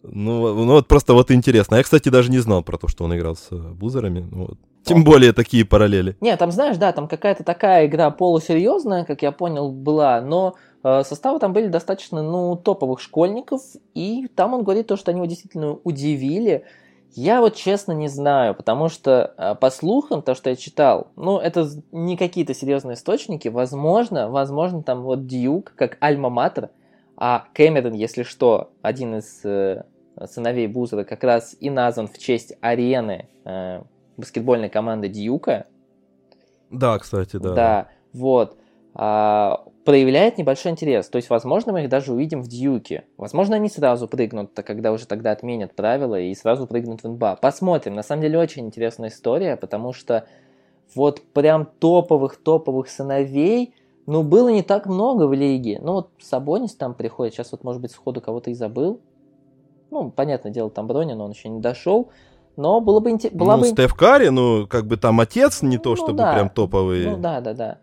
Ну, 0.03 0.55
ну 0.65 0.73
вот 0.73 0.89
просто 0.89 1.15
вот 1.15 1.31
интересно. 1.31 1.77
Я, 1.77 1.83
кстати, 1.83 2.09
даже 2.09 2.31
не 2.31 2.39
знал 2.39 2.63
про 2.63 2.77
то, 2.77 2.89
что 2.89 3.05
он 3.05 3.15
играл 3.17 3.37
с 3.37 3.49
э, 3.53 3.57
бузерами. 3.57 4.27
Ну, 4.31 4.47
вот. 4.49 4.59
Тем 4.85 5.05
более 5.05 5.33
такие 5.33 5.65
параллели. 5.65 6.17
Не, 6.21 6.37
там 6.37 6.51
знаешь, 6.51 6.77
да, 6.77 6.93
там 6.93 7.07
какая-то 7.07 7.45
такая 7.45 7.87
игра 7.87 8.11
полусерьезная, 8.11 9.05
как 9.05 9.23
я 9.23 9.31
понял, 9.31 9.71
была, 9.71 10.21
но 10.21 10.57
составы 10.83 11.39
там 11.39 11.53
были 11.53 11.69
достаточно, 11.69 12.23
ну, 12.23 12.57
топовых 12.57 13.01
школьников, 13.01 13.63
и 13.95 14.29
там 14.35 14.55
он 14.55 14.65
говорит 14.65 14.89
то, 14.89 14.97
что 14.97 15.11
они 15.11 15.19
его 15.19 15.27
действительно 15.27 15.79
удивили. 15.85 16.65
Я 17.15 17.41
вот 17.41 17.55
честно 17.55 17.93
не 17.93 18.09
знаю, 18.09 18.55
потому 18.55 18.89
что 18.89 19.35
э, 19.37 19.55
по 19.55 19.71
слухам, 19.71 20.23
то, 20.23 20.35
что 20.35 20.51
я 20.51 20.57
читал, 20.57 21.09
ну, 21.15 21.39
это 21.39 21.69
не 21.93 22.17
какие-то 22.17 22.55
серьезные 22.55 22.95
источники, 22.95 23.49
возможно, 23.49 24.31
возможно, 24.31 24.83
там 24.83 25.03
вот 25.03 25.27
Дьюк, 25.27 25.75
как 25.77 25.99
альма-матер, 26.01 26.71
а 27.17 27.45
Кэмерон, 27.53 27.93
если 27.93 28.23
что, 28.23 28.71
один 28.81 29.17
из 29.17 29.45
э, 29.45 29.85
сыновей 30.27 30.67
Бузера 30.67 31.05
как 31.05 31.23
раз 31.23 31.55
и 31.61 31.69
назван 31.69 32.09
в 32.09 32.17
честь 32.19 32.55
арены 32.61 33.29
э, 33.45 33.83
баскетбольной 34.17 34.71
команды 34.71 35.09
Дьюка. 35.09 35.67
Да, 36.71 36.99
кстати, 36.99 37.37
да. 37.37 37.53
Да, 37.53 37.89
вот. 38.15 38.57
А, 38.95 39.65
проявляет 39.85 40.39
небольшой 40.39 40.73
интерес. 40.73 41.09
То 41.09 41.17
есть, 41.17 41.29
возможно, 41.31 41.73
мы 41.73 41.83
их 41.83 41.89
даже 41.89 42.13
увидим 42.13 42.43
в 42.43 42.49
Дьюке. 42.49 43.05
Возможно, 43.17 43.57
они 43.57 43.69
сразу 43.69 44.07
прыгнут, 44.07 44.53
когда 44.55 44.93
уже 44.93 45.07
тогда 45.07 45.33
отменят 45.33 45.75
правила 45.75 46.19
и 46.19 46.35
сразу 46.35 46.67
прыгнут 46.67 47.03
в 47.03 47.09
НБА. 47.09 47.39
Посмотрим. 47.41 47.95
На 47.95 48.03
самом 48.03 48.23
деле, 48.23 48.39
очень 48.39 48.67
интересная 48.67 49.09
история, 49.09 49.57
потому 49.57 49.93
что 49.93 50.27
вот 50.95 51.23
прям 51.33 51.69
топовых-топовых 51.81 52.89
сыновей, 52.89 53.75
ну, 54.07 54.23
было 54.23 54.49
не 54.49 54.63
так 54.63 54.87
много 54.87 55.27
в 55.27 55.33
лиге. 55.33 55.81
Ну, 55.83 55.95
вот 55.95 56.11
Сабонис 56.21 56.75
там 56.75 56.95
приходит, 56.95 57.35
сейчас 57.35 57.53
вот, 57.53 57.65
может 57.65 57.81
быть, 57.81 57.93
сходу 57.93 58.21
кого-то 58.21 58.51
и 58.51 58.55
забыл. 58.55 59.01
Ну, 59.91 60.11
понятное 60.11 60.53
дело, 60.53 60.71
там 60.71 60.87
Броня, 60.87 61.15
но 61.15 61.25
он 61.25 61.33
еще 61.33 61.49
не 61.49 61.61
дошел. 61.61 62.11
Но 62.57 62.81
было 62.81 63.01
бы 63.01 63.11
интересно. 63.11 63.45
Ну, 63.45 63.59
бы... 63.59 63.67
Стеф 63.67 63.95
Карри, 63.95 64.29
ну, 64.29 64.67
как 64.67 64.87
бы 64.87 64.97
там 64.97 65.21
отец 65.21 65.63
не 65.63 65.79
то, 65.79 65.91
ну, 65.91 65.97
чтобы 65.97 66.19
да. 66.19 66.35
прям 66.35 66.51
топовый. 66.51 67.07
Ну, 67.07 67.17
да, 67.17 67.41
да, 67.41 67.55
да. 67.55 67.79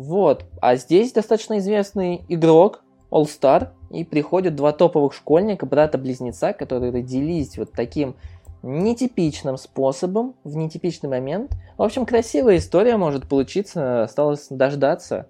Вот. 0.00 0.46
А 0.62 0.76
здесь 0.76 1.12
достаточно 1.12 1.58
известный 1.58 2.22
игрок, 2.30 2.82
All-Star, 3.10 3.68
и 3.90 4.02
приходят 4.02 4.56
два 4.56 4.72
топовых 4.72 5.12
школьника, 5.12 5.66
брата-близнеца, 5.66 6.54
которые 6.54 6.90
родились 6.90 7.58
вот 7.58 7.72
таким 7.72 8.16
нетипичным 8.62 9.58
способом, 9.58 10.36
в 10.42 10.56
нетипичный 10.56 11.10
момент. 11.10 11.52
В 11.76 11.82
общем, 11.82 12.06
красивая 12.06 12.56
история 12.56 12.96
может 12.96 13.28
получиться, 13.28 14.04
осталось 14.04 14.46
дождаться. 14.48 15.26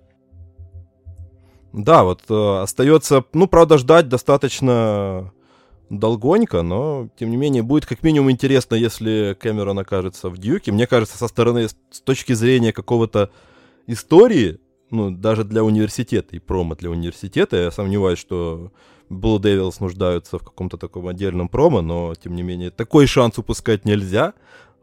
Да, 1.73 2.05
вот 2.05 2.23
э, 2.29 2.63
остается, 2.63 3.25
ну, 3.33 3.49
правда, 3.49 3.77
ждать 3.77 4.09
достаточно 4.09 5.33
долгонько, 5.89 6.63
но, 6.63 7.09
тем 7.19 7.33
не 7.33 7.37
менее, 7.37 7.65
будет 7.65 7.87
как 7.87 8.05
минимум 8.05 8.31
интересно, 8.31 8.77
если 8.77 9.37
Кэмерон 9.41 9.81
окажется 9.81 10.31
в 10.31 10.39
Дьюке. 10.39 10.71
Мне 10.71 10.87
кажется, 10.87 11.19
со 11.19 11.27
стороны, 11.27 11.69
с 11.69 12.01
точки 12.03 12.35
зрения 12.35 12.73
какого-то 12.73 13.31
истории, 13.87 14.59
ну, 14.91 15.11
даже 15.11 15.45
для 15.45 15.63
университета 15.63 16.37
и 16.37 16.39
промо 16.39 16.75
для 16.75 16.91
университета, 16.91 17.57
я 17.57 17.71
сомневаюсь, 17.71 18.19
что 18.19 18.73
Blue 19.11 19.39
Devils 19.39 19.77
нуждаются 19.81 20.39
в 20.39 20.43
каком-то 20.43 20.77
таком 20.77 21.09
отдельном 21.09 21.49
промо, 21.49 21.83
но, 21.83 22.15
тем 22.15 22.35
не 22.35 22.43
менее, 22.43 22.71
такой 22.71 23.07
шанс 23.07 23.39
упускать 23.39 23.85
нельзя, 23.85 24.35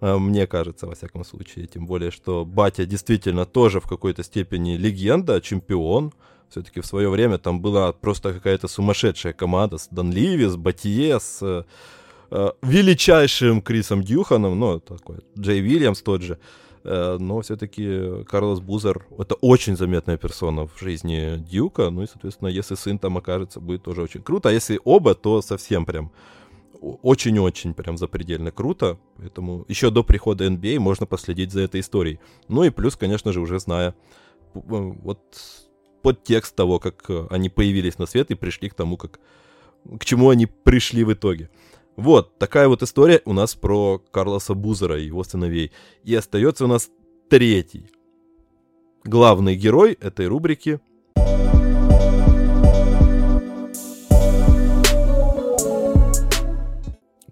а, 0.01 0.17
мне 0.17 0.47
кажется, 0.47 0.85
во 0.85 0.95
всяком 0.95 1.23
случае. 1.23 1.67
Тем 1.67 1.85
более, 1.85 2.11
что 2.11 2.45
Батя 2.45 2.85
действительно 2.85 3.45
тоже 3.45 3.79
в 3.79 3.87
какой-то 3.87 4.23
степени 4.23 4.75
легенда, 4.75 5.41
чемпион, 5.41 6.13
все-таки 6.49 6.81
в 6.81 6.85
свое 6.85 7.09
время 7.09 7.37
там 7.37 7.61
была 7.61 7.91
просто 7.91 8.33
какая-то 8.33 8.67
сумасшедшая 8.67 9.33
команда 9.33 9.77
с 9.77 9.87
Дан 9.89 10.11
Ливи, 10.11 10.45
с 10.45 10.55
Батье, 10.55 11.19
с 11.19 11.65
э, 12.31 12.49
величайшим 12.61 13.61
Крисом 13.61 14.03
Дюханом, 14.03 14.59
ну, 14.59 14.79
такой, 14.79 15.17
Джей 15.37 15.59
Вильямс 15.59 16.01
тот 16.01 16.21
же. 16.21 16.33
Э, 16.33 16.37
но 16.83 17.41
все-таки 17.41 18.23
Карлос 18.25 18.59
Бузер— 18.59 19.05
это 19.17 19.35
очень 19.35 19.75
заметная 19.75 20.17
персона 20.17 20.67
в 20.67 20.79
жизни 20.79 21.37
Дьюка, 21.37 21.89
ну 21.89 22.03
и, 22.03 22.07
соответственно, 22.07 22.49
если 22.49 22.75
сын 22.75 22.99
там 22.99 23.17
окажется, 23.17 23.59
будет 23.59 23.83
тоже 23.83 24.01
очень 24.01 24.21
круто, 24.21 24.49
а 24.49 24.51
если 24.51 24.79
оба, 24.83 25.15
то 25.15 25.41
совсем 25.41 25.85
прям 25.85 26.11
очень-очень 26.81 27.73
прям 27.73 27.97
запредельно 27.97 28.51
круто, 28.51 28.97
поэтому 29.17 29.65
еще 29.67 29.89
до 29.89 30.03
прихода 30.03 30.45
NBA 30.47 30.79
можно 30.79 31.05
последить 31.05 31.51
за 31.51 31.61
этой 31.61 31.81
историей. 31.81 32.19
Ну 32.47 32.63
и 32.63 32.69
плюс, 32.69 32.95
конечно 32.95 33.33
же, 33.33 33.41
уже 33.41 33.59
зная 33.59 33.95
э, 34.53 34.59
вот 34.61 35.19
подтекст 36.01 36.55
того, 36.55 36.79
как 36.79 37.09
они 37.29 37.49
появились 37.49 37.97
на 37.97 38.05
свет 38.05 38.31
и 38.31 38.35
пришли 38.35 38.69
к 38.69 38.73
тому, 38.73 38.97
как, 38.97 39.19
к 39.99 40.05
чему 40.05 40.29
они 40.29 40.45
пришли 40.45 41.03
в 41.03 41.13
итоге. 41.13 41.49
Вот, 41.97 42.37
такая 42.37 42.67
вот 42.67 42.83
история 42.83 43.23
у 43.25 43.33
нас 43.33 43.55
про 43.55 43.97
Карлоса 44.11 44.53
Бузера 44.53 44.99
и 44.99 45.07
его 45.07 45.23
сыновей. 45.23 45.71
И 46.03 46.13
остается 46.13 46.65
у 46.65 46.67
нас 46.67 46.91
третий 47.27 47.89
главный 49.03 49.55
герой 49.55 49.93
этой 49.93 50.27
рубрики. 50.27 50.79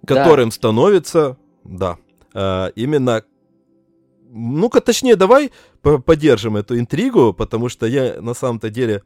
Которым 0.04 0.48
да. 0.48 0.54
становится, 0.54 1.36
да, 1.64 1.98
э, 2.34 2.70
именно 2.74 3.24
ну-ка, 4.28 4.80
точнее, 4.80 5.14
давай 5.14 5.52
поддержим 5.82 6.56
эту 6.56 6.78
интригу, 6.78 7.32
потому 7.32 7.68
что 7.68 7.86
я 7.86 8.20
на 8.20 8.34
самом-то 8.34 8.70
деле, 8.70 9.02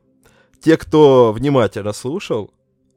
те, 0.60 0.78
кто 0.78 1.32
внимательно 1.32 1.92
слушал, 1.92 2.50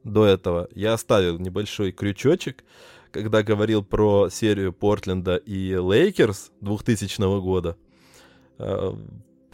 до 0.04 0.26
этого 0.26 0.68
я 0.74 0.92
оставил 0.92 1.38
небольшой 1.38 1.92
крючочек, 1.92 2.64
когда 3.10 3.42
говорил 3.42 3.82
про 3.82 4.28
серию 4.28 4.72
Портленда 4.72 5.36
и 5.36 5.74
Лейкерс 5.74 6.52
2000 6.60 7.40
года. 7.40 7.76
А, 8.58 8.96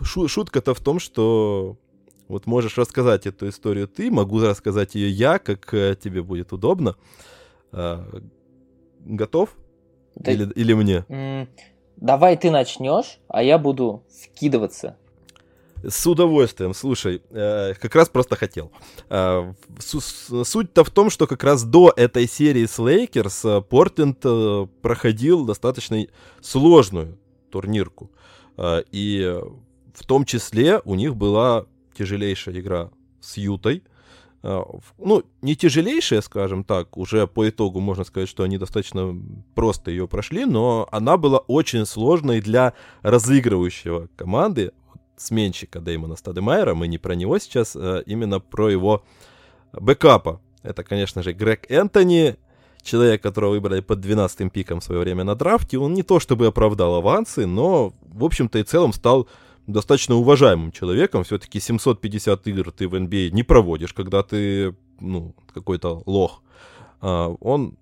шутка-то 0.02 0.74
в 0.74 0.80
том, 0.80 0.98
что 0.98 1.76
вот 2.28 2.46
можешь 2.46 2.78
рассказать 2.78 3.26
эту 3.26 3.48
историю 3.48 3.88
ты, 3.88 4.10
могу 4.10 4.40
рассказать 4.40 4.94
ее 4.94 5.10
я, 5.10 5.38
как 5.38 5.72
э, 5.74 5.96
тебе 6.00 6.22
будет 6.22 6.52
удобно. 6.52 6.96
А, 7.72 8.06
готов? 9.00 9.56
Да... 10.16 10.32
Или, 10.32 10.50
или 10.52 10.72
мне? 10.74 11.46
Давай 11.96 12.36
ты 12.36 12.50
начнешь, 12.50 13.18
а 13.28 13.42
я 13.42 13.58
буду 13.58 14.04
вкидываться. 14.08 14.96
С 15.82 16.06
удовольствием, 16.06 16.74
слушай, 16.74 17.22
э, 17.30 17.74
как 17.80 17.94
раз 17.94 18.08
просто 18.08 18.36
хотел. 18.36 18.70
Э, 19.08 19.52
суть-то 19.78 20.84
в 20.84 20.90
том, 20.90 21.10
что 21.10 21.26
как 21.26 21.42
раз 21.44 21.64
до 21.64 21.92
этой 21.96 22.28
серии 22.28 22.66
с 22.66 22.78
Лейкерс 22.78 23.44
э, 23.44 23.60
Портленд 23.62 24.18
э, 24.24 24.66
проходил 24.82 25.46
достаточно 25.46 26.06
сложную 26.42 27.18
турнирку. 27.50 28.10
Э, 28.56 28.82
и 28.92 29.40
в 29.94 30.06
том 30.06 30.24
числе 30.24 30.80
у 30.84 30.94
них 30.94 31.16
была 31.16 31.66
тяжелейшая 31.94 32.60
игра 32.60 32.90
с 33.20 33.38
Ютой. 33.38 33.82
Э, 34.42 34.62
ну, 34.98 35.22
не 35.40 35.56
тяжелейшая, 35.56 36.20
скажем 36.20 36.64
так, 36.64 36.98
уже 36.98 37.26
по 37.26 37.48
итогу 37.48 37.80
можно 37.80 38.04
сказать, 38.04 38.28
что 38.28 38.42
они 38.42 38.58
достаточно 38.58 39.16
просто 39.54 39.90
ее 39.90 40.08
прошли, 40.08 40.44
но 40.44 40.88
она 40.92 41.16
была 41.16 41.38
очень 41.38 41.86
сложной 41.86 42.40
для 42.40 42.74
разыгрывающего 43.02 44.08
команды 44.16 44.72
сменщика 45.20 45.80
Дэймона 45.80 46.16
Стадемайера, 46.16 46.74
мы 46.74 46.88
не 46.88 46.98
про 46.98 47.14
него 47.14 47.38
сейчас, 47.38 47.76
а 47.76 48.02
именно 48.06 48.40
про 48.40 48.70
его 48.70 49.04
бэкапа. 49.72 50.40
Это, 50.62 50.82
конечно 50.82 51.22
же, 51.22 51.32
Грег 51.32 51.70
Энтони, 51.70 52.36
человек, 52.82 53.22
которого 53.22 53.50
выбрали 53.50 53.80
под 53.80 54.04
12-м 54.04 54.50
пиком 54.50 54.80
в 54.80 54.84
свое 54.84 55.00
время 55.00 55.24
на 55.24 55.34
драфте. 55.34 55.78
Он 55.78 55.94
не 55.94 56.02
то 56.02 56.20
чтобы 56.20 56.46
оправдал 56.46 56.94
авансы, 56.96 57.46
но, 57.46 57.92
в 58.02 58.24
общем-то 58.24 58.58
и 58.58 58.62
целом 58.62 58.92
стал 58.92 59.28
достаточно 59.66 60.14
уважаемым 60.16 60.72
человеком. 60.72 61.24
Все-таки 61.24 61.60
750 61.60 62.46
игр 62.48 62.72
ты 62.72 62.88
в 62.88 62.94
НБА 62.94 63.34
не 63.34 63.42
проводишь, 63.42 63.92
когда 63.92 64.22
ты, 64.22 64.74
ну, 65.00 65.34
какой-то 65.52 66.02
лох. 66.06 66.42
А, 67.00 67.28
он 67.40 67.78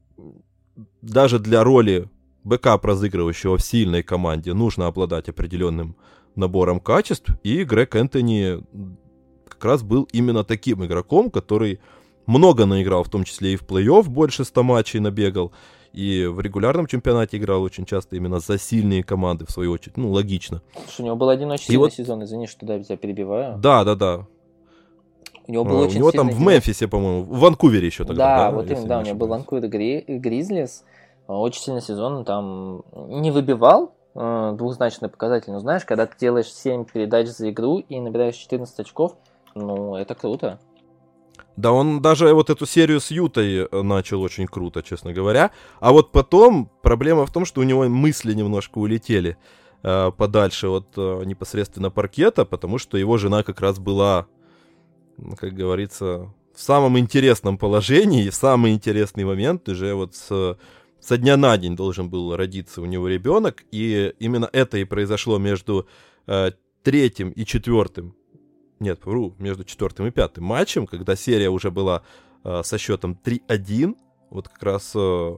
даже 1.02 1.38
для 1.38 1.64
роли 1.64 2.08
backup 2.44 2.84
разыгрывающего 2.84 3.58
в 3.58 3.62
сильной 3.62 4.02
команде 4.02 4.54
нужно 4.54 4.86
обладать 4.86 5.28
определенным 5.28 5.96
набором 6.38 6.80
качеств, 6.80 7.30
и 7.42 7.64
Грег 7.64 7.94
Энтони 7.96 8.60
как 9.48 9.64
раз 9.64 9.82
был 9.82 10.08
именно 10.12 10.44
таким 10.44 10.84
игроком, 10.84 11.30
который 11.30 11.80
много 12.26 12.66
наиграл, 12.66 13.04
в 13.04 13.08
том 13.08 13.24
числе 13.24 13.54
и 13.54 13.56
в 13.56 13.62
плей-офф, 13.62 14.08
больше 14.08 14.44
100 14.44 14.62
матчей 14.62 15.00
набегал, 15.00 15.52
и 15.92 16.26
в 16.26 16.40
регулярном 16.40 16.86
чемпионате 16.86 17.38
играл 17.38 17.62
очень 17.62 17.84
часто 17.84 18.16
именно 18.16 18.38
за 18.38 18.58
сильные 18.58 19.02
команды, 19.02 19.46
в 19.46 19.50
свою 19.50 19.72
очередь. 19.72 19.96
Ну, 19.96 20.10
логично. 20.12 20.62
Слушай, 20.84 21.00
у 21.00 21.04
него 21.06 21.16
был 21.16 21.28
один 21.28 21.50
очень 21.50 21.64
сильный 21.64 21.78
вот... 21.78 21.92
сезон, 21.92 22.22
извини, 22.24 22.46
что 22.46 22.66
да, 22.66 22.78
тебя 22.82 22.96
перебиваю. 22.96 23.58
Да, 23.58 23.84
да, 23.84 23.94
да. 23.94 24.26
У 25.46 25.52
него 25.52 25.64
был 25.64 25.78
а, 25.78 25.80
очень 25.86 25.96
У 25.96 25.98
него 26.00 26.12
там 26.12 26.28
в 26.28 26.40
Мемфисе, 26.40 26.86
по-моему, 26.86 27.22
в 27.22 27.40
Ванкувере 27.40 27.86
еще 27.86 28.04
тогда. 28.04 28.36
Да, 28.36 28.50
да 28.50 28.56
вот 28.56 28.70
именно, 28.70 28.86
да, 28.86 28.98
у 28.98 29.02
него 29.02 29.16
был 29.16 29.28
Ванкувер 29.28 29.68
Гри... 29.68 30.04
Гризлис. 30.06 30.84
Очень 31.26 31.62
сильный 31.62 31.82
сезон, 31.82 32.24
там 32.24 32.82
не 32.94 33.30
выбивал, 33.30 33.94
э, 34.14 34.52
двухзначный 34.56 35.08
показатель. 35.08 35.52
Но 35.52 35.60
знаешь, 35.60 35.84
когда 35.84 36.06
ты 36.06 36.16
делаешь 36.18 36.52
7 36.52 36.84
передач 36.84 37.28
за 37.28 37.50
игру 37.50 37.78
и 37.78 38.00
набираешь 38.00 38.36
14 38.36 38.80
очков, 38.80 39.16
ну, 39.54 39.96
это 39.96 40.14
круто. 40.14 40.58
Да, 41.56 41.72
он 41.72 42.00
даже 42.00 42.32
вот 42.34 42.50
эту 42.50 42.66
серию 42.66 43.00
с 43.00 43.10
Ютой 43.10 43.66
э, 43.66 43.82
начал 43.82 44.22
очень 44.22 44.46
круто, 44.46 44.80
честно 44.82 45.12
говоря. 45.12 45.50
А 45.80 45.90
вот 45.90 46.12
потом 46.12 46.70
проблема 46.82 47.26
в 47.26 47.32
том, 47.32 47.44
что 47.44 47.60
у 47.60 47.64
него 47.64 47.88
мысли 47.88 48.32
немножко 48.32 48.78
улетели 48.78 49.36
э, 49.82 50.12
подальше 50.16 50.68
от 50.68 50.86
э, 50.96 51.22
непосредственно 51.24 51.90
паркета, 51.90 52.44
потому 52.44 52.78
что 52.78 52.96
его 52.96 53.18
жена 53.18 53.42
как 53.42 53.60
раз 53.60 53.80
была, 53.80 54.26
как 55.36 55.52
говорится, 55.52 56.32
в 56.54 56.60
самом 56.60 56.96
интересном 56.96 57.58
положении 57.58 58.30
в 58.30 58.34
самый 58.34 58.72
интересный 58.72 59.24
момент 59.24 59.68
уже 59.68 59.94
вот 59.94 60.14
с 60.14 60.56
со 61.00 61.16
дня 61.16 61.36
на 61.36 61.56
день 61.56 61.76
должен 61.76 62.10
был 62.10 62.36
родиться 62.36 62.80
у 62.80 62.84
него 62.84 63.08
ребенок, 63.08 63.64
и 63.70 64.12
именно 64.18 64.48
это 64.52 64.78
и 64.78 64.84
произошло 64.84 65.38
между 65.38 65.86
э, 66.26 66.52
третьим 66.82 67.30
и 67.30 67.44
четвертым, 67.44 68.14
нет, 68.80 69.04
вру, 69.04 69.34
между 69.38 69.64
четвертым 69.64 70.06
и 70.06 70.10
пятым 70.10 70.44
матчем, 70.44 70.86
когда 70.86 71.16
серия 71.16 71.50
уже 71.50 71.70
была 71.70 72.02
э, 72.44 72.62
со 72.62 72.78
счетом 72.78 73.18
3-1, 73.24 73.96
вот 74.30 74.48
как 74.48 74.62
раз 74.62 74.92
э, 74.94 75.36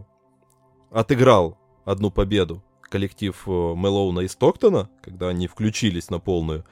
отыграл 0.90 1.58
одну 1.84 2.10
победу 2.10 2.62
коллектив 2.82 3.34
э, 3.46 3.50
Мелоуна 3.50 4.20
и 4.20 4.28
Стоктона, 4.28 4.90
когда 5.02 5.28
они 5.28 5.46
включились 5.46 6.10
на 6.10 6.18
полную, 6.18 6.66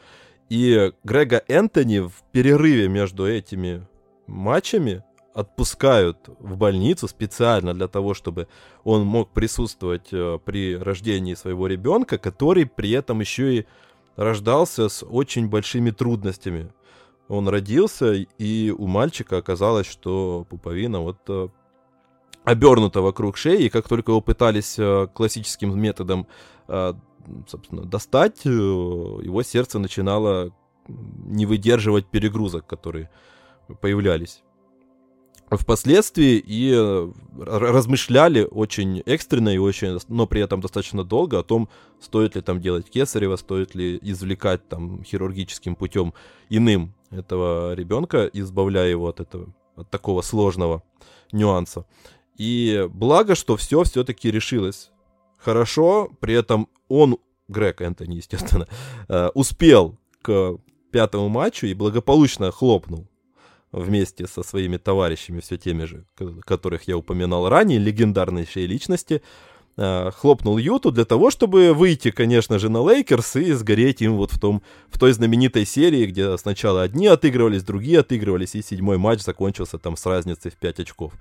и 0.51 0.93
Грега 1.05 1.43
Энтони 1.49 2.01
в 2.01 2.12
перерыве 2.32 2.89
между 2.89 3.26
этими 3.26 3.86
матчами 4.26 5.05
отпускают 5.39 6.28
в 6.41 6.57
больницу 6.57 7.07
специально 7.07 7.72
для 7.72 7.86
того, 7.86 8.12
чтобы 8.12 8.49
он 8.82 9.07
мог 9.07 9.30
присутствовать 9.30 10.09
э, 10.11 10.41
при 10.45 10.76
рождении 10.76 11.34
своего 11.34 11.68
ребенка, 11.68 12.18
который 12.18 12.66
при 12.66 12.91
этом 12.91 13.20
еще 13.20 13.59
и 13.59 13.66
рождался 14.16 14.89
с 14.89 15.07
очень 15.07 15.49
большими 15.49 15.93
трудностями. 15.93 16.72
Он 17.28 17.49
родился, 17.49 18.14
и 18.14 18.74
у 18.76 18.89
мальчика 18.89 19.36
оказалось, 19.36 19.86
что 19.86 20.45
пуповина 20.51 21.03
вот 21.03 21.18
э, 21.28 21.49
обернута 22.43 23.01
вокруг 23.01 23.36
шеи, 23.36 23.66
и 23.66 23.68
как 23.68 23.86
только 23.86 24.11
его 24.11 24.20
пытались 24.20 24.76
э, 24.76 25.07
классическим 25.14 25.78
методом, 25.80 26.26
собственно, 27.47 27.84
достать, 27.84 28.45
его 28.45 29.43
сердце 29.43 29.78
начинало 29.78 30.53
не 30.86 31.47
выдерживать 31.47 32.07
перегрузок, 32.07 32.66
которые 32.66 33.09
появлялись 33.80 34.43
впоследствии 35.57 36.36
и 36.36 36.72
э, 36.74 37.12
размышляли 37.38 38.46
очень 38.51 39.01
экстренно 39.07 39.49
и 39.49 39.59
очень, 39.59 39.99
но 40.09 40.26
при 40.26 40.42
этом 40.42 40.61
достаточно 40.61 41.05
долго 41.05 41.38
о 41.38 41.42
том, 41.42 41.68
стоит 42.01 42.36
ли 42.36 42.42
там 42.42 42.61
делать 42.61 42.90
кесарево, 42.90 43.36
стоит 43.36 43.74
ли 43.74 43.99
извлекать 44.03 44.68
там 44.68 45.03
хирургическим 45.03 45.74
путем 45.74 46.12
иным 46.51 46.94
этого 47.11 47.74
ребенка, 47.74 48.28
избавляя 48.32 48.88
его 48.88 49.09
от 49.09 49.20
этого, 49.20 49.55
от 49.76 49.88
такого 49.90 50.22
сложного 50.22 50.82
нюанса. 51.32 51.86
И 52.36 52.86
благо, 52.90 53.34
что 53.34 53.57
все 53.57 53.82
все-таки 53.84 54.30
решилось 54.30 54.90
хорошо, 55.38 56.11
при 56.20 56.34
этом 56.34 56.68
он, 56.88 57.18
Грег 57.49 57.80
Энтони, 57.80 58.16
естественно, 58.16 58.68
э, 59.09 59.30
успел 59.34 59.96
к 60.22 60.59
пятому 60.92 61.28
матчу 61.28 61.66
и 61.66 61.74
благополучно 61.74 62.51
хлопнул 62.51 63.07
вместе 63.72 64.26
со 64.26 64.42
своими 64.42 64.76
товарищами, 64.76 65.40
все 65.40 65.56
теми 65.56 65.84
же, 65.84 66.04
которых 66.44 66.88
я 66.88 66.96
упоминал 66.96 67.48
ранее, 67.48 67.78
легендарнейшие 67.78 68.66
личности, 68.66 69.22
э, 69.76 70.10
хлопнул 70.16 70.58
Юту 70.58 70.90
для 70.90 71.04
того, 71.04 71.30
чтобы 71.30 71.74
выйти, 71.74 72.10
конечно 72.10 72.58
же, 72.58 72.68
на 72.68 72.82
Лейкерс 72.82 73.36
и 73.36 73.52
сгореть 73.52 74.02
им 74.02 74.16
вот 74.16 74.32
в, 74.32 74.38
том, 74.38 74.62
в 74.88 74.98
той 74.98 75.12
знаменитой 75.12 75.66
серии, 75.66 76.06
где 76.06 76.36
сначала 76.38 76.82
одни 76.82 77.06
отыгрывались, 77.06 77.62
другие 77.62 78.00
отыгрывались, 78.00 78.54
и 78.54 78.62
седьмой 78.62 78.98
матч 78.98 79.22
закончился 79.22 79.78
там 79.78 79.96
с 79.96 80.06
разницей 80.06 80.50
в 80.50 80.56
5 80.56 80.80
очков. 80.80 81.12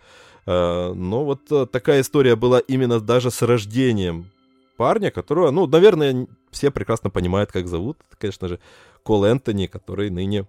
Э, 0.45 0.93
но 0.93 1.25
вот 1.25 1.51
э, 1.51 1.65
такая 1.65 2.01
история 2.01 2.35
была 2.35 2.59
именно 2.59 2.99
даже 2.99 3.29
с 3.29 3.41
рождением 3.41 4.31
парня, 4.77 5.11
которого, 5.11 5.51
ну, 5.51 5.67
наверное, 5.67 6.27
все 6.51 6.71
прекрасно 6.71 7.09
понимают, 7.09 7.51
как 7.51 7.67
зовут. 7.67 7.97
Конечно 8.17 8.47
же, 8.47 8.59
Кол 9.03 9.25
Энтони, 9.25 9.65
который 9.65 10.09
ныне 10.09 10.47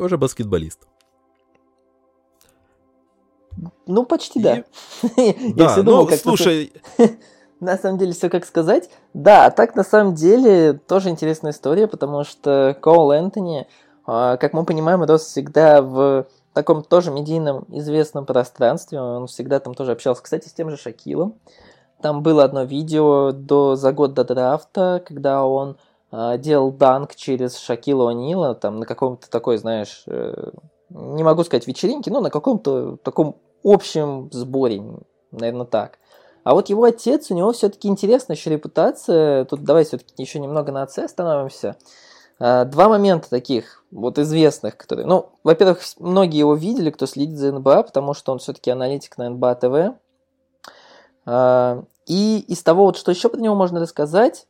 тоже 0.00 0.16
баскетболист. 0.16 0.88
Ну, 3.86 4.06
почти 4.06 4.40
да. 4.40 4.64
Да, 5.54 5.76
ну, 5.82 6.08
слушай... 6.16 6.72
На 7.60 7.76
самом 7.76 7.98
деле, 7.98 8.14
все 8.14 8.30
как 8.30 8.46
сказать. 8.46 8.88
Да, 9.12 9.44
а 9.44 9.50
так, 9.50 9.76
на 9.76 9.84
самом 9.84 10.14
деле, 10.14 10.72
тоже 10.72 11.10
интересная 11.10 11.52
история, 11.52 11.86
потому 11.86 12.24
что 12.24 12.74
Коул 12.80 13.10
Энтони, 13.10 13.66
а, 14.06 14.38
как 14.38 14.54
мы 14.54 14.64
понимаем, 14.64 15.02
рос 15.02 15.26
всегда 15.26 15.82
в 15.82 16.26
таком 16.54 16.82
тоже 16.82 17.10
медийном 17.10 17.66
известном 17.68 18.24
пространстве. 18.24 18.98
Он 18.98 19.26
всегда 19.26 19.60
там 19.60 19.74
тоже 19.74 19.92
общался, 19.92 20.22
кстати, 20.22 20.48
с 20.48 20.54
тем 20.54 20.70
же 20.70 20.78
Шакилом. 20.78 21.34
Там 22.00 22.22
было 22.22 22.44
одно 22.44 22.62
видео 22.62 23.32
до, 23.32 23.76
за 23.76 23.92
год 23.92 24.14
до 24.14 24.24
драфта, 24.24 25.02
когда 25.06 25.44
он 25.44 25.76
делал 26.12 26.72
данк 26.72 27.14
через 27.14 27.56
Шакила 27.56 28.12
О'Нила, 28.12 28.54
там 28.54 28.80
на 28.80 28.86
каком-то 28.86 29.30
такой, 29.30 29.58
знаешь, 29.58 30.02
э, 30.06 30.50
не 30.90 31.22
могу 31.22 31.44
сказать 31.44 31.66
вечеринке, 31.66 32.10
но 32.10 32.20
на 32.20 32.30
каком-то 32.30 32.96
таком 33.02 33.36
общем 33.62 34.28
сборе, 34.32 34.82
наверное, 35.30 35.66
так. 35.66 35.98
А 36.42 36.54
вот 36.54 36.68
его 36.68 36.84
отец, 36.84 37.30
у 37.30 37.34
него 37.34 37.52
все-таки 37.52 37.88
интересная 37.88 38.36
еще 38.36 38.50
репутация. 38.50 39.44
Тут 39.44 39.62
давай 39.62 39.84
все-таки 39.84 40.22
еще 40.22 40.38
немного 40.38 40.72
на 40.72 40.82
отце 40.82 41.04
остановимся. 41.04 41.76
А, 42.38 42.64
два 42.64 42.88
момента 42.88 43.28
таких 43.28 43.84
вот 43.90 44.18
известных, 44.18 44.76
которые... 44.76 45.06
Ну, 45.06 45.30
во-первых, 45.44 45.80
многие 45.98 46.38
его 46.38 46.54
видели, 46.54 46.90
кто 46.90 47.06
следит 47.06 47.36
за 47.36 47.52
НБА, 47.52 47.82
потому 47.82 48.14
что 48.14 48.32
он 48.32 48.38
все-таки 48.38 48.70
аналитик 48.70 49.18
на 49.18 49.28
НБА 49.30 49.54
ТВ. 49.56 49.96
А, 51.26 51.84
и 52.06 52.38
из 52.48 52.62
того, 52.62 52.86
вот, 52.86 52.96
что 52.96 53.10
еще 53.10 53.28
про 53.28 53.38
него 53.38 53.54
можно 53.54 53.78
рассказать, 53.78 54.46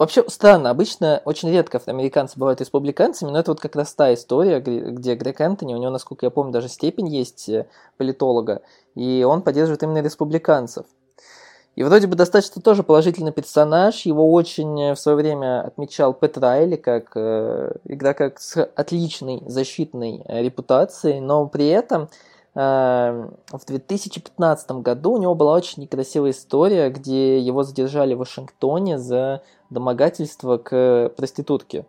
Вообще 0.00 0.24
странно, 0.28 0.70
обычно 0.70 1.20
очень 1.26 1.50
редко 1.50 1.76
афроамериканцы 1.76 2.38
бывают 2.38 2.58
республиканцами, 2.62 3.30
но 3.30 3.38
это 3.38 3.50
вот 3.50 3.60
как 3.60 3.76
раз 3.76 3.92
та 3.92 4.14
история, 4.14 4.58
где 4.58 5.14
Грег 5.14 5.42
Энтони, 5.42 5.74
у 5.74 5.76
него, 5.76 5.90
насколько 5.90 6.24
я 6.24 6.30
помню, 6.30 6.54
даже 6.54 6.68
степень 6.68 7.06
есть 7.06 7.50
э, 7.50 7.66
политолога, 7.98 8.62
и 8.94 9.26
он 9.28 9.42
поддерживает 9.42 9.82
именно 9.82 10.00
республиканцев. 10.00 10.86
И 11.76 11.82
вроде 11.82 12.06
бы 12.06 12.16
достаточно 12.16 12.62
тоже 12.62 12.82
положительный 12.82 13.30
персонаж. 13.30 14.06
Его 14.06 14.32
очень 14.32 14.80
э, 14.80 14.94
в 14.94 14.98
свое 14.98 15.18
время 15.18 15.66
отмечал 15.66 16.14
Пэт 16.14 16.38
Райли 16.38 16.76
как 16.76 17.10
э, 17.14 17.74
игрока 17.84 18.32
с 18.38 18.64
отличной 18.74 19.42
защитной 19.44 20.22
э, 20.24 20.40
репутацией, 20.40 21.20
но 21.20 21.46
при 21.46 21.66
этом 21.68 22.08
в 22.54 23.64
2015 23.66 24.70
году 24.72 25.12
у 25.12 25.18
него 25.18 25.34
была 25.34 25.54
очень 25.54 25.82
некрасивая 25.82 26.32
история, 26.32 26.90
где 26.90 27.38
его 27.38 27.62
задержали 27.62 28.14
в 28.14 28.18
Вашингтоне 28.18 28.98
за 28.98 29.42
домогательство 29.70 30.58
к 30.58 31.12
проститутке. 31.16 31.86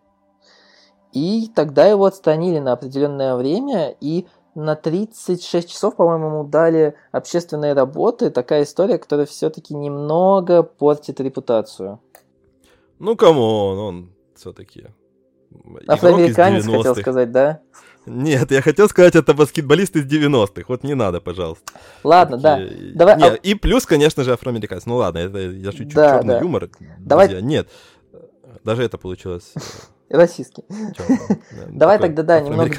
И 1.13 1.49
тогда 1.55 1.87
его 1.87 2.05
отстранили 2.05 2.59
на 2.59 2.73
определенное 2.73 3.35
время, 3.35 3.95
и 3.99 4.27
на 4.55 4.75
36 4.75 5.69
часов, 5.69 5.95
по-моему, 5.95 6.27
ему 6.27 6.43
дали 6.43 6.95
общественные 7.11 7.73
работы. 7.73 8.29
Такая 8.29 8.63
история, 8.63 8.97
которая 8.97 9.25
все-таки 9.25 9.73
немного 9.73 10.63
портит 10.63 11.19
репутацию. 11.19 11.99
Ну, 12.99 13.15
кому 13.15 13.41
он, 13.41 13.77
он 13.79 14.09
все-таки... 14.35 14.87
Афроамериканец, 15.87 16.65
хотел 16.65 16.95
сказать, 16.95 17.31
да? 17.31 17.61
Нет, 18.05 18.51
я 18.51 18.61
хотел 18.61 18.89
сказать, 18.89 19.15
это 19.15 19.33
баскетболист 19.33 19.95
из 19.95 20.05
90-х. 20.05 20.63
Вот 20.67 20.83
не 20.83 20.95
надо, 20.95 21.21
пожалуйста. 21.21 21.71
Ладно, 22.03 22.39
Такие... 22.39 22.93
да. 22.93 23.05
Давай, 23.05 23.17
Нет, 23.17 23.33
а... 23.33 23.47
И 23.47 23.53
плюс, 23.53 23.85
конечно 23.85 24.23
же, 24.23 24.33
афроамериканец. 24.33 24.85
Ну 24.85 24.95
ладно, 24.95 25.19
это 25.19 25.37
я 25.37 25.71
шучу, 25.71 25.95
да, 25.95 26.17
черный 26.17 26.35
да. 26.35 26.39
юмор. 26.39 26.69
Давай... 26.99 27.27
Друзья. 27.27 27.45
Нет, 27.45 27.69
даже 28.63 28.83
это 28.83 28.97
получилось... 28.97 29.53
Э, 30.09 30.17
Российский. 30.17 30.63
Давай 31.69 31.99
тогда, 31.99 32.23
да, 32.23 32.41
немного 32.41 32.73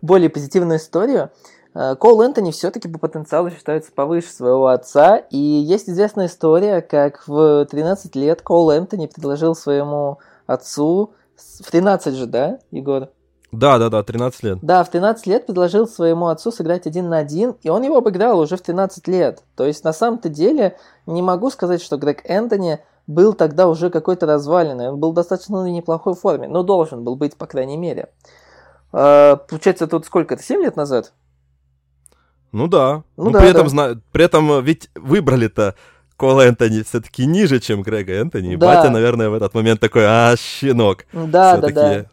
более 0.00 0.30
позитивную 0.30 0.78
историю. 0.78 1.30
Э, 1.74 1.94
Кол 1.96 2.22
Энтони 2.22 2.50
все-таки 2.50 2.88
по 2.88 2.98
потенциалу 2.98 3.50
считается 3.50 3.92
повыше 3.92 4.30
своего 4.30 4.68
отца, 4.68 5.18
и 5.18 5.38
есть 5.38 5.88
известная 5.88 6.26
история, 6.26 6.80
как 6.80 7.26
в 7.26 7.66
13 7.66 8.16
лет 8.16 8.42
Кол 8.42 8.70
Энтони 8.70 9.06
предложил 9.06 9.54
своему 9.54 10.18
отцу, 10.46 11.12
в 11.36 11.70
13 11.70 12.14
же, 12.14 12.26
да, 12.26 12.58
Егор? 12.70 13.10
Да, 13.52 13.78
да, 13.78 13.90
да, 13.90 14.02
13 14.02 14.42
лет. 14.44 14.58
Да, 14.62 14.82
в 14.82 14.90
13 14.90 15.26
лет 15.26 15.46
предложил 15.46 15.86
своему 15.86 16.28
отцу 16.28 16.50
сыграть 16.50 16.86
один 16.86 17.10
на 17.10 17.18
один, 17.18 17.54
и 17.62 17.68
он 17.68 17.82
его 17.82 17.98
обыграл 17.98 18.40
уже 18.40 18.56
в 18.56 18.62
13 18.62 19.06
лет. 19.08 19.42
То 19.56 19.66
есть, 19.66 19.84
на 19.84 19.92
самом-то 19.92 20.30
деле, 20.30 20.78
не 21.04 21.20
могу 21.20 21.50
сказать, 21.50 21.82
что 21.82 21.98
Грег 21.98 22.22
Энтони 22.24 22.80
был 23.06 23.34
тогда 23.34 23.68
уже 23.68 23.90
какой-то 23.90 24.24
разваленный, 24.24 24.88
он 24.88 24.98
был 24.98 25.12
достаточно 25.12 25.62
в 25.62 25.68
неплохой 25.68 26.14
форме, 26.14 26.48
но 26.48 26.62
должен 26.62 27.04
был 27.04 27.14
быть, 27.14 27.36
по 27.36 27.46
крайней 27.46 27.76
мере. 27.76 28.08
А, 28.90 29.36
получается, 29.36 29.86
тут 29.86 30.06
сколько 30.06 30.34
это, 30.34 30.42
7 30.42 30.62
лет 30.62 30.76
назад? 30.76 31.12
Ну 32.52 32.68
да. 32.68 33.02
Ну, 33.16 33.24
ну 33.24 33.30
да, 33.32 33.40
при, 33.40 33.50
этом, 33.50 33.64
да. 33.64 33.68
Зна... 33.68 34.00
при 34.12 34.24
этом 34.24 34.62
ведь 34.64 34.88
выбрали-то 34.94 35.74
Кол 36.16 36.40
Энтони 36.40 36.82
все-таки 36.82 37.26
ниже, 37.26 37.58
чем 37.58 37.82
Грега 37.82 38.12
Энтони. 38.14 38.56
Да. 38.56 38.66
Батя, 38.66 38.90
наверное, 38.90 39.28
в 39.28 39.34
этот 39.34 39.54
момент 39.54 39.80
такой, 39.80 40.04
а, 40.06 40.36
щенок. 40.36 41.04
Да, 41.12 41.56
да, 41.56 41.68
да. 41.68 42.06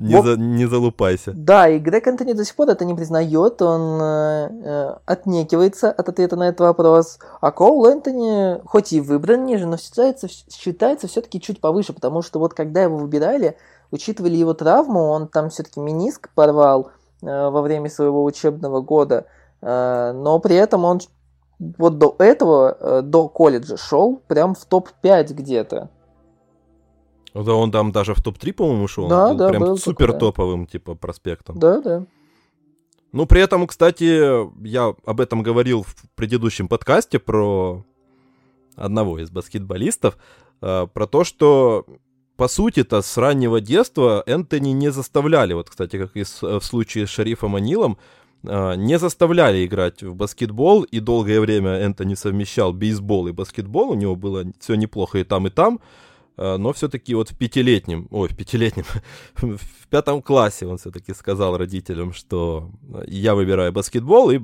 Не, 0.00 0.16
вот, 0.16 0.24
за, 0.24 0.36
не 0.36 0.66
залупайся. 0.66 1.32
Да, 1.34 1.68
и 1.68 1.78
Грег 1.78 2.06
Антони 2.06 2.32
до 2.32 2.44
сих 2.44 2.56
пор 2.56 2.70
это 2.70 2.84
не 2.84 2.94
признает, 2.94 3.60
он 3.60 4.00
э, 4.00 4.48
э, 4.64 4.94
отнекивается 5.04 5.90
от 5.90 6.08
ответа 6.08 6.36
на 6.36 6.48
этот 6.48 6.60
вопрос. 6.60 7.18
А 7.40 7.52
Коул 7.52 7.86
Энтони, 7.86 8.60
хоть 8.64 8.92
и 8.92 9.00
выбран 9.00 9.44
ниже, 9.44 9.66
но 9.66 9.76
считается, 9.76 10.28
считается 10.28 11.06
все-таки 11.06 11.40
чуть 11.40 11.60
повыше, 11.60 11.92
потому 11.92 12.22
что 12.22 12.38
вот 12.38 12.54
когда 12.54 12.82
его 12.82 12.96
выбирали, 12.96 13.56
учитывали 13.90 14.36
его 14.36 14.54
травму, 14.54 15.08
он 15.10 15.28
там 15.28 15.50
все-таки 15.50 15.80
миниск 15.80 16.30
порвал 16.34 16.90
э, 17.22 17.26
во 17.26 17.60
время 17.60 17.90
своего 17.90 18.24
учебного 18.24 18.80
года, 18.80 19.26
э, 19.60 20.12
но 20.14 20.38
при 20.38 20.56
этом 20.56 20.84
он 20.84 21.00
вот 21.78 21.98
до 21.98 22.14
этого, 22.18 22.76
э, 22.80 23.02
до 23.02 23.28
колледжа 23.28 23.76
шел 23.76 24.22
прям 24.26 24.54
в 24.54 24.64
топ-5 24.64 25.34
где-то. 25.34 25.90
Да, 27.34 27.54
он 27.54 27.70
там 27.70 27.92
даже 27.92 28.14
в 28.14 28.22
топ-3, 28.22 28.52
по-моему, 28.52 28.88
шел. 28.88 29.08
Да, 29.08 29.28
был 29.28 29.36
да, 29.36 29.48
прям 29.48 29.62
был 29.62 29.78
супер 29.78 30.12
топовым, 30.12 30.66
типа, 30.66 30.94
проспектом. 30.94 31.58
Да, 31.58 31.80
да. 31.80 32.06
Ну, 33.12 33.26
при 33.26 33.40
этом, 33.40 33.66
кстати, 33.66 34.46
я 34.66 34.94
об 35.04 35.20
этом 35.20 35.42
говорил 35.42 35.82
в 35.82 35.94
предыдущем 36.14 36.68
подкасте 36.68 37.18
про 37.18 37.84
одного 38.76 39.18
из 39.18 39.30
баскетболистов, 39.30 40.16
э, 40.62 40.86
про 40.92 41.06
то, 41.06 41.24
что 41.24 41.86
по 42.36 42.48
сути-то 42.48 43.02
с 43.02 43.16
раннего 43.16 43.60
детства 43.60 44.22
Энтони 44.26 44.70
не 44.70 44.90
заставляли, 44.90 45.54
вот, 45.54 45.70
кстати, 45.70 45.98
как 45.98 46.16
и 46.16 46.22
в 46.22 46.60
случае 46.62 47.06
с 47.06 47.10
Шарифом 47.10 47.56
Анилом, 47.56 47.98
э, 48.44 48.74
не 48.76 48.98
заставляли 48.98 49.66
играть 49.66 50.02
в 50.02 50.14
баскетбол, 50.14 50.84
и 50.84 51.00
долгое 51.00 51.40
время 51.40 51.72
Энтони 51.72 52.14
совмещал 52.14 52.72
бейсбол 52.72 53.26
и 53.26 53.32
баскетбол, 53.32 53.90
у 53.90 53.94
него 53.94 54.14
было 54.14 54.44
все 54.60 54.76
неплохо 54.76 55.18
и 55.18 55.24
там, 55.24 55.48
и 55.48 55.50
там, 55.50 55.80
Э, 55.80 55.84
но 56.36 56.72
все-таки 56.72 57.14
вот 57.14 57.30
в 57.30 57.36
пятилетнем, 57.36 58.08
ой, 58.10 58.28
в 58.28 58.36
пятилетнем, 58.36 58.84
в 59.36 59.88
пятом 59.88 60.22
классе 60.22 60.66
он 60.66 60.78
все-таки 60.78 61.12
сказал 61.14 61.56
родителям, 61.56 62.12
что 62.12 62.70
я 63.06 63.34
выбираю 63.34 63.72
баскетбол, 63.72 64.30
и 64.30 64.40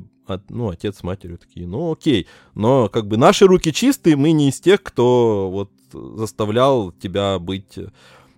ну, 0.48 0.70
отец 0.70 0.98
с 0.98 1.02
матерью 1.02 1.38
такие, 1.38 1.66
ну, 1.66 1.92
окей, 1.92 2.26
но 2.54 2.88
как 2.88 3.06
бы 3.06 3.16
наши 3.16 3.46
руки 3.46 3.72
чистые, 3.72 4.16
мы 4.16 4.32
не 4.32 4.48
из 4.48 4.60
тех, 4.60 4.82
кто 4.82 5.50
вот 5.50 5.70
заставлял 5.92 6.92
тебя 6.92 7.38
быть 7.38 7.78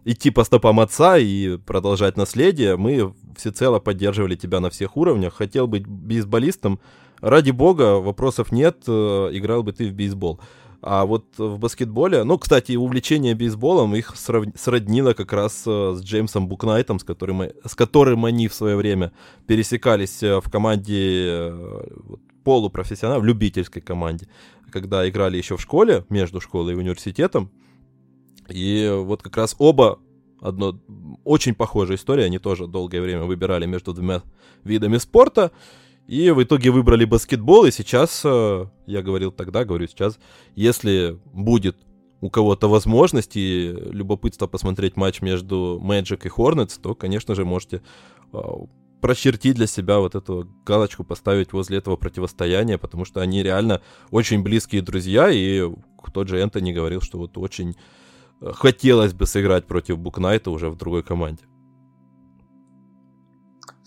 идти 0.05 0.31
по 0.31 0.45
стопам 0.45 0.81
отца 0.81 1.19
и 1.19 1.57
продолжать 1.59 2.17
наследие. 2.17 2.77
Мы 2.77 3.13
всецело 3.37 3.79
поддерживали 3.79 4.37
тебя 4.37 4.61
на 4.61 4.71
всех 4.71 4.97
уровнях. 4.97 5.35
Хотел 5.35 5.67
быть 5.67 5.87
бейсболистом. 5.87 6.81
Ради 7.21 7.51
бога, 7.51 7.97
вопросов 7.97 8.53
нет, 8.53 8.85
э, 8.87 9.31
играл 9.33 9.63
бы 9.63 9.73
ты 9.73 9.89
в 9.89 9.93
бейсбол. 9.93 10.41
А 10.81 11.07
вот 11.07 11.25
в 11.39 11.59
баскетболе, 11.59 12.23
ну, 12.23 12.39
кстати, 12.39 12.77
увлечение 12.77 13.35
бейсболом 13.35 13.97
их 13.97 14.15
срав... 14.17 14.45
сроднило 14.55 15.13
как 15.13 15.33
раз 15.33 15.65
э, 15.67 15.95
с 15.97 16.03
Джеймсом 16.03 16.47
Букнайтом, 16.47 17.01
с 17.01 17.05
которым, 17.05 17.43
с 17.65 17.75
которым 17.75 18.25
они 18.25 18.47
в 18.47 18.55
свое 18.55 18.77
время 18.77 19.13
пересекались 19.49 20.23
э, 20.23 20.41
в 20.41 20.49
команде 20.49 21.25
э, 21.51 21.85
полупрофессионал, 22.45 23.21
в 23.21 23.25
любительской 23.25 23.83
команде, 23.83 24.29
когда 24.71 25.09
играли 25.09 25.37
еще 25.37 25.57
в 25.57 25.61
школе, 25.61 26.05
между 26.11 26.41
школой 26.41 26.75
и 26.75 26.77
университетом. 26.77 27.51
И 28.49 28.89
вот 28.95 29.23
как 29.23 29.37
раз 29.37 29.57
оба 29.59 29.99
одно 30.41 30.79
очень 31.25 31.57
похожая 31.57 31.97
история, 31.97 32.25
они 32.25 32.39
тоже 32.39 32.69
долгое 32.69 33.01
время 33.01 33.25
выбирали 33.25 33.67
между 33.67 33.93
двумя 33.93 34.23
видами 34.63 34.99
спорта. 34.99 35.51
И 36.09 36.31
в 36.31 36.43
итоге 36.43 36.71
выбрали 36.71 37.05
баскетбол, 37.05 37.67
и 37.67 37.71
сейчас, 37.71 38.23
э, 38.25 38.67
я 38.87 39.03
говорил 39.03 39.31
тогда, 39.31 39.67
говорю 39.67 39.87
сейчас, 39.87 40.19
если 40.57 41.21
будет 41.35 41.77
у 42.23 42.31
кого-то 42.31 42.67
возможность 42.67 43.37
и 43.37 43.69
любопытство 43.91 44.47
посмотреть 44.47 44.97
матч 44.97 45.21
между 45.21 45.79
Magic 45.85 46.23
и 46.25 46.29
Hornets, 46.29 46.81
то, 46.83 46.95
конечно 46.95 47.35
же, 47.35 47.45
можете 47.45 47.83
э, 48.33 48.39
прочертить 49.03 49.57
для 49.57 49.67
себя 49.67 49.99
вот 49.99 50.15
эту 50.15 50.49
галочку, 50.65 51.05
поставить 51.05 51.53
возле 51.53 51.77
этого 51.77 51.97
противостояния, 51.97 52.79
потому 52.79 53.05
что 53.05 53.21
они 53.21 53.43
реально 53.43 53.83
очень 54.11 54.43
близкие 54.43 54.81
друзья, 54.81 55.29
и 55.31 55.71
тот 56.15 56.29
же 56.29 56.39
Энтони 56.39 56.73
говорил, 56.73 57.03
что 57.03 57.19
вот 57.19 57.37
очень 57.37 57.77
хотелось 58.41 59.13
бы 59.13 59.27
сыграть 59.27 59.67
против 59.67 59.99
Букнайта 59.99 60.51
уже 60.51 60.71
в 60.71 60.77
другой 60.77 61.03
команде. 61.03 61.45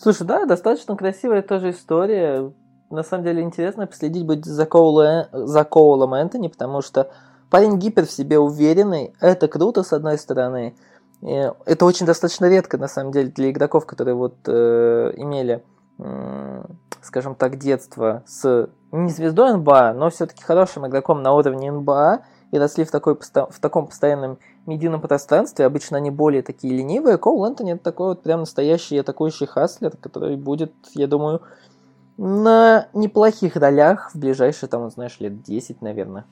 Слушай, 0.02 0.26
да, 0.26 0.46
достаточно 0.46 0.96
красивая 0.98 1.44
тоже 1.44 1.70
история. 1.70 2.52
На 2.90 3.04
самом 3.04 3.24
деле 3.24 3.44
интересно 3.44 3.86
последить 3.86 4.26
будет 4.26 4.46
за, 4.46 4.66
Коула, 4.66 5.30
за 5.32 5.64
Коулом 5.64 6.16
Энтони, 6.16 6.48
потому 6.48 6.82
что 6.82 7.12
парень 7.52 7.78
гипер 7.78 8.08
в 8.08 8.12
себе 8.12 8.40
уверенный. 8.40 9.14
Это 9.22 9.48
круто, 9.48 9.84
с 9.84 9.94
одной 9.94 10.18
стороны. 10.18 10.76
Это 11.22 11.86
очень 11.86 12.08
достаточно 12.08 12.50
редко, 12.50 12.80
на 12.80 12.88
самом 12.88 13.12
деле, 13.12 13.30
для 13.30 13.52
игроков, 13.52 13.86
которые 13.86 14.16
вот 14.16 14.38
э, 14.48 15.14
имели, 15.18 15.64
э, 16.00 16.64
скажем 17.04 17.36
так, 17.36 17.60
детство 17.60 18.24
с 18.26 18.70
не 18.92 19.12
звездой 19.12 19.54
НБА, 19.54 19.94
но 19.94 20.10
все-таки 20.10 20.44
хорошим 20.44 20.88
игроком 20.88 21.22
на 21.22 21.32
уровне 21.34 21.72
НБА 21.72 22.22
и 22.50 22.58
росли 22.58 22.86
в, 22.86 22.92
такой, 22.92 23.16
в 23.16 23.60
таком 23.60 23.86
постоянном 23.86 24.40
медийном 24.66 25.02
пространстве. 25.02 25.66
Обычно 25.66 25.98
они 25.98 26.12
более 26.12 26.42
такие 26.42 26.76
ленивые. 26.76 27.18
Коул 27.18 27.46
Антони 27.46 27.74
это 27.74 27.84
такой 27.84 28.10
вот 28.10 28.24
прям 28.24 28.42
настоящий 28.42 28.98
атакующий 28.98 29.48
хаслер, 29.48 29.96
который 29.98 30.36
будет, 30.36 30.74
я 30.94 31.08
думаю, 31.08 31.42
на 32.18 32.88
неплохих 32.94 33.56
ролях 33.56 34.12
в 34.14 34.20
ближайшие, 34.20 34.70
там, 34.70 34.90
знаешь, 34.90 35.20
лет 35.20 35.42
10, 35.42 35.82
наверное. 35.82 36.26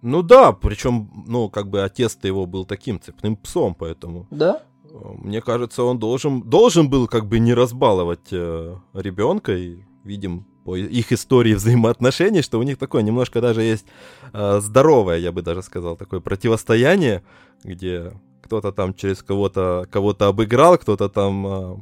Ну 0.00 0.22
да, 0.22 0.52
причем, 0.52 1.10
ну, 1.26 1.48
как 1.48 1.68
бы 1.68 1.82
отец-то 1.82 2.26
его 2.26 2.46
был 2.46 2.64
таким 2.64 3.00
цепным 3.00 3.36
псом, 3.36 3.74
поэтому... 3.74 4.26
Да? 4.30 4.62
Мне 4.92 5.40
кажется, 5.40 5.84
он 5.84 5.98
должен, 5.98 6.42
должен 6.42 6.90
был 6.90 7.06
как 7.06 7.26
бы 7.26 7.38
не 7.38 7.54
разбаловать 7.54 8.30
э, 8.30 8.76
ребенка, 8.92 9.52
и 9.56 9.84
видим 10.04 10.46
по 10.64 10.76
их 10.76 11.12
истории 11.12 11.54
взаимоотношений, 11.54 12.42
что 12.42 12.58
у 12.58 12.62
них 12.62 12.78
такое 12.78 13.02
немножко 13.02 13.40
даже 13.40 13.62
есть 13.62 13.86
э, 14.32 14.60
здоровое, 14.60 15.18
я 15.18 15.32
бы 15.32 15.42
даже 15.42 15.62
сказал, 15.62 15.96
такое 15.96 16.20
противостояние, 16.20 17.22
где 17.64 18.12
кто-то 18.42 18.72
там 18.72 18.94
через 18.94 19.22
кого-то 19.22 19.86
кого-то 19.90 20.28
обыграл, 20.28 20.78
кто-то 20.78 21.08
там 21.08 21.46
э, 21.46 21.76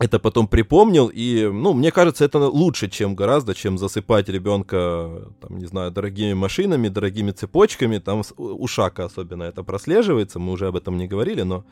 это 0.00 0.18
потом 0.18 0.48
припомнил, 0.48 1.10
и, 1.12 1.50
ну, 1.52 1.74
мне 1.74 1.92
кажется, 1.92 2.24
это 2.24 2.38
лучше, 2.38 2.88
чем 2.88 3.14
гораздо, 3.14 3.54
чем 3.54 3.76
засыпать 3.76 4.30
ребенка, 4.30 5.28
там, 5.40 5.58
не 5.58 5.66
знаю, 5.66 5.90
дорогими 5.90 6.32
машинами, 6.32 6.88
дорогими 6.88 7.32
цепочками, 7.32 7.98
там 7.98 8.22
у 8.38 8.66
Шака 8.66 9.04
особенно 9.04 9.42
это 9.42 9.62
прослеживается, 9.62 10.38
мы 10.38 10.52
уже 10.52 10.68
об 10.68 10.76
этом 10.76 10.96
не 10.96 11.06
говорили, 11.06 11.42
но, 11.42 11.66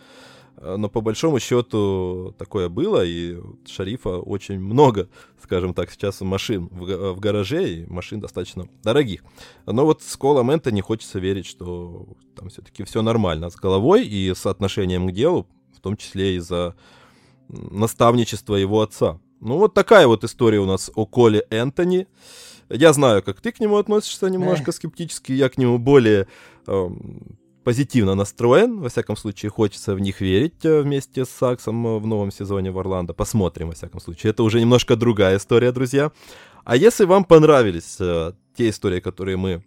но 0.60 0.88
по 0.88 1.00
большому 1.00 1.38
счету 1.38 2.34
такое 2.38 2.68
было, 2.68 3.04
и 3.04 3.38
Шарифа 3.66 4.18
очень 4.18 4.58
много, 4.58 5.08
скажем 5.42 5.74
так, 5.74 5.90
сейчас 5.90 6.20
машин 6.20 6.68
в, 6.68 7.12
в 7.14 7.20
гараже, 7.20 7.68
и 7.68 7.86
машин 7.86 8.20
достаточно 8.20 8.68
дорогих. 8.82 9.22
Но 9.66 9.84
вот 9.84 10.02
с 10.02 10.16
Колом 10.16 10.50
не 10.50 10.80
хочется 10.80 11.18
верить, 11.18 11.46
что 11.46 12.08
там 12.34 12.48
все-таки 12.48 12.84
все 12.84 13.02
нормально 13.02 13.50
с 13.50 13.56
головой 13.56 14.06
и 14.06 14.34
с 14.34 14.46
отношением 14.46 15.08
к 15.08 15.12
делу, 15.12 15.46
в 15.76 15.80
том 15.80 15.96
числе 15.96 16.36
из-за 16.36 16.74
наставничество 17.48 18.56
его 18.56 18.80
отца. 18.80 19.20
Ну, 19.40 19.58
вот 19.58 19.74
такая 19.74 20.06
вот 20.06 20.24
история 20.24 20.58
у 20.58 20.66
нас 20.66 20.90
о 20.94 21.06
Коле 21.06 21.46
Энтони. 21.50 22.08
Я 22.68 22.92
знаю, 22.92 23.22
как 23.22 23.40
ты 23.40 23.52
к 23.52 23.60
нему 23.60 23.76
относишься 23.76 24.28
немножко 24.28 24.72
скептически, 24.72 25.32
я 25.32 25.48
к 25.48 25.56
нему 25.56 25.78
более 25.78 26.26
э, 26.66 26.88
позитивно 27.68 28.14
настроен. 28.14 28.80
Во 28.80 28.88
всяком 28.88 29.14
случае, 29.14 29.50
хочется 29.50 29.94
в 29.94 30.00
них 30.00 30.22
верить 30.22 30.64
э, 30.64 30.80
вместе 30.80 31.26
с 31.26 31.28
Саксом 31.28 31.86
э, 31.86 31.98
в 31.98 32.06
новом 32.06 32.30
сезоне 32.30 32.70
в 32.70 32.78
Орландо. 32.78 33.12
Посмотрим, 33.12 33.66
во 33.68 33.74
всяком 33.74 34.00
случае. 34.00 34.30
Это 34.30 34.42
уже 34.42 34.58
немножко 34.58 34.96
другая 34.96 35.36
история, 35.36 35.70
друзья. 35.70 36.10
А 36.64 36.76
если 36.76 37.04
вам 37.04 37.24
понравились 37.24 37.96
э, 38.00 38.32
те 38.56 38.70
истории, 38.70 39.00
которые 39.00 39.36
мы 39.36 39.62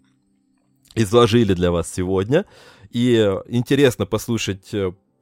изложили 0.96 1.54
для 1.54 1.70
вас 1.70 1.94
сегодня, 1.94 2.46
и 2.90 3.14
э, 3.14 3.44
интересно 3.48 4.08
послушать 4.08 4.72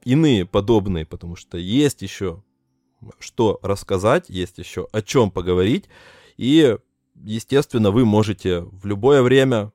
иные 0.06 0.46
подобные, 0.46 1.04
потому 1.04 1.36
что 1.36 1.58
есть 1.58 2.00
еще 2.00 2.42
что 3.18 3.58
рассказать, 3.62 4.30
есть 4.30 4.56
еще 4.56 4.88
о 4.90 5.02
чем 5.02 5.30
поговорить. 5.30 5.84
И, 6.38 6.78
естественно, 7.14 7.90
вы 7.90 8.06
можете 8.06 8.60
в 8.60 8.86
любое 8.86 9.20
время, 9.20 9.70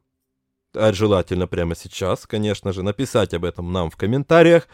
а 0.76 0.94
желательно 0.94 1.48
прямо 1.48 1.76
сейчас, 1.76 2.28
конечно 2.28 2.74
же, 2.74 2.84
написать 2.84 3.34
об 3.34 3.46
этом 3.46 3.72
нам 3.72 3.90
в 3.90 3.98
комментариях. 3.98 4.68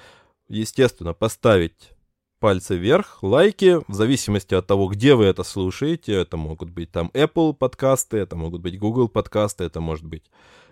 Естественно, 0.48 1.14
поставить 1.14 1.92
пальцы 2.40 2.76
вверх, 2.76 3.20
лайки, 3.22 3.80
в 3.88 3.94
зависимости 3.94 4.54
от 4.56 4.68
того, 4.68 4.88
где 4.88 5.14
вы 5.16 5.26
это 5.26 5.44
слушаете. 5.44 6.14
Это 6.14 6.38
могут 6.38 6.72
быть 6.72 6.92
там 6.92 7.12
Apple 7.14 7.54
подкасты, 7.54 8.18
это 8.18 8.36
могут 8.36 8.62
быть 8.62 8.80
Google 8.80 9.08
подкасты, 9.08 9.64
это 9.64 9.80
может 9.80 10.06
быть 10.06 10.24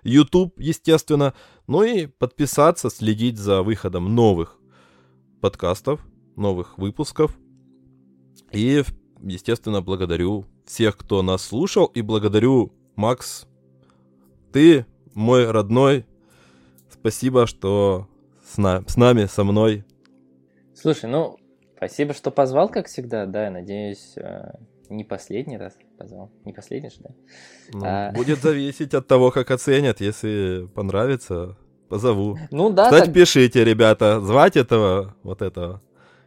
YouTube, 0.04 0.60
естественно. 0.60 1.34
Ну 1.68 1.84
и 1.84 2.08
подписаться, 2.08 2.90
следить 2.90 3.38
за 3.38 3.62
выходом 3.62 4.16
новых 4.16 4.58
подкастов, 5.42 6.02
новых 6.36 6.78
выпусков. 6.78 7.38
И, 8.52 8.84
естественно, 9.22 9.82
благодарю 9.82 10.46
всех, 10.66 10.98
кто 10.98 11.22
нас 11.22 11.44
слушал, 11.44 11.86
и 11.86 12.02
благодарю, 12.02 12.74
Макс, 12.96 13.46
ты 14.52 14.86
мой 15.20 15.52
родной. 15.52 16.06
Спасибо, 16.90 17.46
что 17.46 18.08
с, 18.44 18.58
на, 18.58 18.84
с 18.88 18.98
нами, 18.98 19.26
со 19.26 19.44
мной. 19.44 19.84
Слушай, 20.74 21.10
ну, 21.10 21.38
спасибо, 21.78 22.14
что 22.14 22.32
позвал, 22.32 22.70
как 22.70 22.88
всегда, 22.88 23.26
да, 23.26 23.46
я 23.46 23.52
надеюсь, 23.52 24.14
э, 24.16 24.54
не 24.90 25.04
последний 25.04 25.58
раз 25.58 25.78
позвал. 25.98 26.32
Не 26.46 26.54
последний 26.54 26.90
же, 26.90 26.96
да? 27.00 27.10
Ну, 27.74 27.82
а... 27.86 28.12
Будет 28.14 28.40
зависеть 28.40 28.94
от 28.94 29.08
того, 29.08 29.32
как 29.32 29.52
оценят. 29.52 30.02
Если 30.02 30.68
понравится, 30.74 31.58
позову. 31.90 32.38
Ну 32.52 32.70
да. 32.72 32.86
Кстати, 32.86 33.06
так... 33.06 33.14
пишите, 33.14 33.64
ребята, 33.64 34.22
звать 34.22 34.58
этого, 34.58 35.16
вот 35.24 35.42
этого. 35.42 35.82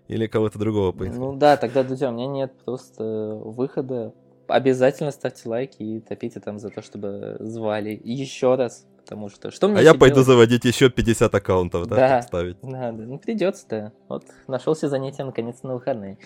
Или 0.08 0.26
кого-то 0.26 0.58
другого 0.58 0.92
поискать? 0.92 1.18
Ну 1.18 1.36
да, 1.36 1.56
тогда, 1.56 1.82
друзья, 1.82 2.10
у 2.10 2.12
меня 2.12 2.26
нет 2.26 2.52
просто 2.64 3.04
выхода. 3.04 4.12
Обязательно 4.52 5.10
ставьте 5.10 5.48
лайки 5.48 5.82
и 5.82 6.00
топите 6.00 6.40
там 6.40 6.58
за 6.58 6.68
то, 6.70 6.82
чтобы 6.82 7.36
звали 7.40 7.98
еще 8.04 8.54
раз. 8.54 8.86
Потому 9.02 9.28
что 9.30 9.50
что 9.50 9.68
мне 9.68 9.80
А 9.80 9.82
я 9.82 9.94
пойду 9.94 10.16
делать? 10.16 10.26
заводить 10.26 10.64
еще 10.64 10.88
50 10.88 11.34
аккаунтов, 11.34 11.86
да, 11.86 11.96
да 11.96 12.22
ставить. 12.22 12.56
Да, 12.62 12.92
да. 12.92 13.04
Ну 13.04 13.18
придется 13.18 13.66
да. 13.68 13.92
Вот 14.08 14.24
нашелся 14.46 14.88
занятие 14.88 15.24
наконец 15.24 15.62
на 15.62 15.74
выходные. 15.74 16.18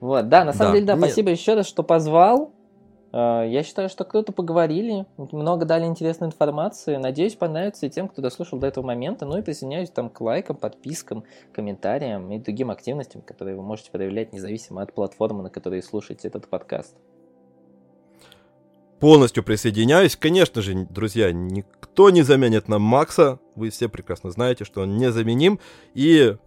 Вот, 0.00 0.28
да, 0.28 0.44
на 0.44 0.52
самом 0.52 0.72
да. 0.72 0.76
деле, 0.76 0.86
да, 0.86 0.94
Нет. 0.94 1.02
спасибо 1.02 1.30
еще 1.30 1.54
раз, 1.54 1.66
что 1.66 1.82
позвал. 1.82 2.52
А, 3.16 3.44
я 3.44 3.62
считаю, 3.62 3.88
что 3.88 4.04
кто-то 4.04 4.32
поговорили, 4.32 5.06
много 5.16 5.64
дали 5.64 5.86
интересной 5.86 6.28
информации. 6.28 6.96
Надеюсь, 6.96 7.34
понравится 7.34 7.86
и 7.86 7.90
тем, 7.90 8.08
кто 8.08 8.20
дослушал 8.22 8.58
до 8.58 8.66
этого 8.66 8.84
момента. 8.84 9.24
Ну 9.24 9.38
и 9.38 9.42
присоединяюсь 9.42 9.90
там 9.90 10.10
к 10.10 10.20
лайкам, 10.20 10.56
подпискам, 10.56 11.24
комментариям 11.52 12.30
и 12.32 12.38
другим 12.38 12.70
активностям, 12.70 13.22
которые 13.22 13.56
вы 13.56 13.62
можете 13.62 13.90
проявлять 13.90 14.32
независимо 14.32 14.82
от 14.82 14.92
платформы, 14.92 15.42
на 15.42 15.50
которой 15.50 15.82
слушаете 15.82 16.28
этот 16.28 16.48
подкаст. 16.48 16.96
Полностью 19.04 19.42
присоединяюсь. 19.42 20.16
Конечно 20.16 20.62
же, 20.62 20.86
друзья, 20.88 21.30
никто 21.30 22.08
не 22.08 22.22
заменит 22.22 22.68
нам 22.68 22.80
Макса. 22.80 23.38
Вы 23.54 23.68
все 23.68 23.90
прекрасно 23.90 24.30
знаете, 24.30 24.64
что 24.64 24.80
он 24.80 24.96
незаменим. 24.96 25.60
И 25.92 26.38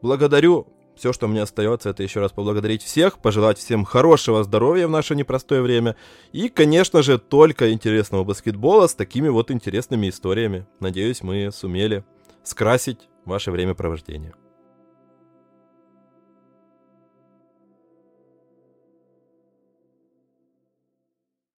благодарю 0.00 0.68
все, 0.96 1.12
что 1.12 1.28
мне 1.28 1.42
остается, 1.42 1.90
это 1.90 2.02
еще 2.02 2.20
раз 2.20 2.32
поблагодарить 2.32 2.82
всех, 2.82 3.18
пожелать 3.18 3.58
всем 3.58 3.84
хорошего 3.84 4.42
здоровья 4.42 4.86
в 4.86 4.90
наше 4.90 5.14
непростое 5.16 5.60
время 5.60 5.96
и, 6.32 6.48
конечно 6.48 7.02
же, 7.02 7.18
только 7.18 7.74
интересного 7.74 8.24
баскетбола 8.24 8.86
с 8.86 8.94
такими 8.94 9.28
вот 9.28 9.50
интересными 9.50 10.08
историями. 10.08 10.66
Надеюсь, 10.80 11.20
мы 11.20 11.50
сумели 11.52 12.06
скрасить 12.42 13.00
ваше 13.26 13.50
времяпровождение. 13.50 14.32